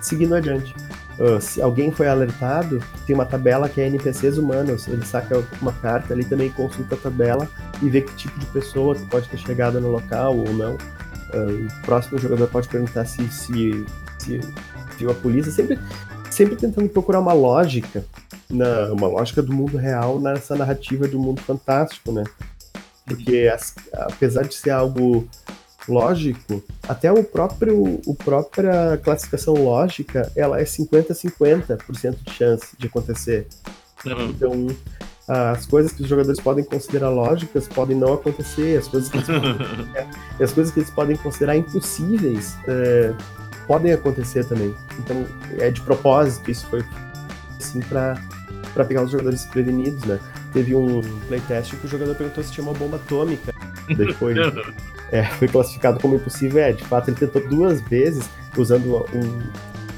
seguindo 0.00 0.34
adiante. 0.34 0.74
Ah, 1.20 1.40
se 1.40 1.60
alguém 1.60 1.90
foi 1.90 2.08
alertado, 2.08 2.82
tem 3.06 3.14
uma 3.14 3.26
tabela 3.26 3.68
que 3.68 3.80
é 3.80 3.86
NPCs 3.86 4.38
humanos. 4.38 4.88
Ele 4.88 5.04
saca 5.04 5.42
uma 5.60 5.72
carta 5.72 6.14
ali 6.14 6.24
também 6.24 6.50
consulta 6.50 6.94
a 6.94 6.98
tabela 6.98 7.48
e 7.80 7.88
vê 7.88 8.00
que 8.00 8.14
tipo 8.14 8.38
de 8.38 8.46
pessoa 8.46 8.96
pode 9.10 9.28
ter 9.28 9.38
chegado 9.38 9.80
no 9.80 9.90
local 9.90 10.36
ou 10.36 10.52
não. 10.52 10.76
O 11.34 11.82
próximo 11.86 12.18
jogador 12.18 12.48
pode 12.48 12.68
perguntar 12.68 13.04
se, 13.06 13.26
se, 13.28 13.84
se 14.18 14.40
viu 14.98 15.10
a 15.10 15.14
polícia, 15.14 15.50
sempre, 15.52 15.78
sempre 16.30 16.56
tentando 16.56 16.88
procurar 16.88 17.20
uma 17.20 17.32
lógica, 17.32 18.04
na, 18.50 18.92
uma 18.92 19.06
lógica 19.08 19.42
do 19.42 19.52
mundo 19.52 19.76
real 19.76 20.20
nessa 20.20 20.54
narrativa 20.54 21.08
do 21.08 21.18
mundo 21.18 21.40
fantástico, 21.40 22.12
né? 22.12 22.24
Porque 23.06 23.50
as- 23.52 23.74
apesar 23.92 24.44
de 24.44 24.54
ser 24.54 24.70
algo 24.70 25.26
lógico, 25.88 26.62
até 26.88 27.10
o 27.10 27.24
próprio 27.24 28.00
o 28.06 28.14
própria 28.14 28.96
classificação 29.02 29.54
lógica, 29.54 30.30
ela 30.36 30.60
é 30.60 30.64
50-50% 30.64 32.16
de 32.24 32.32
chance 32.32 32.76
de 32.78 32.86
acontecer. 32.86 33.46
Uhum. 34.06 34.30
Então, 34.30 34.66
as 35.32 35.66
coisas 35.66 35.92
que 35.92 36.02
os 36.02 36.08
jogadores 36.08 36.40
podem 36.40 36.64
considerar 36.64 37.08
lógicas 37.10 37.66
podem 37.68 37.96
não 37.96 38.14
acontecer, 38.14 38.78
as 38.78 38.88
coisas 38.88 39.08
que 39.08 39.16
eles 39.18 39.26
podem, 39.26 39.56
é, 39.94 40.44
as 40.44 40.52
coisas 40.52 40.72
que 40.72 40.80
eles 40.80 40.90
podem 40.90 41.16
considerar 41.16 41.56
impossíveis 41.56 42.56
é, 42.66 43.12
podem 43.66 43.92
acontecer 43.92 44.44
também. 44.44 44.74
Então, 44.98 45.24
é 45.58 45.70
de 45.70 45.80
propósito, 45.80 46.50
isso 46.50 46.66
foi 46.66 46.84
assim 47.58 47.80
para 47.80 48.20
para 48.74 48.84
pegar 48.86 49.02
os 49.02 49.10
jogadores 49.10 49.42
desprevenidos, 49.42 50.02
né? 50.04 50.18
Teve 50.52 50.74
um 50.74 51.02
playtest 51.28 51.74
que 51.76 51.86
o 51.86 51.88
jogador 51.88 52.14
perguntou 52.14 52.42
se 52.42 52.52
tinha 52.52 52.64
uma 52.64 52.72
bomba 52.72 52.96
atômica. 52.96 53.52
Foi, 54.18 54.34
é, 55.12 55.24
foi 55.24 55.46
classificado 55.48 56.00
como 56.00 56.14
impossível. 56.16 56.62
É, 56.62 56.72
de 56.72 56.82
fato, 56.84 57.08
ele 57.10 57.16
tentou 57.18 57.46
duas 57.48 57.82
vezes, 57.82 58.28
usando 58.56 59.04
um- 59.14 59.42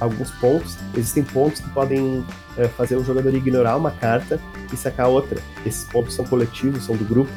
alguns 0.01 0.31
pontos. 0.33 0.77
Existem 0.97 1.23
pontos 1.23 1.61
que 1.61 1.71
podem 1.71 2.25
é, 2.57 2.67
fazer 2.67 2.97
o 2.97 3.05
jogador 3.05 3.33
ignorar 3.33 3.77
uma 3.77 3.93
carta 3.93 4.41
e 4.75 4.77
sacar 4.77 5.09
outra. 5.09 5.41
Esses 5.65 5.85
pontos 5.85 6.15
são 6.15 6.25
coletivos, 6.25 6.85
são 6.85 6.97
do 6.97 7.05
grupo. 7.05 7.33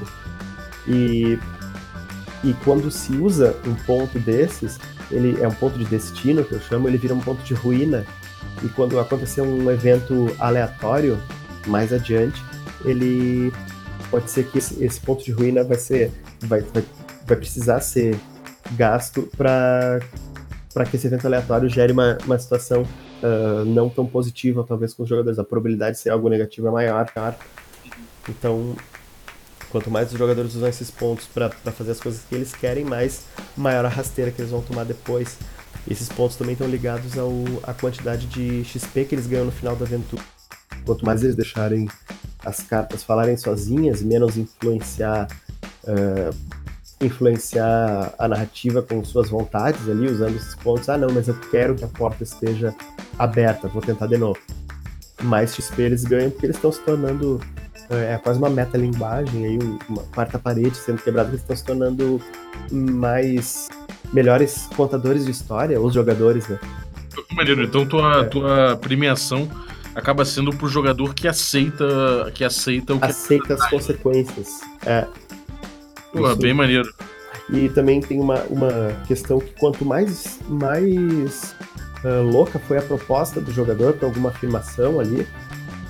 E, 0.87 1.39
e 2.43 2.53
quando 2.63 2.89
se 2.91 3.13
usa 3.13 3.55
um 3.65 3.73
ponto 3.73 4.19
desses, 4.19 4.79
ele 5.11 5.41
é 5.41 5.47
um 5.47 5.53
ponto 5.53 5.77
de 5.77 5.85
destino, 5.85 6.43
que 6.43 6.53
eu 6.53 6.61
chamo, 6.61 6.87
ele 6.87 6.97
vira 6.97 7.13
um 7.13 7.19
ponto 7.19 7.41
de 7.43 7.53
ruína. 7.53 8.05
E 8.63 8.67
quando 8.69 8.99
acontecer 8.99 9.41
um 9.41 9.69
evento 9.69 10.35
aleatório, 10.39 11.17
mais 11.67 11.93
adiante, 11.93 12.41
ele 12.83 13.53
pode 14.09 14.31
ser 14.31 14.47
que 14.47 14.57
esse, 14.57 14.83
esse 14.83 14.99
ponto 14.99 15.23
de 15.23 15.31
ruína 15.31 15.63
vai 15.63 15.77
ser 15.77 16.11
vai, 16.41 16.61
vai, 16.61 16.83
vai 17.25 17.37
precisar 17.37 17.81
ser 17.81 18.17
gasto 18.71 19.29
para 19.35 19.99
que 20.89 20.95
esse 20.95 21.07
evento 21.07 21.25
aleatório 21.25 21.69
gere 21.69 21.91
uma, 21.91 22.17
uma 22.25 22.37
situação 22.37 22.85
ah, 23.23 23.63
não 23.65 23.89
tão 23.89 24.05
positiva, 24.05 24.63
talvez, 24.67 24.93
com 24.93 25.03
os 25.03 25.09
jogadores. 25.09 25.39
A 25.39 25.43
probabilidade 25.43 25.97
de 25.97 26.03
ser 26.03 26.09
algo 26.09 26.29
negativo 26.29 26.67
é 26.67 26.71
maior, 26.71 27.09
claro. 27.11 27.35
Então, 28.29 28.75
quanto 29.69 29.89
mais 29.89 30.11
os 30.11 30.17
jogadores 30.17 30.55
usam 30.55 30.69
esses 30.69 30.91
pontos 30.91 31.25
para 31.27 31.49
fazer 31.49 31.91
as 31.91 31.99
coisas 31.99 32.21
que 32.27 32.35
eles 32.35 32.53
querem, 32.53 32.83
mais 32.83 33.25
maior 33.55 33.85
a 33.85 33.89
rasteira 33.89 34.31
que 34.31 34.41
eles 34.41 34.51
vão 34.51 34.61
tomar 34.61 34.83
depois. 34.83 35.37
Esses 35.89 36.09
pontos 36.09 36.35
também 36.35 36.53
estão 36.53 36.67
ligados 36.67 37.17
ao, 37.17 37.31
à 37.63 37.73
quantidade 37.73 38.27
de 38.27 38.63
XP 38.65 39.05
que 39.05 39.15
eles 39.15 39.25
ganham 39.25 39.45
no 39.45 39.51
final 39.51 39.75
da 39.75 39.85
aventura. 39.85 40.21
Quanto 40.85 41.05
mais 41.05 41.23
eles 41.23 41.35
deixarem 41.35 41.87
as 42.45 42.61
cartas 42.61 43.03
falarem 43.03 43.37
sozinhas, 43.37 44.01
menos 44.01 44.37
influenciar 44.37 45.27
ah, 45.87 46.29
influenciar 46.99 48.13
a 48.17 48.27
narrativa 48.27 48.81
com 48.81 49.03
suas 49.03 49.29
vontades 49.29 49.87
ali, 49.89 50.07
usando 50.07 50.35
esses 50.35 50.55
pontos. 50.55 50.87
Ah, 50.89 50.97
não, 50.97 51.09
mas 51.11 51.27
eu 51.27 51.35
quero 51.51 51.75
que 51.75 51.83
a 51.83 51.87
porta 51.87 52.23
esteja 52.23 52.73
aberta, 53.19 53.67
vou 53.67 53.81
tentar 53.81 54.07
de 54.07 54.17
novo. 54.17 54.39
Mais 55.23 55.53
XP 55.55 55.81
eles 55.81 56.03
ganham 56.03 56.29
porque 56.29 56.45
eles 56.45 56.55
estão 56.57 56.71
se 56.71 56.79
tornando. 56.81 57.39
É 57.89 58.13
é 58.13 58.17
quase 58.17 58.37
uma 58.37 58.49
metalinguagem 58.49 59.45
aí, 59.45 59.57
um- 59.57 59.79
uma 59.89 60.03
quarta 60.13 60.37
parede 60.37 60.75
sendo 60.75 61.01
quebrada, 61.01 61.29
eles 61.29 61.41
estão 61.41 61.55
se 61.55 61.63
tornando 61.63 62.21
mais. 62.71 63.69
melhores 64.13 64.69
contadores 64.75 65.25
de 65.25 65.31
história, 65.31 65.81
os 65.81 65.93
jogadores, 65.93 66.47
né? 66.47 66.57
Maneiro. 67.35 67.63
Então 67.63 67.85
tua, 67.85 68.21
É. 68.21 68.23
tua 68.23 68.77
premiação 68.77 69.49
acaba 69.93 70.23
sendo 70.23 70.51
pro 70.55 70.69
jogador 70.69 71.13
que 71.13 71.27
aceita, 71.27 72.31
que 72.33 72.43
aceita 72.45 72.93
o 72.93 72.99
que 72.99 73.05
Aceita 73.05 73.53
as 73.55 73.69
consequências. 73.69 74.61
É. 74.85 75.05
Pô, 76.11 76.35
bem 76.35 76.53
maneiro. 76.53 76.93
E 77.49 77.69
também 77.69 78.01
tem 78.01 78.19
uma, 78.19 78.43
uma 78.43 78.91
questão 79.07 79.39
que 79.39 79.53
quanto 79.57 79.85
mais, 79.85 80.39
mais 80.47 81.55
ah, 82.03 82.21
louca 82.21 82.59
foi 82.59 82.77
a 82.77 82.81
proposta 82.81 83.39
do 83.41 83.51
jogador 83.51 83.93
para 83.93 84.07
alguma 84.07 84.29
afirmação 84.29 84.99
ali, 84.99 85.27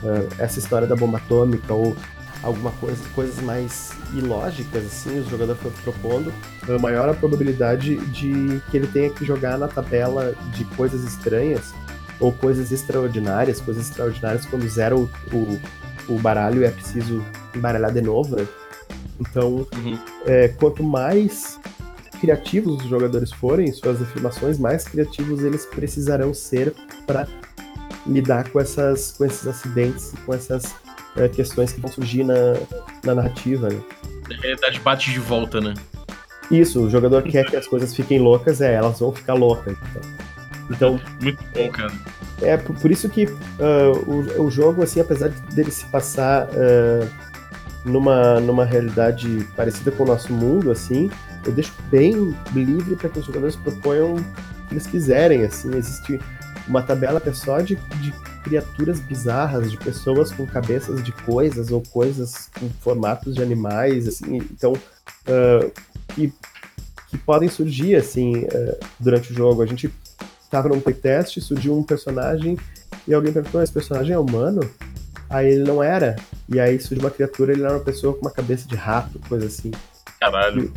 ah, 0.03 0.27
essa 0.39 0.59
história 0.59 0.87
da 0.87 0.95
bomba 0.95 1.17
atômica 1.17 1.73
ou 1.73 1.95
alguma 2.43 2.71
coisa, 2.73 2.97
coisas 3.15 3.41
mais 3.41 3.91
ilógicas 4.13 4.85
assim, 4.85 5.19
o 5.19 5.29
jogador 5.29 5.55
foi 5.55 5.71
propondo, 5.83 6.31
ah, 6.69 6.77
maior 6.79 7.09
a 7.09 7.13
probabilidade 7.13 7.97
de 8.07 8.61
que 8.69 8.77
ele 8.77 8.87
tenha 8.87 9.09
que 9.09 9.25
jogar 9.25 9.57
na 9.57 9.67
tabela 9.67 10.33
de 10.53 10.63
coisas 10.75 11.03
estranhas 11.03 11.73
ou 12.19 12.31
coisas 12.31 12.71
extraordinárias, 12.71 13.59
coisas 13.59 13.89
extraordinárias 13.89 14.45
quando 14.45 14.67
zera 14.67 14.95
o, 14.95 15.09
o, 15.31 15.59
o 16.07 16.19
baralho 16.19 16.63
é 16.63 16.69
preciso 16.69 17.23
embaralhar 17.55 17.91
de 17.91 18.01
novo, 18.01 18.35
né? 18.35 18.47
Então, 19.19 19.65
Uhum. 19.75 19.97
é, 20.25 20.47
quanto 20.49 20.83
mais 20.83 21.59
criativos 22.19 22.81
os 22.83 22.89
jogadores 22.89 23.31
forem, 23.31 23.71
suas 23.71 24.01
afirmações, 24.01 24.57
mais 24.59 24.83
criativos 24.83 25.43
eles 25.43 25.65
precisarão 25.65 26.33
ser 26.33 26.73
para 27.05 27.27
lidar 28.05 28.49
com, 28.49 28.59
essas, 28.59 29.11
com 29.17 29.25
esses 29.25 29.45
acidentes, 29.47 30.13
com 30.25 30.33
essas 30.33 30.73
é, 31.15 31.27
questões 31.27 31.71
que 31.73 31.79
vão 31.81 31.91
surgir 31.91 32.23
na, 32.23 32.35
na 33.03 33.15
narrativa. 33.15 33.69
Né? 33.69 33.81
A 34.37 34.41
realidade 34.41 34.79
bate 34.79 35.11
de 35.11 35.19
volta, 35.19 35.59
né? 35.61 35.73
Isso, 36.49 36.81
o 36.85 36.89
jogador 36.89 37.23
quer 37.23 37.45
que 37.45 37.55
as 37.57 37.67
coisas 37.67 37.93
fiquem 37.95 38.19
loucas, 38.19 38.61
é, 38.61 38.73
elas 38.75 38.99
vão 38.99 39.11
ficar 39.11 39.33
loucas. 39.33 39.75
Então, 40.69 40.99
Muito 41.21 41.43
bom, 41.53 41.69
cara. 41.69 41.91
é 42.41 42.55
por, 42.57 42.75
por 42.77 42.91
isso 42.91 43.07
que 43.09 43.25
ah, 43.59 43.91
o, 44.39 44.43
o 44.45 44.51
jogo, 44.51 44.81
assim, 44.83 44.99
apesar 45.01 45.29
de- 45.29 45.55
dele 45.55 45.71
se 45.71 45.85
passar 45.85 46.47
ah, 46.53 47.07
numa, 47.87 48.39
numa 48.39 48.65
realidade 48.65 49.47
parecida 49.55 49.91
com 49.91 50.03
o 50.03 50.07
nosso 50.07 50.31
mundo, 50.31 50.71
assim, 50.71 51.09
eu 51.45 51.51
deixo 51.51 51.73
bem 51.89 52.35
livre 52.53 52.95
para 52.95 53.09
que 53.09 53.19
os 53.19 53.25
jogadores 53.25 53.55
proponham 53.55 54.15
o 54.15 54.23
que 54.67 54.73
eles 54.73 54.87
quiserem, 54.87 55.43
assim, 55.43 55.75
existe 55.75 56.19
uma 56.67 56.81
tabela 56.81 57.21
que 57.21 57.29
é 57.29 57.33
só 57.33 57.61
de, 57.61 57.75
de 57.75 58.11
criaturas 58.43 58.99
bizarras, 58.99 59.71
de 59.71 59.77
pessoas 59.77 60.31
com 60.31 60.45
cabeças 60.45 61.03
de 61.03 61.11
coisas 61.11 61.71
ou 61.71 61.81
coisas 61.81 62.49
com 62.59 62.69
formatos 62.81 63.35
de 63.35 63.41
animais, 63.41 64.07
assim, 64.07 64.37
então 64.37 64.73
ah, 65.27 65.69
que, 66.13 66.33
que 67.09 67.17
podem 67.17 67.49
surgir, 67.49 67.95
assim, 67.95 68.45
ah, 68.45 68.85
durante 68.99 69.31
o 69.31 69.35
jogo. 69.35 69.61
A 69.61 69.65
gente 69.65 69.91
tava 70.49 70.69
num 70.69 70.79
playtest, 70.79 71.39
surgiu 71.41 71.77
um 71.77 71.83
personagem 71.83 72.57
e 73.07 73.13
alguém 73.13 73.33
perguntou: 73.33 73.61
esse 73.61 73.73
personagem 73.73 74.13
é 74.13 74.19
humano? 74.19 74.61
Aí 75.29 75.51
ele 75.51 75.63
não 75.63 75.83
era. 75.83 76.15
E 76.49 76.59
aí 76.59 76.79
surgiu 76.79 77.03
uma 77.03 77.11
criatura, 77.11 77.51
ele 77.51 77.63
era 77.63 77.73
uma 77.73 77.83
pessoa 77.83 78.13
com 78.13 78.21
uma 78.21 78.31
cabeça 78.31 78.67
de 78.67 78.75
rato, 78.75 79.19
coisa 79.27 79.47
assim. 79.47 79.71
Caralho. 80.19 80.73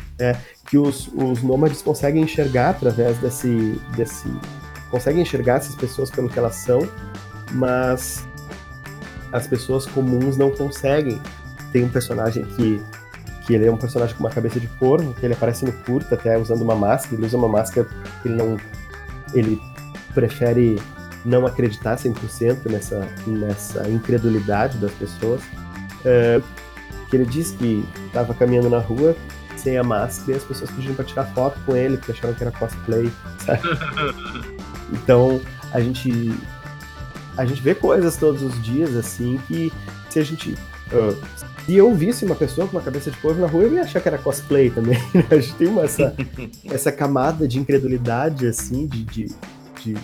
Que 0.68 0.76
os, 0.76 1.08
os 1.14 1.42
nômades 1.42 1.80
conseguem 1.80 2.22
enxergar 2.22 2.70
através 2.70 3.18
desse, 3.18 3.80
desse. 3.96 4.28
conseguem 4.90 5.22
enxergar 5.22 5.56
essas 5.56 5.74
pessoas 5.74 6.10
pelo 6.10 6.28
que 6.28 6.38
elas 6.38 6.56
são, 6.56 6.80
mas 7.52 8.26
as 9.32 9.46
pessoas 9.46 9.86
comuns 9.86 10.36
não 10.36 10.50
conseguem. 10.50 11.20
Tem 11.72 11.84
um 11.84 11.88
personagem 11.88 12.44
que. 12.44 12.82
que 13.46 13.54
ele 13.54 13.66
é 13.66 13.70
um 13.70 13.76
personagem 13.76 14.14
com 14.16 14.24
uma 14.24 14.30
cabeça 14.30 14.58
de 14.58 14.66
corvo, 14.66 15.14
que 15.14 15.24
ele 15.24 15.34
aparece 15.34 15.64
no 15.64 15.72
curta 15.72 16.16
até 16.16 16.36
usando 16.36 16.62
uma 16.62 16.74
máscara, 16.74 17.14
ele 17.14 17.26
usa 17.26 17.36
uma 17.36 17.48
máscara 17.48 17.88
que 18.22 18.28
ele 18.28 18.36
não. 18.36 18.56
ele 19.32 19.60
prefere 20.12 20.80
não 21.24 21.46
acreditar 21.46 21.96
100% 21.96 22.70
nessa, 22.70 23.08
nessa 23.26 23.88
incredulidade 23.88 24.78
das 24.78 24.92
pessoas. 24.92 25.40
É, 26.04 26.40
que 27.08 27.16
ele 27.16 27.26
diz 27.26 27.50
que 27.50 27.84
estava 28.06 28.32
caminhando 28.32 28.70
na 28.70 28.78
rua 28.78 29.16
sem 29.56 29.76
a 29.76 29.82
máscara 29.82 30.32
e 30.32 30.34
as 30.36 30.44
pessoas 30.44 30.70
pediram 30.70 30.94
para 30.94 31.04
tirar 31.04 31.24
foto 31.26 31.58
com 31.66 31.76
ele 31.76 31.96
porque 31.96 32.12
acharam 32.12 32.32
que 32.34 32.42
era 32.42 32.52
cosplay, 32.52 33.10
sabe? 33.44 33.62
Então 34.92 35.40
a 35.72 35.80
gente 35.80 36.34
a 37.36 37.44
gente 37.44 37.62
vê 37.62 37.76
coisas 37.76 38.16
todos 38.16 38.42
os 38.42 38.60
dias 38.60 38.96
assim 38.96 39.40
que 39.46 39.72
se 40.08 40.18
a 40.18 40.24
gente 40.24 40.56
ah, 40.92 41.14
se 41.64 41.76
eu 41.76 41.94
visse 41.94 42.24
uma 42.24 42.34
pessoa 42.34 42.66
com 42.66 42.76
uma 42.76 42.82
cabeça 42.82 43.10
de 43.10 43.16
corvo 43.18 43.40
na 43.40 43.46
rua, 43.46 43.62
eu 43.62 43.74
ia 43.74 43.82
achar 43.82 44.00
que 44.00 44.08
era 44.08 44.18
cosplay 44.18 44.70
também. 44.70 44.98
né? 45.14 45.24
A 45.30 45.36
gente 45.36 45.54
tem 45.54 45.68
uma, 45.68 45.82
essa, 45.82 46.14
essa 46.68 46.90
camada 46.90 47.46
de 47.46 47.58
incredulidade, 47.58 48.46
assim, 48.46 48.86
de, 48.86 49.04
de, 49.04 49.26
de, 49.82 49.96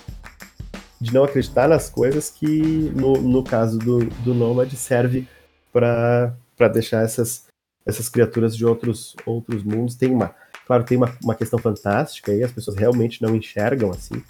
de 1.00 1.12
não 1.12 1.24
acreditar 1.24 1.68
nas 1.68 1.90
coisas 1.90 2.30
que, 2.30 2.90
no, 2.94 3.14
no 3.20 3.42
caso 3.42 3.78
do, 3.78 4.04
do 4.04 4.34
Nômade, 4.34 4.76
serve 4.76 5.28
para 5.72 6.32
deixar 6.72 7.02
essas, 7.02 7.44
essas 7.84 8.08
criaturas 8.08 8.56
de 8.56 8.64
outros, 8.64 9.14
outros 9.26 9.62
mundos. 9.62 9.94
Tem 9.94 10.10
uma, 10.10 10.34
claro, 10.66 10.84
tem 10.84 10.96
uma, 10.96 11.16
uma 11.22 11.34
questão 11.34 11.58
fantástica 11.58 12.32
aí, 12.32 12.42
as 12.42 12.52
pessoas 12.52 12.76
realmente 12.76 13.22
não 13.22 13.36
enxergam 13.36 13.90
assim, 13.90 14.22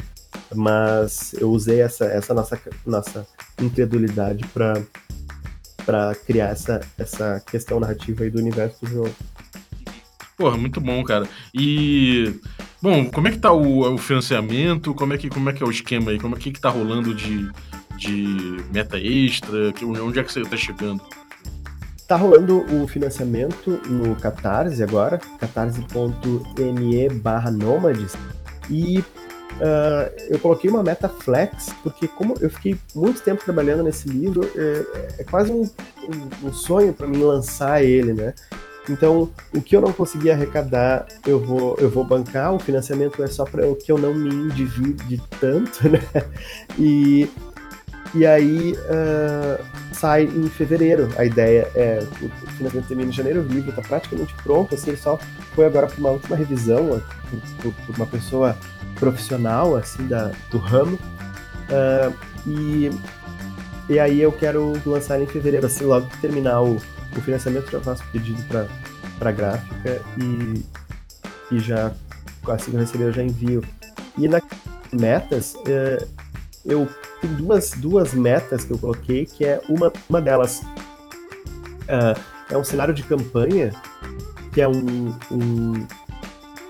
mas 0.55 1.35
eu 1.35 1.51
usei 1.51 1.81
essa, 1.81 2.07
essa 2.07 2.35
nossa, 2.35 2.61
nossa 2.85 3.27
incredulidade 3.61 4.47
para 4.49 4.83
para 5.87 6.17
criar 6.17 6.49
essa, 6.49 6.81
essa 6.99 7.41
questão 7.49 7.79
narrativa 7.79 8.25
aí 8.25 8.31
do 8.31 8.41
universo 8.41 8.85
do 8.85 8.91
jogo. 8.91 9.14
Porra, 10.37 10.59
muito 10.59 10.81
bom, 10.81 11.03
cara. 11.03 11.27
E. 11.55 12.35
Bom, 12.87 13.11
como 13.11 13.26
é 13.26 13.32
que 13.32 13.39
tá 13.39 13.51
o, 13.51 13.95
o 13.95 13.99
financiamento? 13.99 14.95
Como 14.95 15.12
é, 15.12 15.18
que, 15.18 15.28
como 15.28 15.51
é 15.51 15.53
que 15.53 15.61
é 15.61 15.66
o 15.66 15.70
esquema 15.72 16.12
aí? 16.12 16.20
Como 16.20 16.37
é 16.37 16.39
que, 16.39 16.53
que 16.53 16.61
tá 16.61 16.68
rolando 16.68 17.12
de, 17.12 17.51
de 17.97 18.62
meta 18.72 18.97
extra? 18.97 19.72
Que- 19.72 19.84
Onde 19.84 20.20
é 20.20 20.22
que 20.22 20.32
você 20.32 20.43
tá 20.45 20.57
chegando? 20.57 21.03
Tá 22.07 22.14
rolando 22.14 22.64
o 22.72 22.87
financiamento 22.87 23.80
no 23.89 24.14
Catarse 24.14 24.84
agora, 24.84 25.18
catarse.me 25.41 27.09
barra 27.09 27.51
nômades, 27.51 28.12
e 28.70 29.03
ah, 29.61 30.09
eu 30.28 30.39
coloquei 30.39 30.70
uma 30.70 30.84
meta 30.84 31.09
flex, 31.09 31.74
porque 31.82 32.07
como 32.07 32.34
eu 32.41 32.49
fiquei 32.49 32.76
muito 32.95 33.20
tempo 33.20 33.43
trabalhando 33.45 33.82
nesse 33.82 34.09
livro, 34.09 34.49
é, 34.55 35.22
é 35.22 35.24
quase 35.24 35.51
um, 35.51 35.62
um- 35.62 36.47
um 36.47 36.53
sonho 36.53 36.93
para 36.93 37.09
mim 37.09 37.18
lançar 37.18 37.82
ele, 37.82 38.12
né? 38.12 38.32
Então, 38.89 39.30
o 39.55 39.61
que 39.61 39.74
eu 39.76 39.80
não 39.80 39.93
consegui 39.93 40.30
arrecadar, 40.30 41.07
eu 41.26 41.41
vou, 41.41 41.76
eu 41.80 41.91
vou 41.91 42.05
bancar, 42.05 42.53
o 42.55 42.59
financiamento 42.59 43.22
é 43.22 43.26
só 43.26 43.45
para 43.45 43.62
que 43.74 43.91
eu 43.91 43.99
não 43.99 44.14
me 44.14 44.28
endivide 44.32 45.20
tanto, 45.41 45.89
né? 45.91 46.01
E, 46.78 47.28
e 48.14 48.24
aí 48.26 48.76
ah, 48.89 49.59
sai 49.93 50.24
em 50.24 50.49
fevereiro. 50.49 51.09
A 51.16 51.24
ideia 51.24 51.68
é 51.74 52.01
o 52.22 52.26
o 52.26 52.51
financiamento 52.57 52.89
termina 52.89 53.11
em 53.11 53.12
janeiro, 53.12 53.41
o 53.41 53.45
livro 53.47 53.70
está 53.70 53.82
praticamente 53.82 54.34
pronto, 54.43 54.74
assim, 54.74 54.91
ele 54.91 54.97
só 54.97 55.18
foi 55.55 55.66
agora 55.66 55.87
para 55.87 55.99
uma 55.99 56.11
última 56.11 56.37
revisão 56.37 57.01
por, 57.30 57.41
por- 57.62 57.87
por 57.87 57.97
uma 57.97 58.07
pessoa 58.07 58.57
profissional 58.95 59.76
assim 59.76 60.07
da, 60.07 60.30
do 60.51 60.59
ramo. 60.59 60.99
Ah, 61.70 62.12
e, 62.47 62.91
e 63.89 63.99
aí 63.99 64.20
eu 64.20 64.32
quero 64.32 64.72
lançar 64.84 65.20
em 65.20 65.26
fevereiro, 65.26 65.66
assim, 65.66 65.84
logo 65.84 66.07
que 66.09 66.18
terminar 66.20 66.62
o, 66.62 66.76
o 67.19 67.23
financiamento, 67.23 67.71
já 67.71 67.81
faço 67.81 68.05
pedido 68.12 68.43
para 68.49 69.29
a 69.29 69.33
gráfica 69.33 70.03
e, 70.19 70.64
e 71.55 71.59
já 71.59 71.93
assim 72.49 72.71
que 72.71 72.77
eu 72.77 72.81
receber 72.81 73.05
eu 73.05 73.12
já 73.12 73.23
envio. 73.23 73.62
E 74.17 74.29
na 74.29 74.41
metas, 74.93 75.57
eh, 75.67 76.07
eu 76.64 76.89
tenho 77.21 77.35
duas, 77.35 77.71
duas 77.73 78.14
metas 78.14 78.64
que 78.64 78.73
eu 78.73 78.79
coloquei, 78.79 79.27
que 79.27 79.45
é 79.45 79.61
uma, 79.69 79.93
uma 80.09 80.21
delas 80.23 80.62
ah, 81.89 82.14
é 82.51 82.57
um 82.57 82.64
cenário 82.64 82.95
de 82.95 83.03
campanha, 83.03 83.73
que 84.53 84.61
é 84.61 84.69
um, 84.69 85.14
um, 85.31 85.87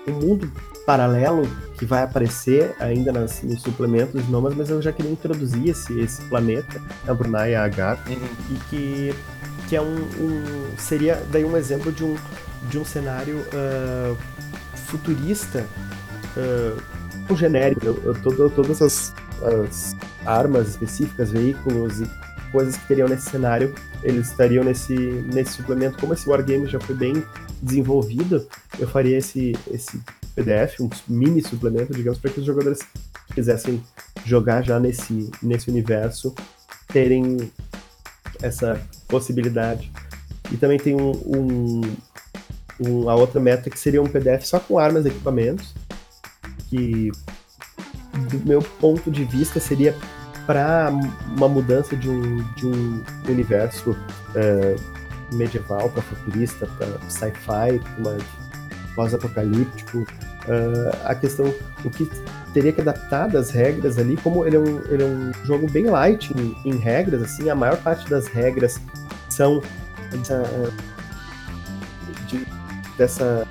um 0.07 0.13
mundo 0.13 0.51
paralelo 0.85 1.47
que 1.77 1.85
vai 1.85 2.03
aparecer 2.03 2.75
ainda 2.79 3.11
nas, 3.11 3.41
nos 3.43 3.61
suplementos 3.61 4.25
de 4.25 4.31
Nomas, 4.31 4.55
mas 4.55 4.69
eu 4.69 4.81
já 4.81 4.91
queria 4.91 5.11
introduzir 5.11 5.69
esse, 5.69 5.99
esse 5.99 6.21
planeta, 6.23 6.81
a 7.07 7.13
Brunei 7.13 7.55
H, 7.55 7.99
e 8.49 8.55
que, 8.69 9.15
que 9.67 9.75
é 9.75 9.81
um, 9.81 9.95
um- 9.95 10.77
seria 10.77 11.21
daí 11.31 11.43
um 11.45 11.55
exemplo 11.57 11.91
de 11.91 12.03
um, 12.03 12.15
de 12.69 12.77
um 12.79 12.85
cenário 12.85 13.43
ah, 13.53 14.15
futurista 14.87 15.65
um 17.29 17.35
genérico. 17.35 17.85
Eu, 17.85 18.01
eu 18.03 18.21
todo- 18.21 18.49
todas 18.49 18.81
as, 18.81 19.13
as 19.65 19.95
armas 20.25 20.69
específicas, 20.69 21.31
veículos 21.31 21.99
e 22.01 22.09
coisas 22.51 22.77
que 22.77 22.87
teriam 22.87 23.07
nesse 23.07 23.29
cenário, 23.29 23.73
eles 24.03 24.29
estariam 24.29 24.63
nesse, 24.63 24.93
nesse 24.95 25.53
suplemento. 25.53 25.97
Como 25.97 26.13
esse 26.13 26.29
wargame 26.29 26.67
já 26.67 26.79
foi 26.79 26.95
bem 26.95 27.23
desenvolvido, 27.61 28.47
eu 28.79 28.87
faria 28.87 29.17
esse, 29.17 29.53
esse 29.71 29.99
PDF, 30.35 30.79
um 30.79 30.89
mini 31.07 31.41
suplemento, 31.41 31.93
digamos, 31.93 32.19
para 32.19 32.31
que 32.31 32.39
os 32.39 32.45
jogadores 32.45 32.79
que 33.27 33.33
quisessem 33.33 33.83
jogar 34.25 34.61
já 34.63 34.79
nesse, 34.79 35.29
nesse 35.41 35.69
universo 35.69 36.33
terem 36.87 37.51
essa 38.41 38.79
possibilidade. 39.07 39.91
E 40.51 40.57
também 40.57 40.77
tem 40.79 40.95
um, 40.95 41.11
um, 41.11 41.81
um- 42.79 43.09
a 43.09 43.15
outra 43.15 43.39
meta 43.39 43.69
que 43.69 43.79
seria 43.79 44.01
um 44.01 44.07
PDF 44.07 44.45
só 44.45 44.59
com 44.59 44.77
armas 44.79 45.05
e 45.05 45.09
equipamentos, 45.09 45.73
que 46.69 47.11
do 48.31 48.39
meu 48.47 48.61
ponto 48.61 49.11
de 49.11 49.23
vista 49.23 49.59
seria 49.59 49.95
para 50.45 50.89
uma 51.35 51.47
mudança 51.47 51.95
de 51.95 52.09
um, 52.09 52.37
de 52.53 52.65
um 52.65 53.03
universo 53.27 53.95
é, 54.33 54.75
medieval 55.33 55.89
para 55.89 56.01
futurista, 56.01 56.65
para 56.77 56.87
sci-fi, 57.09 57.79
pra 57.79 57.97
uma 57.99 58.17
pós-apocalíptico. 58.95 60.05
É, 60.47 60.97
a 61.05 61.13
questão, 61.13 61.53
o 61.83 61.89
que 61.89 62.09
teria 62.53 62.71
que 62.71 62.81
adaptar 62.81 63.27
das 63.27 63.49
regras 63.49 63.97
ali, 63.97 64.17
como 64.17 64.45
ele 64.45 64.55
é 64.55 64.59
um, 64.59 64.81
ele 64.89 65.03
é 65.03 65.05
um 65.05 65.31
jogo 65.45 65.69
bem 65.69 65.85
light 65.85 66.33
em, 66.37 66.55
em 66.65 66.77
regras, 66.77 67.21
assim, 67.21 67.49
a 67.49 67.55
maior 67.55 67.77
parte 67.77 68.09
das 68.09 68.27
regras 68.27 68.79
são 69.29 69.61
dessa, 70.11 70.43
de- 72.27 72.47
dessa 72.97 73.47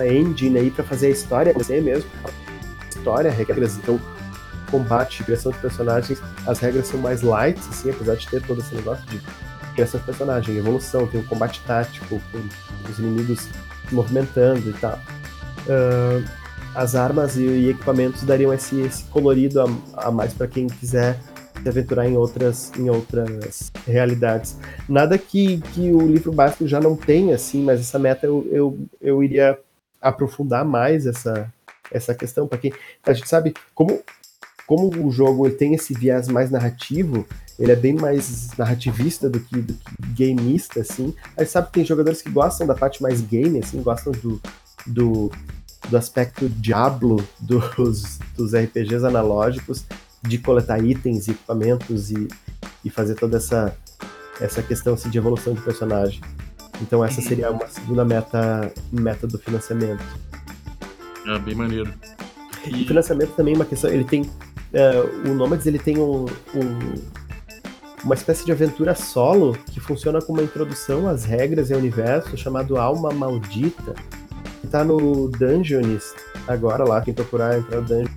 engine 0.00 0.58
aí 0.58 0.70
para 0.70 0.84
fazer 0.84 1.08
a 1.08 1.10
história 1.10 1.50
acontecer 1.50 1.80
mesmo. 1.82 2.10
História, 2.88 3.30
regras, 3.30 3.76
então 3.76 3.98
combate, 4.70 5.24
criação 5.24 5.50
de 5.52 5.58
personagens, 5.58 6.22
as 6.46 6.58
regras 6.58 6.86
são 6.86 7.00
mais 7.00 7.22
light, 7.22 7.58
assim, 7.68 7.90
apesar 7.90 8.14
de 8.14 8.28
ter 8.28 8.42
todo 8.42 8.60
esse 8.60 8.74
negócio 8.74 9.04
de 9.06 9.20
criação 9.74 9.98
de 9.98 10.06
personagem, 10.06 10.56
evolução, 10.56 11.06
tem 11.06 11.20
o 11.20 11.24
combate 11.24 11.60
tático, 11.66 12.20
com 12.30 12.38
os 12.90 12.98
inimigos 12.98 13.48
se 13.88 13.94
movimentando 13.94 14.68
e 14.70 14.72
tal. 14.74 14.98
Uh, 15.66 16.24
as 16.74 16.94
armas 16.94 17.36
e, 17.36 17.42
e, 17.42 17.70
equipamentos 17.70 18.22
dariam 18.22 18.52
esse, 18.52 18.80
esse 18.80 19.04
colorido 19.04 19.60
a, 19.60 20.06
a 20.06 20.10
mais 20.10 20.32
para 20.32 20.46
quem 20.46 20.66
quiser 20.66 21.18
se 21.62 21.68
aventurar 21.68 22.08
em 22.08 22.16
outras, 22.16 22.72
em 22.76 22.88
outras 22.88 23.70
realidades. 23.86 24.56
Nada 24.88 25.18
que, 25.18 25.58
que 25.58 25.92
o 25.92 26.06
livro 26.06 26.32
básico 26.32 26.66
já 26.66 26.80
não 26.80 26.96
tenha, 26.96 27.34
assim, 27.34 27.62
mas 27.62 27.80
essa 27.80 27.98
meta 27.98 28.26
eu, 28.26 28.46
eu, 28.50 28.78
eu 29.00 29.22
iria 29.22 29.58
aprofundar 30.00 30.64
mais 30.64 31.06
essa, 31.06 31.52
essa 31.90 32.14
questão, 32.14 32.46
porque 32.46 32.72
a 33.04 33.12
gente 33.12 33.28
sabe 33.28 33.52
como, 33.74 34.00
como 34.66 35.06
o 35.06 35.10
jogo 35.10 35.46
ele 35.46 35.56
tem 35.56 35.74
esse 35.74 35.92
viés 35.92 36.28
mais 36.28 36.50
narrativo, 36.50 37.26
ele 37.58 37.72
é 37.72 37.76
bem 37.76 37.92
mais 37.92 38.56
narrativista 38.56 39.28
do 39.28 39.38
que, 39.38 39.60
do 39.60 39.74
que 39.74 40.26
gameista, 40.26 40.80
assim. 40.80 41.14
A 41.36 41.42
gente 41.42 41.52
sabe 41.52 41.66
que 41.66 41.74
tem 41.74 41.84
jogadores 41.84 42.22
que 42.22 42.30
gostam 42.30 42.66
da 42.66 42.74
parte 42.74 43.02
mais 43.02 43.20
game, 43.20 43.58
assim, 43.58 43.82
gostam 43.82 44.12
do, 44.12 44.40
do, 44.86 45.30
do 45.88 45.96
aspecto 45.96 46.48
Diablo 46.48 47.16
dos, 47.38 48.18
dos 48.36 48.54
RPGs 48.54 49.04
analógicos, 49.04 49.84
de 50.22 50.38
coletar 50.38 50.82
itens 50.84 51.28
e 51.28 51.30
equipamentos 51.32 52.10
e, 52.10 52.28
e 52.84 52.90
fazer 52.90 53.14
toda 53.14 53.38
essa, 53.38 53.76
essa 54.40 54.62
questão 54.62 54.94
assim, 54.94 55.08
de 55.08 55.18
evolução 55.18 55.54
de 55.54 55.60
personagem. 55.62 56.20
Então 56.80 57.04
essa 57.04 57.20
seria 57.20 57.50
uma 57.50 57.66
segunda 57.66 58.04
meta, 58.04 58.72
meta 58.92 59.26
do 59.26 59.38
financiamento. 59.38 60.02
É, 61.26 61.38
bem 61.38 61.54
maneiro. 61.54 61.92
E 62.66 62.82
o 62.82 62.86
financiamento 62.86 63.32
também 63.34 63.54
é 63.54 63.56
uma 63.56 63.64
questão, 63.64 63.90
ele 63.90 64.04
tem. 64.04 64.22
Uh, 64.22 65.30
o 65.30 65.34
Nomads 65.34 65.66
ele 65.66 65.78
tem 65.78 65.98
um, 65.98 66.26
um, 66.54 66.94
uma 68.04 68.14
espécie 68.14 68.44
de 68.44 68.52
aventura 68.52 68.94
solo 68.94 69.56
que 69.72 69.80
funciona 69.80 70.20
como 70.20 70.38
uma 70.38 70.44
introdução 70.44 71.08
às 71.08 71.24
regras 71.24 71.70
e 71.70 71.72
ao 71.72 71.78
universo 71.78 72.36
chamado 72.36 72.76
Alma 72.76 73.10
Maldita, 73.12 73.94
tá 74.68 74.84
no 74.84 75.28
Dungeonist 75.28 76.14
agora 76.46 76.84
lá, 76.84 77.00
quem 77.00 77.14
procurar 77.14 77.58
entrar 77.58 77.80
no 77.80 77.86
Dungeon 77.86 78.14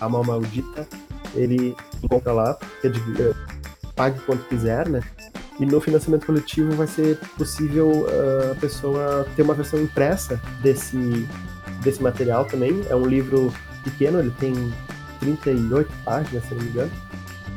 Alma 0.00 0.22
Maldita 0.22 0.86
ele 1.34 1.76
encontra 2.02 2.32
lá, 2.32 2.56
que 2.80 2.86
é 2.86 2.90
de, 2.90 3.00
uh, 3.00 3.34
pague 3.94 4.18
quanto 4.20 4.44
quiser, 4.44 4.88
né? 4.88 5.02
E 5.58 5.66
no 5.66 5.80
financiamento 5.80 6.26
coletivo 6.26 6.72
vai 6.72 6.86
ser 6.86 7.18
possível 7.36 7.88
uh, 7.88 8.52
a 8.52 8.54
pessoa 8.56 9.26
ter 9.36 9.42
uma 9.42 9.54
versão 9.54 9.80
impressa 9.80 10.40
desse, 10.62 11.28
desse 11.82 12.02
material 12.02 12.44
também. 12.44 12.82
É 12.88 12.94
um 12.94 13.06
livro 13.06 13.52
pequeno, 13.84 14.18
ele 14.18 14.32
tem 14.38 14.72
38 15.20 15.90
páginas, 16.04 16.44
se 16.44 16.54
não 16.54 16.62
me 16.62 16.68
engano. 16.68 16.90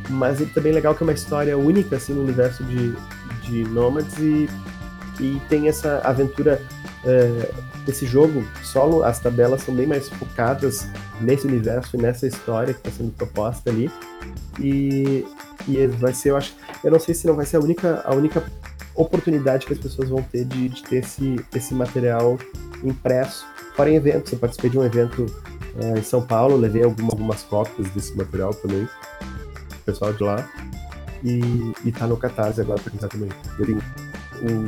Mas 0.10 0.40
ele 0.40 0.52
também 0.52 0.72
é 0.72 0.76
legal 0.76 0.96
que 0.96 1.04
é 1.04 1.06
uma 1.06 1.14
história 1.14 1.58
única 1.58 1.98
assim, 1.98 2.14
no 2.14 2.22
universo 2.22 2.64
de, 2.64 2.94
de 3.42 3.64
Nomads 3.66 4.18
e, 4.20 4.48
e 5.20 5.42
tem 5.50 5.68
essa 5.68 6.00
aventura 6.04 6.62
uh, 7.04 7.77
esse 7.92 8.06
jogo 8.06 8.44
solo, 8.64 9.04
as 9.04 9.20
tabelas 9.20 9.64
são 9.64 9.74
bem 9.74 9.86
mais 9.86 10.10
focadas 10.10 10.88
nesse 11.22 11.48
universo 11.48 11.96
e 11.96 12.02
nessa 12.02 12.28
história 12.28 12.74
que 12.74 12.80
está 12.80 12.92
sendo 12.92 13.12
proposta 13.12 13.70
ali. 13.70 13.92
E, 14.60 15.26
e 15.68 15.88
vai 15.88 16.14
ser, 16.14 16.32
eu 16.32 16.38
acho, 16.38 16.56
eu 16.84 16.92
não 16.92 17.00
sei 17.00 17.14
se 17.14 17.28
não 17.28 17.36
vai 17.36 17.46
ser 17.46 17.58
a 17.58 17.60
única, 17.60 18.02
a 18.06 18.14
única 18.14 18.44
oportunidade 18.96 19.66
que 19.66 19.74
as 19.74 19.80
pessoas 19.80 20.10
vão 20.10 20.22
ter 20.24 20.46
de, 20.46 20.70
de 20.70 20.84
ter 20.84 20.98
esse, 20.98 21.40
esse 21.56 21.74
material 21.74 22.38
impresso. 22.84 23.46
Fora 23.76 23.90
em 23.90 23.96
eventos, 23.96 24.32
eu 24.34 24.40
participei 24.40 24.70
de 24.72 24.80
um 24.80 24.84
evento 24.84 25.26
é, 25.80 26.00
em 26.00 26.04
São 26.04 26.22
Paulo, 26.22 26.58
levei 26.58 26.84
algumas, 26.84 27.44
cópias 27.44 27.88
desse 27.92 28.16
material 28.18 28.54
também, 28.54 28.84
o 28.84 29.84
pessoal 29.86 30.12
de 30.14 30.24
lá. 30.24 30.50
E, 31.24 31.40
e 31.86 31.92
tá 31.92 32.08
no 32.08 32.18
Catarse 32.18 32.62
agora 32.62 32.80
para 32.80 32.92
quem 32.92 33.00
tá 33.00 33.08
também. 33.08 33.30
Tenho 33.58 34.68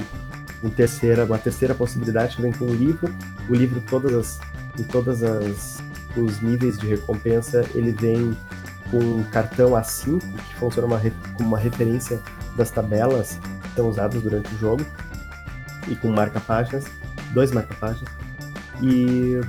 um, 0.64 0.70
terceira, 0.70 1.26
uma 1.26 1.38
terceira 1.38 1.74
possibilidade 1.74 2.36
que 2.36 2.42
vem 2.42 2.52
com 2.52 2.66
o 2.66 2.74
livro. 2.74 3.14
O 3.50 3.56
livro, 3.56 3.82
todas 3.90 4.14
as, 4.14 4.40
em 4.80 4.84
todas 4.84 5.24
as 5.24 5.80
os 6.18 6.42
níveis 6.42 6.78
de 6.78 6.88
recompensa, 6.88 7.66
ele 7.74 7.92
vem 7.92 8.36
com 8.90 8.98
um 8.98 9.24
cartão 9.26 9.72
A5, 9.72 10.20
que 10.20 10.56
funciona 10.56 10.88
uma, 10.88 11.00
como 11.36 11.50
uma 11.50 11.58
referência 11.58 12.20
das 12.56 12.72
tabelas 12.72 13.40
que 13.62 13.76
são 13.76 13.90
usadas 13.90 14.22
durante 14.22 14.54
o 14.54 14.58
jogo, 14.58 14.84
e 15.88 15.96
com 15.96 16.10
marca-páginas, 16.10 16.86
dois 17.34 17.52
marca-páginas. 17.52 18.12
E 18.82 19.40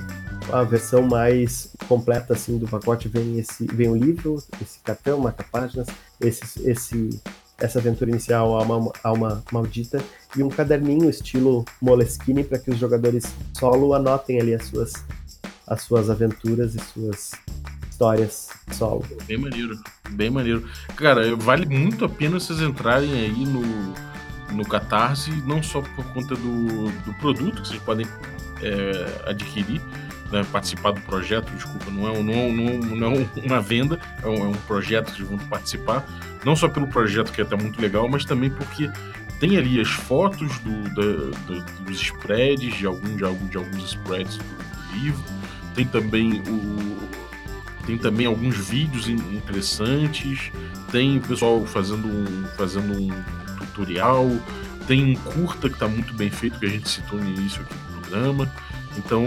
a 0.51 0.63
versão 0.63 1.03
mais 1.03 1.71
completa 1.87 2.33
assim 2.33 2.57
do 2.57 2.67
pacote 2.67 3.07
vem 3.07 3.39
esse 3.39 3.65
vem 3.65 3.89
o 3.89 3.95
livro, 3.95 4.41
esse 4.61 4.79
cartão, 4.79 5.19
marca-páginas, 5.19 5.87
esse, 6.19 6.69
esse 6.69 7.21
essa 7.61 7.79
aventura 7.79 8.09
inicial 8.09 8.55
Alma, 8.55 8.91
Alma 9.03 9.43
Maldita 9.51 10.03
e 10.35 10.43
um 10.43 10.49
caderninho 10.49 11.09
estilo 11.09 11.63
Moleskine 11.81 12.43
para 12.43 12.59
que 12.59 12.71
os 12.71 12.77
jogadores 12.77 13.33
solo 13.57 13.93
anotem 13.93 14.41
ali 14.41 14.53
as 14.53 14.65
suas, 14.65 14.93
as 15.67 15.81
suas 15.83 16.09
aventuras 16.09 16.75
e 16.75 16.79
suas 16.79 17.31
histórias 17.89 18.49
solo. 18.71 19.05
Bem 19.27 19.37
maneiro, 19.37 19.79
bem 20.09 20.29
maneiro. 20.29 20.67
Cara, 20.95 21.35
vale 21.35 21.65
muito 21.67 22.03
a 22.03 22.09
pena 22.09 22.39
vocês 22.39 22.59
entrarem 22.59 23.13
aí 23.13 23.45
no, 23.45 23.61
no 24.55 24.65
Catarse, 24.65 25.31
não 25.45 25.61
só 25.61 25.81
por 25.81 26.05
conta 26.13 26.35
do, 26.35 26.89
do 27.05 27.13
produto 27.19 27.61
que 27.61 27.67
vocês 27.67 27.81
podem 27.83 28.07
é, 28.63 29.29
adquirir, 29.29 29.81
né, 30.31 30.45
participar 30.51 30.91
do 30.91 31.01
projeto, 31.01 31.51
desculpa, 31.51 31.91
não 31.91 32.07
é, 32.07 32.23
não, 32.23 32.33
é 32.33 32.51
não, 32.51 32.95
não 32.95 33.11
é 33.13 33.27
uma 33.45 33.61
venda, 33.61 33.99
é 34.23 34.27
um, 34.27 34.35
é 34.35 34.47
um 34.47 34.53
projeto 34.67 35.11
que 35.13 35.23
vão 35.23 35.37
participar, 35.37 36.05
não 36.45 36.55
só 36.55 36.67
pelo 36.67 36.87
projeto 36.87 37.31
que 37.31 37.41
é 37.41 37.43
até 37.43 37.55
muito 37.55 37.81
legal, 37.81 38.07
mas 38.09 38.25
também 38.25 38.49
porque 38.49 38.89
tem 39.39 39.57
ali 39.57 39.79
as 39.79 39.89
fotos 39.89 40.57
do, 40.59 40.83
da, 40.95 41.37
do, 41.47 41.83
dos 41.83 42.01
spreads, 42.01 42.75
de, 42.75 42.85
algum, 42.85 43.15
de, 43.15 43.23
algum, 43.23 43.47
de 43.47 43.57
alguns 43.57 43.83
spreads 43.83 44.37
do 44.37 44.97
livro, 44.97 45.23
tem 45.73 45.85
também 45.85 46.41
o 46.47 47.21
tem 47.85 47.97
também 47.97 48.27
alguns 48.27 48.55
vídeos 48.55 49.07
interessantes, 49.07 50.51
tem 50.91 51.17
o 51.17 51.21
pessoal 51.21 51.65
fazendo 51.65 52.07
um, 52.07 52.45
fazendo 52.55 52.93
um 52.93 53.09
tutorial, 53.57 54.29
tem 54.87 55.03
um 55.03 55.15
curta 55.15 55.67
que 55.67 55.75
está 55.75 55.87
muito 55.87 56.13
bem 56.13 56.29
feito, 56.29 56.59
que 56.59 56.65
a 56.65 56.69
gente 56.69 56.87
citou 56.87 57.19
no 57.19 57.27
início 57.27 57.61
aqui 57.61 57.73
do 57.73 58.01
programa. 58.01 58.53
Então, 58.97 59.23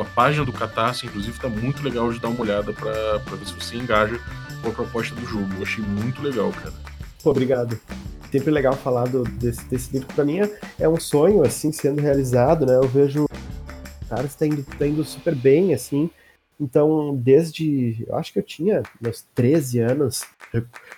a 0.00 0.04
página 0.04 0.44
do 0.44 0.52
Catarse, 0.52 1.06
inclusive, 1.06 1.36
está 1.36 1.48
muito 1.48 1.82
legal 1.82 2.12
de 2.12 2.20
dar 2.20 2.28
uma 2.28 2.40
olhada 2.40 2.72
para 2.72 3.18
ver 3.18 3.46
se 3.46 3.52
você 3.54 3.76
engaja 3.76 4.18
com 4.62 4.68
a 4.68 4.72
proposta 4.72 5.14
do 5.14 5.26
jogo. 5.26 5.48
Eu 5.56 5.62
achei 5.62 5.84
muito 5.84 6.22
legal, 6.22 6.52
cara. 6.52 6.72
Obrigado. 7.24 7.78
Sempre 8.30 8.50
legal 8.50 8.74
falar 8.74 9.08
do, 9.08 9.24
desse, 9.24 9.64
desse 9.66 9.92
livro. 9.92 10.08
Para 10.14 10.24
mim 10.24 10.40
é, 10.40 10.58
é, 10.78 10.88
um 10.88 10.98
sonho, 10.98 11.44
assim, 11.44 11.72
sendo 11.72 12.00
realizado, 12.00 12.64
né? 12.64 12.76
Eu 12.76 12.88
vejo 12.88 13.26
cara 14.12 14.26
está 14.26 14.46
indo, 14.46 14.62
tá 14.78 14.86
indo 14.86 15.02
super 15.04 15.34
bem, 15.34 15.72
assim. 15.72 16.10
Então, 16.60 17.16
desde. 17.16 18.04
Eu 18.06 18.16
acho 18.16 18.32
que 18.32 18.38
eu 18.38 18.42
tinha 18.42 18.82
meus 19.00 19.24
13 19.34 19.80
anos, 19.80 20.24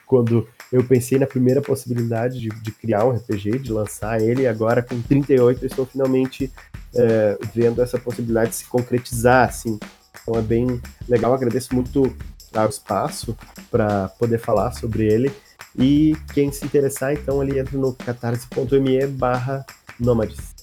quando 0.05 0.49
eu 0.75 0.83
pensei 0.83 1.21
na 1.21 1.27
primeira 1.27 1.63
possibilidade 1.63 2.41
de, 2.41 2.49
de 2.49 2.73
criar 2.73 3.05
um 3.05 3.11
RPG, 3.11 3.61
de 3.61 3.73
lançar 3.73 4.21
ele, 4.21 4.43
e 4.43 4.47
agora 4.49 4.83
com 4.83 5.01
38 5.01 5.63
eu 5.63 5.67
estou 5.69 5.87
finalmente 5.87 6.51
é, 6.93 7.39
vendo 7.55 7.81
essa 7.81 7.97
possibilidade 7.97 8.51
de 8.51 8.57
se 8.57 8.65
concretizar, 8.65 9.49
assim. 9.49 9.79
Então 10.21 10.35
é 10.35 10.43
bem 10.43 10.81
legal, 11.09 11.33
agradeço 11.33 11.73
muito 11.73 12.13
ao 12.53 12.69
espaço 12.69 13.37
para 13.71 14.09
poder 14.19 14.39
falar 14.39 14.73
sobre 14.73 15.05
ele. 15.07 15.31
E 15.79 16.17
quem 16.33 16.51
se 16.51 16.65
interessar, 16.65 17.13
então, 17.13 17.41
ali 17.41 17.57
entra 17.57 17.79
no 17.79 17.93
catarse.me 17.93 19.07
barra 19.07 19.65
nômades. 19.99 20.55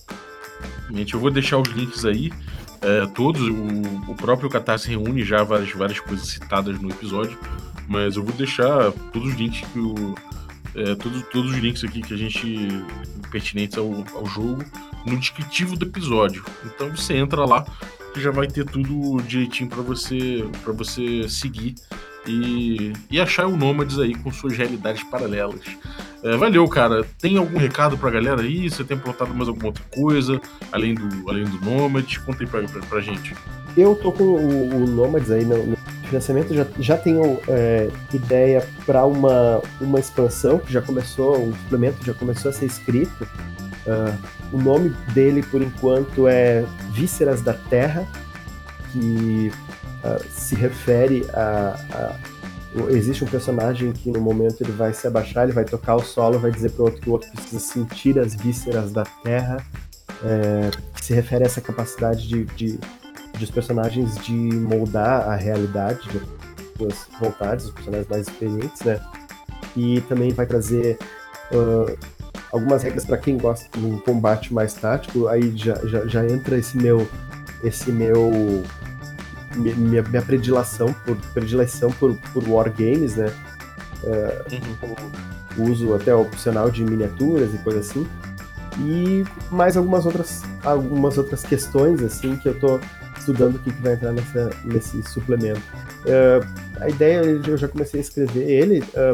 Eu 1.14 1.20
vou 1.22 1.32
deixar 1.32 1.58
os 1.58 1.70
links 1.70 2.04
aí, 2.04 2.32
é, 2.82 3.06
todos, 3.14 3.42
o, 3.42 4.12
o, 4.12 4.16
próprio 4.16 4.50
Catarse 4.50 4.90
reúne 4.90 5.24
já 5.24 5.44
várias, 5.44 5.72
várias 5.72 6.00
coisas 6.00 6.28
citadas 6.28 6.82
no 6.82 6.90
episódio, 6.90 7.38
mas 7.88 8.16
eu 8.16 8.24
vou 8.24 8.34
deixar 8.34 8.92
todos 9.12 9.30
os 9.30 9.36
links 9.36 9.62
que 9.72 9.80
o, 9.80 10.16
é, 10.76 10.96
todos, 10.96 11.24
todos 11.30 11.52
os 11.52 11.58
links 11.58 11.84
aqui 11.84 12.02
que 12.02 12.14
a 12.14 12.18
gente 12.18 12.70
pertinentes 13.32 13.78
ao, 13.78 14.06
ao 14.16 14.26
jogo 14.26 14.64
no 15.06 15.18
descritivo 15.18 15.76
do 15.76 15.86
episódio. 15.86 16.44
Então 16.66 16.90
você 16.96 17.16
entra 17.16 17.46
lá 17.46 17.66
que 18.14 18.22
já 18.22 18.32
vai 18.32 18.48
ter 18.48 18.66
tudo 18.66 19.22
direitinho 19.24 19.70
para 19.70 19.82
você 19.82 20.46
para 20.64 20.74
você 20.74 21.28
seguir 21.30 21.76
e, 22.28 22.94
e 23.10 23.20
achar 23.20 23.48
o 23.48 23.58
Nômades 23.58 24.00
aí 24.00 24.14
com 24.16 24.32
suas 24.32 24.56
realidades 24.58 25.04
paralelas. 25.04 25.62
É, 26.24 26.38
valeu, 26.38 26.68
cara. 26.68 27.04
Tem 27.20 27.38
algum 27.38 27.58
recado 27.58 27.98
pra 27.98 28.12
galera 28.12 28.42
aí? 28.42 28.70
Você 28.70 28.84
tem 28.84 28.98
aprontado 28.98 29.34
mais 29.34 29.48
alguma 29.48 29.68
outra 29.68 29.84
coisa 29.92 30.40
além 30.72 30.94
do, 30.94 31.30
além 31.30 31.46
do 31.46 31.60
Nômades? 31.60 32.18
Conta 32.20 32.44
aí 32.44 32.48
pra, 32.48 32.62
pra, 32.64 32.82
pra 32.82 33.02
gente. 33.02 33.36
Eu 33.76 33.96
tô 33.96 34.12
com 34.12 34.24
o, 34.24 34.84
o 34.84 34.88
Nômades 34.88 35.32
aí 35.32 35.44
no, 35.44 35.66
no 35.66 35.78
financiamento, 36.12 36.54
já, 36.54 36.68
já 36.78 36.98
tenho 36.98 37.40
é, 37.48 37.90
ideia 38.14 38.68
para 38.86 39.06
uma, 39.06 39.62
uma 39.80 40.00
expansão 40.00 40.60
que 40.60 40.72
já 40.72 40.82
começou, 40.82 41.42
um 41.42 41.54
suplemento 41.54 42.06
já 42.06 42.14
começou 42.14 42.50
a 42.50 42.54
ser 42.54 42.66
escrito. 42.66 43.24
Uh, 43.88 44.16
o 44.52 44.62
nome 44.62 44.90
dele, 45.14 45.42
por 45.42 45.62
enquanto, 45.62 46.28
é 46.28 46.66
Vísceras 46.92 47.42
da 47.42 47.54
Terra, 47.54 48.06
que 48.92 49.52
uh, 50.04 50.24
se 50.32 50.56
refere 50.56 51.26
a, 51.34 51.76
a, 51.94 52.16
existe 52.90 53.24
um 53.24 53.28
personagem 53.28 53.92
que 53.92 54.10
no 54.10 54.22
momento 54.22 54.62
ele 54.62 54.72
vai 54.72 54.94
se 54.94 55.06
abaixar, 55.06 55.44
ele 55.44 55.54
vai 55.54 55.66
tocar 55.66 55.96
o 55.96 56.02
solo, 56.02 56.40
vai 56.40 56.52
dizer 56.52 56.72
para 56.72 56.84
o 56.84 56.86
outro 56.86 57.02
que 57.02 57.10
o 57.10 57.14
outro 57.14 57.30
precisa 57.32 57.60
sentir 57.60 58.18
as 58.18 58.34
vísceras 58.34 58.92
da 58.92 59.04
terra, 59.24 59.58
é, 60.24 60.72
se 61.02 61.14
refere 61.14 61.44
a 61.44 61.48
essa 61.48 61.60
capacidade 61.60 62.28
de, 62.28 62.46
de, 62.46 62.80
de, 63.38 63.44
os 63.44 63.52
personagens 63.52 64.16
de 64.24 64.34
moldar 64.34 65.28
a 65.30 65.36
realidade, 65.36 66.08
de 66.10 66.22
suas 66.78 67.08
vontades, 67.20 67.66
os 67.66 67.72
personagens 67.72 68.08
mais 68.08 68.28
experientes, 68.28 68.82
né? 68.84 69.00
E 69.76 70.02
também 70.02 70.32
vai 70.32 70.46
trazer 70.46 70.98
uh, 71.52 71.98
algumas 72.52 72.84
regras 72.84 73.06
para 73.06 73.18
quem 73.18 73.38
gosta 73.38 73.68
de 73.78 73.86
um 73.86 73.98
combate 74.00 74.54
mais 74.54 74.74
tático, 74.74 75.28
aí 75.28 75.56
já, 75.56 75.76
já, 75.86 76.06
já 76.06 76.26
entra 76.26 76.58
esse 76.58 76.78
meu 76.78 77.08
esse 77.64 77.92
meu 77.92 78.64
minha, 79.56 80.02
minha 80.04 80.22
predileção 80.22 80.94
por 81.06 81.16
predileção 81.34 81.92
por, 81.92 82.16
por 82.34 82.48
wargames, 82.48 83.16
né? 83.16 83.32
É, 84.04 84.46
uhum. 85.58 85.72
Uso 85.72 85.94
até 85.94 86.14
opcional 86.14 86.72
de 86.72 86.84
miniaturas 86.84 87.54
e 87.54 87.58
coisa 87.60 87.80
assim. 87.80 88.08
E 88.80 89.24
mais 89.52 89.76
algumas 89.76 90.06
outras 90.06 90.44
algumas 90.64 91.18
outras 91.18 91.44
questões 91.44 92.02
assim 92.02 92.38
que 92.38 92.48
eu 92.48 92.60
tô 92.60 92.80
estudando 93.18 93.56
o 93.56 93.60
que, 93.60 93.72
que 93.72 93.82
vai 93.82 93.94
entrar 93.94 94.12
nessa, 94.12 94.50
nesse 94.64 95.04
suplemento. 95.04 95.62
É, 96.06 96.40
a 96.80 96.90
ideia 96.90 97.22
eu 97.22 97.58
já 97.58 97.68
comecei 97.68 98.00
a 98.00 98.02
escrever 98.02 98.50
ele. 98.50 98.84
É, 98.94 99.14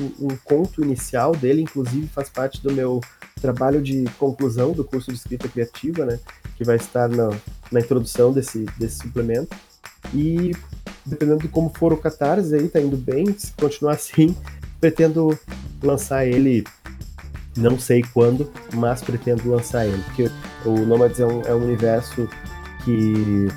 um, 0.00 0.26
um 0.26 0.36
conto 0.42 0.82
inicial 0.82 1.32
dele, 1.32 1.62
inclusive, 1.62 2.06
faz 2.08 2.28
parte 2.28 2.62
do 2.62 2.72
meu 2.72 3.00
trabalho 3.40 3.82
de 3.82 4.04
conclusão 4.18 4.72
do 4.72 4.84
curso 4.84 5.10
de 5.10 5.18
escrita 5.18 5.48
criativa, 5.48 6.04
né? 6.04 6.18
Que 6.56 6.64
vai 6.64 6.76
estar 6.76 7.08
na, 7.08 7.30
na 7.70 7.80
introdução 7.80 8.32
desse, 8.32 8.66
desse 8.78 8.98
suplemento. 8.98 9.54
E 10.12 10.52
dependendo 11.06 11.40
de 11.40 11.48
como 11.48 11.70
for 11.70 11.92
o 11.92 11.96
Catarse 11.96 12.54
aí, 12.54 12.68
tá 12.68 12.80
indo 12.80 12.96
bem. 12.96 13.26
Se 13.36 13.52
continuar 13.52 13.94
assim, 13.94 14.34
pretendo 14.80 15.38
lançar 15.82 16.26
ele, 16.26 16.64
não 17.56 17.78
sei 17.78 18.02
quando, 18.12 18.50
mas 18.74 19.02
pretendo 19.02 19.48
lançar 19.50 19.86
ele. 19.86 20.02
Porque 20.04 20.30
o 20.64 20.78
Nomads 20.80 21.20
é 21.20 21.26
um, 21.26 21.42
é 21.42 21.54
um 21.54 21.62
universo 21.62 22.28
que 22.84 23.48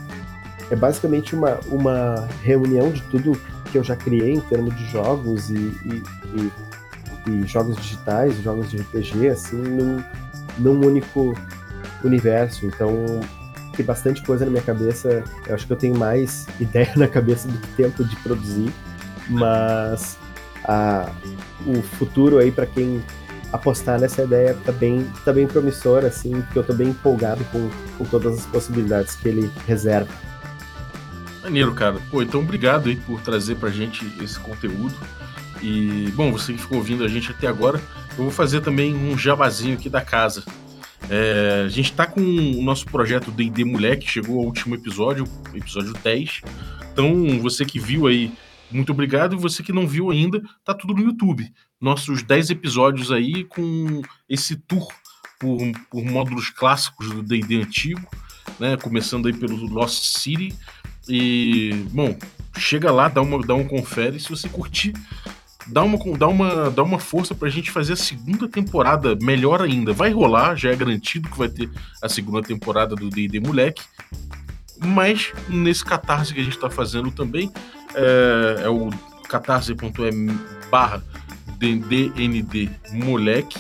é 0.70 0.76
basicamente 0.76 1.36
uma, 1.36 1.60
uma 1.68 2.28
reunião 2.44 2.92
de 2.92 3.02
tudo 3.04 3.40
que 3.72 3.78
eu 3.78 3.84
já 3.84 3.96
criei 3.96 4.34
em 4.34 4.42
termos 4.42 4.76
de 4.78 4.86
jogos 4.92 5.50
e, 5.50 5.56
e, 5.56 6.04
e, 6.36 7.32
e 7.32 7.48
jogos 7.48 7.76
digitais, 7.78 8.36
jogos 8.42 8.70
de 8.70 8.78
RPG, 8.78 9.28
assim, 9.30 9.58
num, 9.58 10.04
num 10.58 10.86
único 10.86 11.34
universo. 12.04 12.66
Então, 12.66 13.22
tem 13.78 13.86
bastante 13.86 14.22
coisa 14.24 14.44
na 14.44 14.52
minha 14.52 14.64
cabeça. 14.64 15.24
Eu 15.48 15.56
acho 15.56 15.66
que 15.66 15.74
eu 15.74 15.78
tenho 15.78 15.98
mais 15.98 16.48
ideia 16.60 16.92
na 16.96 17.08
cabeça 17.08 17.48
do 17.48 17.58
que 17.58 17.68
tempo 17.70 18.04
de 18.04 18.16
produzir, 18.18 18.74
mas 19.30 20.18
a, 20.64 21.10
o 21.66 21.82
futuro 21.82 22.40
aí 22.40 22.52
para 22.52 22.66
quem 22.66 23.02
apostar 23.54 24.00
nessa 24.00 24.24
ideia 24.24 24.58
tá 24.66 24.72
bem, 24.72 25.10
tá 25.24 25.32
bem 25.32 25.48
promissor, 25.48 26.04
assim, 26.04 26.42
porque 26.42 26.60
eu 26.60 26.64
tô 26.64 26.74
bem 26.74 26.90
empolgado 26.90 27.44
com, 27.46 27.70
com 27.98 28.04
todas 28.06 28.40
as 28.40 28.46
possibilidades 28.46 29.16
que 29.16 29.30
ele 29.30 29.50
reserva. 29.66 30.12
Maneiro, 31.42 31.74
cara. 31.74 31.96
Pô, 32.12 32.22
então 32.22 32.42
obrigado 32.42 32.90
aí 32.90 32.98
por 32.98 33.22
trazer 33.22 33.56
pra 33.56 33.70
gente 33.70 34.06
esse 34.22 34.38
conteúdo. 34.38 34.96
E, 35.62 36.12
bom, 36.14 36.32
você 36.32 36.54
que 36.54 36.60
ficou 36.60 36.78
ouvindo 36.78 37.04
a 37.04 37.08
gente 37.08 37.32
até 37.32 37.48
agora, 37.48 37.82
eu 38.18 38.26
vou 38.26 38.32
fazer 38.32 38.62
também 38.62 38.94
um 38.94 39.18
jabazinho 39.18 39.76
aqui 39.76 39.90
da 39.90 40.02
casa. 40.02 40.44
É, 41.10 41.64
a 41.66 41.70
gente 41.70 41.94
tá 41.94 42.06
com 42.06 42.22
o 42.22 42.62
nosso 42.62 42.86
projeto 42.86 43.32
D&D 43.32 43.64
Moleque, 43.64 44.10
chegou 44.10 44.40
ao 44.40 44.46
último 44.46 44.76
episódio, 44.76 45.26
episódio 45.54 45.94
10. 45.94 46.42
Então, 46.92 47.40
você 47.40 47.66
que 47.66 47.80
viu 47.80 48.08
aí, 48.08 48.32
muito 48.72 48.92
obrigado. 48.92 49.36
E 49.36 49.40
você 49.40 49.64
que 49.64 49.72
não 49.72 49.88
viu 49.88 50.12
ainda, 50.12 50.42
tá 50.66 50.74
tudo 50.74 50.94
no 50.94 51.04
YouTube. 51.04 51.52
Nossos 51.80 52.24
10 52.24 52.50
episódios 52.50 53.12
aí 53.12 53.44
com 53.46 54.02
esse 54.28 54.56
tour 54.56 54.88
por, 55.40 55.60
por 55.90 56.04
módulos 56.04 56.50
clássicos 56.50 57.10
do 57.10 57.22
D&D 57.22 57.62
antigo, 57.62 58.08
né? 58.60 58.76
Começando 58.78 59.28
aí 59.28 59.34
pelo 59.34 59.56
Lost 59.68 60.18
City, 60.18 60.54
e, 61.10 61.72
bom, 61.92 62.18
chega 62.58 62.92
lá, 62.92 63.08
dá, 63.08 63.22
uma, 63.22 63.42
dá 63.46 63.56
um 63.56 63.66
confere. 63.66 64.20
Se 64.20 64.30
você 64.30 64.50
curtir, 64.50 64.94
dá 65.68 65.84
uma, 65.84 65.98
dá 66.18 66.28
uma, 66.28 66.70
dá 66.72 66.84
uma 66.84 67.00
força 67.00 67.36
pra 67.36 67.50
gente 67.50 67.72
fazer 67.72 67.94
a 67.94 67.98
segunda 67.98 68.48
temporada 68.48 69.16
melhor 69.22 69.62
ainda. 69.62 69.94
Vai 69.94 70.12
rolar, 70.12 70.56
já 70.56 70.72
é 70.72 70.76
garantido 70.76 71.30
que 71.30 71.38
vai 71.38 71.50
ter 71.50 71.70
a 72.02 72.10
segunda 72.10 72.42
temporada 72.42 72.96
do 72.96 73.10
D&D 73.10 73.40
Moleque. 73.40 73.84
Mas 74.80 75.34
nesse 75.50 75.84
catarse 75.84 76.34
que 76.34 76.40
a 76.40 76.44
gente 76.44 76.58
tá 76.58 76.70
fazendo 76.70 77.12
também, 77.12 77.52
é, 77.96 78.64
é 78.64 78.70
o 78.70 78.90
catarse.me 79.28 80.40
barra 80.70 81.04
DND 81.58 82.70
Moleque, 82.92 83.58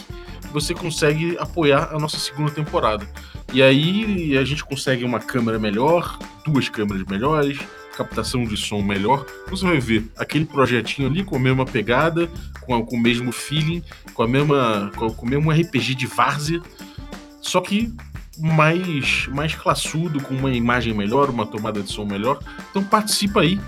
você 0.51 0.73
consegue 0.73 1.37
apoiar 1.39 1.89
a 1.91 1.99
nossa 1.99 2.17
segunda 2.17 2.51
temporada. 2.51 3.07
E 3.53 3.61
aí 3.61 4.37
a 4.37 4.43
gente 4.43 4.63
consegue 4.63 5.03
uma 5.03 5.19
câmera 5.19 5.57
melhor, 5.57 6.19
duas 6.45 6.69
câmeras 6.69 7.03
melhores, 7.05 7.59
captação 7.97 8.43
de 8.43 8.55
som 8.55 8.81
melhor. 8.81 9.25
Você 9.49 9.65
vai 9.65 9.79
ver 9.79 10.05
aquele 10.15 10.45
projetinho 10.45 11.07
ali 11.07 11.23
com 11.23 11.35
a 11.35 11.39
mesma 11.39 11.65
pegada, 11.65 12.29
com, 12.61 12.75
a, 12.75 12.85
com 12.85 12.95
o 12.95 12.99
mesmo 12.99 13.31
feeling, 13.31 13.83
com 14.13 14.23
a 14.23 14.27
mesma 14.27 14.91
com, 14.95 15.09
com 15.09 15.25
o 15.25 15.29
mesmo 15.29 15.51
RPG 15.51 15.95
de 15.95 16.05
várzea, 16.05 16.61
só 17.41 17.59
que 17.59 17.91
mais 18.39 19.27
mais 19.27 19.55
classudo, 19.55 20.21
com 20.21 20.35
uma 20.35 20.51
imagem 20.51 20.93
melhor, 20.93 21.29
uma 21.29 21.45
tomada 21.45 21.81
de 21.81 21.91
som 21.91 22.05
melhor. 22.05 22.39
Então 22.69 22.83
participa 22.83 23.41
aí 23.41 23.59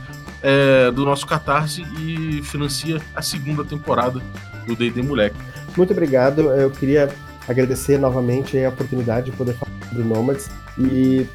é, 0.44 0.92
do 0.92 1.04
nosso 1.04 1.26
Catarse 1.26 1.84
e 2.00 2.42
financia 2.44 3.02
a 3.16 3.22
segunda 3.22 3.66
temporada 3.66 4.22
do 4.68 4.76
D&D 4.76 5.02
Moleque. 5.02 5.36
Muito 5.76 5.92
obrigado. 5.92 6.42
Eu 6.52 6.70
queria 6.70 7.10
agradecer 7.48 7.98
novamente 7.98 8.64
a 8.64 8.70
oportunidade 8.70 9.32
de 9.32 9.38
poder 9.38 9.54
falar 9.56 9.72
do 9.92 10.06
Nomads 10.06 10.50
e 10.78 11.26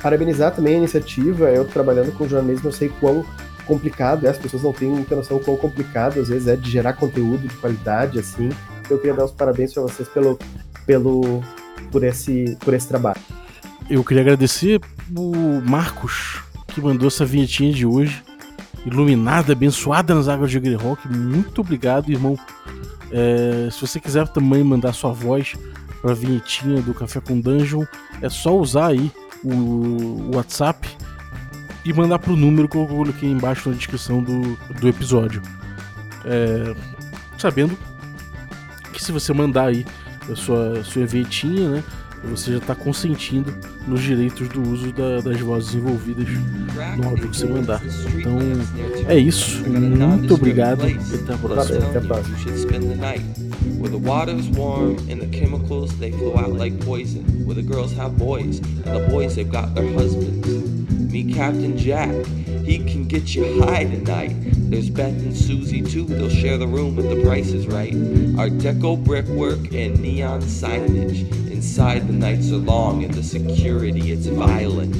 parabenizar 0.00 0.54
também 0.54 0.74
a 0.74 0.78
iniciativa. 0.78 1.50
Eu 1.50 1.64
trabalhando 1.64 2.12
com 2.12 2.28
jornalismo, 2.28 2.68
eu 2.68 2.72
sei 2.72 2.88
quão 2.88 3.24
complicado 3.66 4.26
é, 4.26 4.30
as 4.30 4.38
pessoas 4.38 4.62
não 4.62 4.72
têm 4.72 4.88
muita 4.88 5.14
noção 5.14 5.38
quão 5.38 5.56
complicado 5.56 6.18
às 6.18 6.28
vezes 6.28 6.48
é 6.48 6.56
de 6.56 6.70
gerar 6.70 6.94
conteúdo 6.94 7.46
de 7.46 7.54
qualidade 7.56 8.18
assim. 8.18 8.48
Eu 8.88 8.98
queria 8.98 9.14
dar 9.14 9.26
os 9.26 9.30
parabéns 9.30 9.74
para 9.74 9.82
vocês 9.82 10.08
pelo, 10.08 10.38
pelo 10.86 11.42
por 11.92 12.02
esse 12.02 12.56
por 12.60 12.72
esse 12.72 12.88
trabalho. 12.88 13.20
Eu 13.88 14.02
queria 14.02 14.22
agradecer 14.22 14.80
o 15.14 15.60
Marcos 15.62 16.42
que 16.68 16.80
mandou 16.80 17.08
essa 17.08 17.24
vinhetinha 17.24 17.72
de 17.72 17.86
hoje, 17.86 18.22
iluminada, 18.84 19.52
abençoada 19.52 20.14
nas 20.14 20.28
águas 20.28 20.50
de 20.50 20.60
Greyhawk. 20.60 21.06
Muito 21.08 21.60
obrigado, 21.60 22.10
irmão. 22.10 22.36
É, 23.10 23.68
se 23.70 23.80
você 23.80 23.98
quiser 23.98 24.28
também 24.28 24.62
mandar 24.62 24.92
sua 24.92 25.12
voz 25.12 25.54
para 26.00 26.12
a 26.12 26.14
vinhetinha 26.14 26.80
do 26.82 26.94
Café 26.94 27.20
com 27.20 27.40
Dungeon, 27.40 27.84
é 28.20 28.28
só 28.28 28.56
usar 28.56 28.88
aí 28.88 29.10
o, 29.44 30.30
WhatsApp 30.34 30.88
e 31.84 31.92
mandar 31.92 32.18
para 32.18 32.32
o 32.32 32.36
número 32.36 32.68
que 32.68 32.76
eu 32.76 32.86
coloquei 32.86 33.30
embaixo 33.30 33.68
na 33.70 33.76
descrição 33.76 34.22
do, 34.22 34.56
do 34.80 34.88
episódio. 34.88 35.40
É, 36.24 36.74
sabendo 37.38 37.78
que 38.92 39.02
se 39.02 39.12
você 39.12 39.32
mandar 39.32 39.66
aí 39.66 39.86
a 40.30 40.36
sua, 40.36 40.82
sua 40.84 41.06
vinhetinha, 41.06 41.70
né? 41.70 41.84
Você 42.24 42.52
já 42.52 42.58
está 42.58 42.74
consentindo 42.74 43.52
nos 43.86 44.02
direitos 44.02 44.48
do 44.48 44.62
uso 44.62 44.92
da, 44.92 45.20
das 45.20 45.40
vozes 45.40 45.74
envolvidas 45.74 46.28
no 46.96 47.08
áudio 47.08 47.28
que 47.28 47.36
você 47.36 47.46
mandar. 47.46 47.80
Então 48.14 48.38
é 49.08 49.16
isso. 49.18 49.62
Muito 49.68 50.34
obrigado 50.34 50.88
e 50.88 50.94
até 51.14 51.34
a 51.34 51.38
próxima. 51.38 51.78
Até 51.78 51.98
a 51.98 52.02
próxima. 52.02 52.36
Where 53.78 53.90
the 53.90 53.96
water's 53.96 54.48
warm 54.48 54.96
and 55.08 55.20
the 55.20 55.28
chemicals 55.28 55.96
they 55.98 56.10
flow 56.10 56.36
out 56.36 56.52
like 56.58 56.76
poison. 56.84 57.22
Where 57.46 57.54
the 57.54 57.62
girls 57.62 57.92
have 57.96 58.18
boys 58.18 58.60
and 58.84 58.96
the 58.96 59.08
boys 59.08 59.36
they've 59.36 59.48
got 59.48 59.72
their 59.74 59.86
husbands. 59.92 60.57
Meet 61.10 61.34
Captain 61.34 61.76
Jack. 61.76 62.26
He 62.64 62.78
can 62.78 63.08
get 63.08 63.34
you 63.34 63.62
high 63.62 63.84
tonight. 63.84 64.34
There's 64.70 64.90
Beth 64.90 65.14
and 65.14 65.34
Susie 65.34 65.80
too. 65.80 66.04
They'll 66.04 66.28
share 66.28 66.58
the 66.58 66.66
room 66.66 66.98
if 66.98 67.08
the 67.08 67.22
price 67.22 67.52
is 67.52 67.66
right. 67.66 67.94
Art 68.38 68.52
Deco 68.58 69.02
brickwork 69.02 69.72
and 69.72 69.98
neon 70.00 70.42
signage. 70.42 71.30
Inside 71.50 72.06
the 72.06 72.12
nights 72.12 72.50
are 72.50 72.56
long 72.56 73.04
and 73.04 73.14
the 73.14 73.22
security 73.22 74.12
it's 74.12 74.26
violent. 74.26 74.94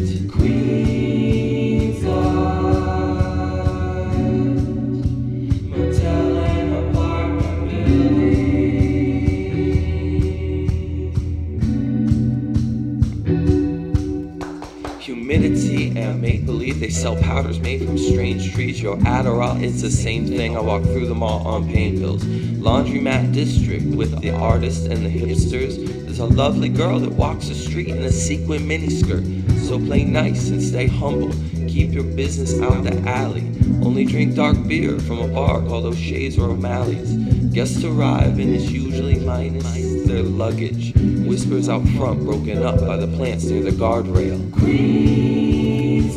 Queensland. 15.39 16.21
make 16.21 16.45
believe 16.45 16.81
they 16.81 16.91
sell 16.91 17.17
powders 17.17 17.61
made 17.61 17.85
from 17.85 17.97
strange 17.97 18.53
trees. 18.53 18.83
Your 18.83 18.97
Adderall, 18.99 19.63
it's 19.63 19.83
the 19.83 19.91
same 19.91 20.27
thing. 20.27 20.57
I 20.57 20.61
walk 20.61 20.83
through 20.83 21.07
them 21.07 21.23
all 21.23 21.47
on 21.47 21.69
pain 21.69 21.99
pills. 21.99 22.25
Laundromat 22.25 23.33
district 23.33 23.85
with 23.87 24.21
the 24.21 24.31
artists 24.31 24.87
and 24.87 25.05
the 25.07 25.11
hipsters. 25.11 25.77
There's 26.05 26.19
a 26.19 26.27
lovely 26.27 26.69
girl 26.69 26.99
that 27.01 27.13
walks 27.13 27.49
the 27.49 27.55
street 27.55 27.89
in 27.89 28.03
a 28.03 28.11
sequin 28.11 28.63
miniskirt. 28.63 29.59
So 29.61 29.79
play 29.79 30.05
nice 30.05 30.49
and 30.51 30.63
stay 30.63 30.87
humble. 30.87 31.33
Keep 31.69 31.93
your 31.93 32.05
business 32.05 32.61
out 32.61 32.83
the 32.83 32.99
alley. 33.09 33.58
Only 33.85 34.05
drink 34.05 34.35
dark 34.35 34.57
beer 34.67 34.99
from 35.01 35.19
a 35.19 35.29
bar 35.29 35.61
called 35.63 35.87
O'Shea's 35.87 36.39
or 36.39 36.51
O'Malley's. 36.51 37.13
Guests 37.53 37.83
arrive 37.85 38.39
and 38.39 38.55
it's 38.55 38.71
usually 38.71 39.19
minus 39.21 40.07
their 40.07 40.23
luggage. 40.23 40.93
Whispers 40.95 41.69
out 41.69 41.87
front 41.97 42.25
broken 42.25 42.63
up 42.63 42.81
by 42.81 42.97
the 42.97 43.09
plants 43.17 43.45
near 43.45 43.63
the 43.63 43.71
guardrail. 43.71 44.53
Queen's 44.53 46.17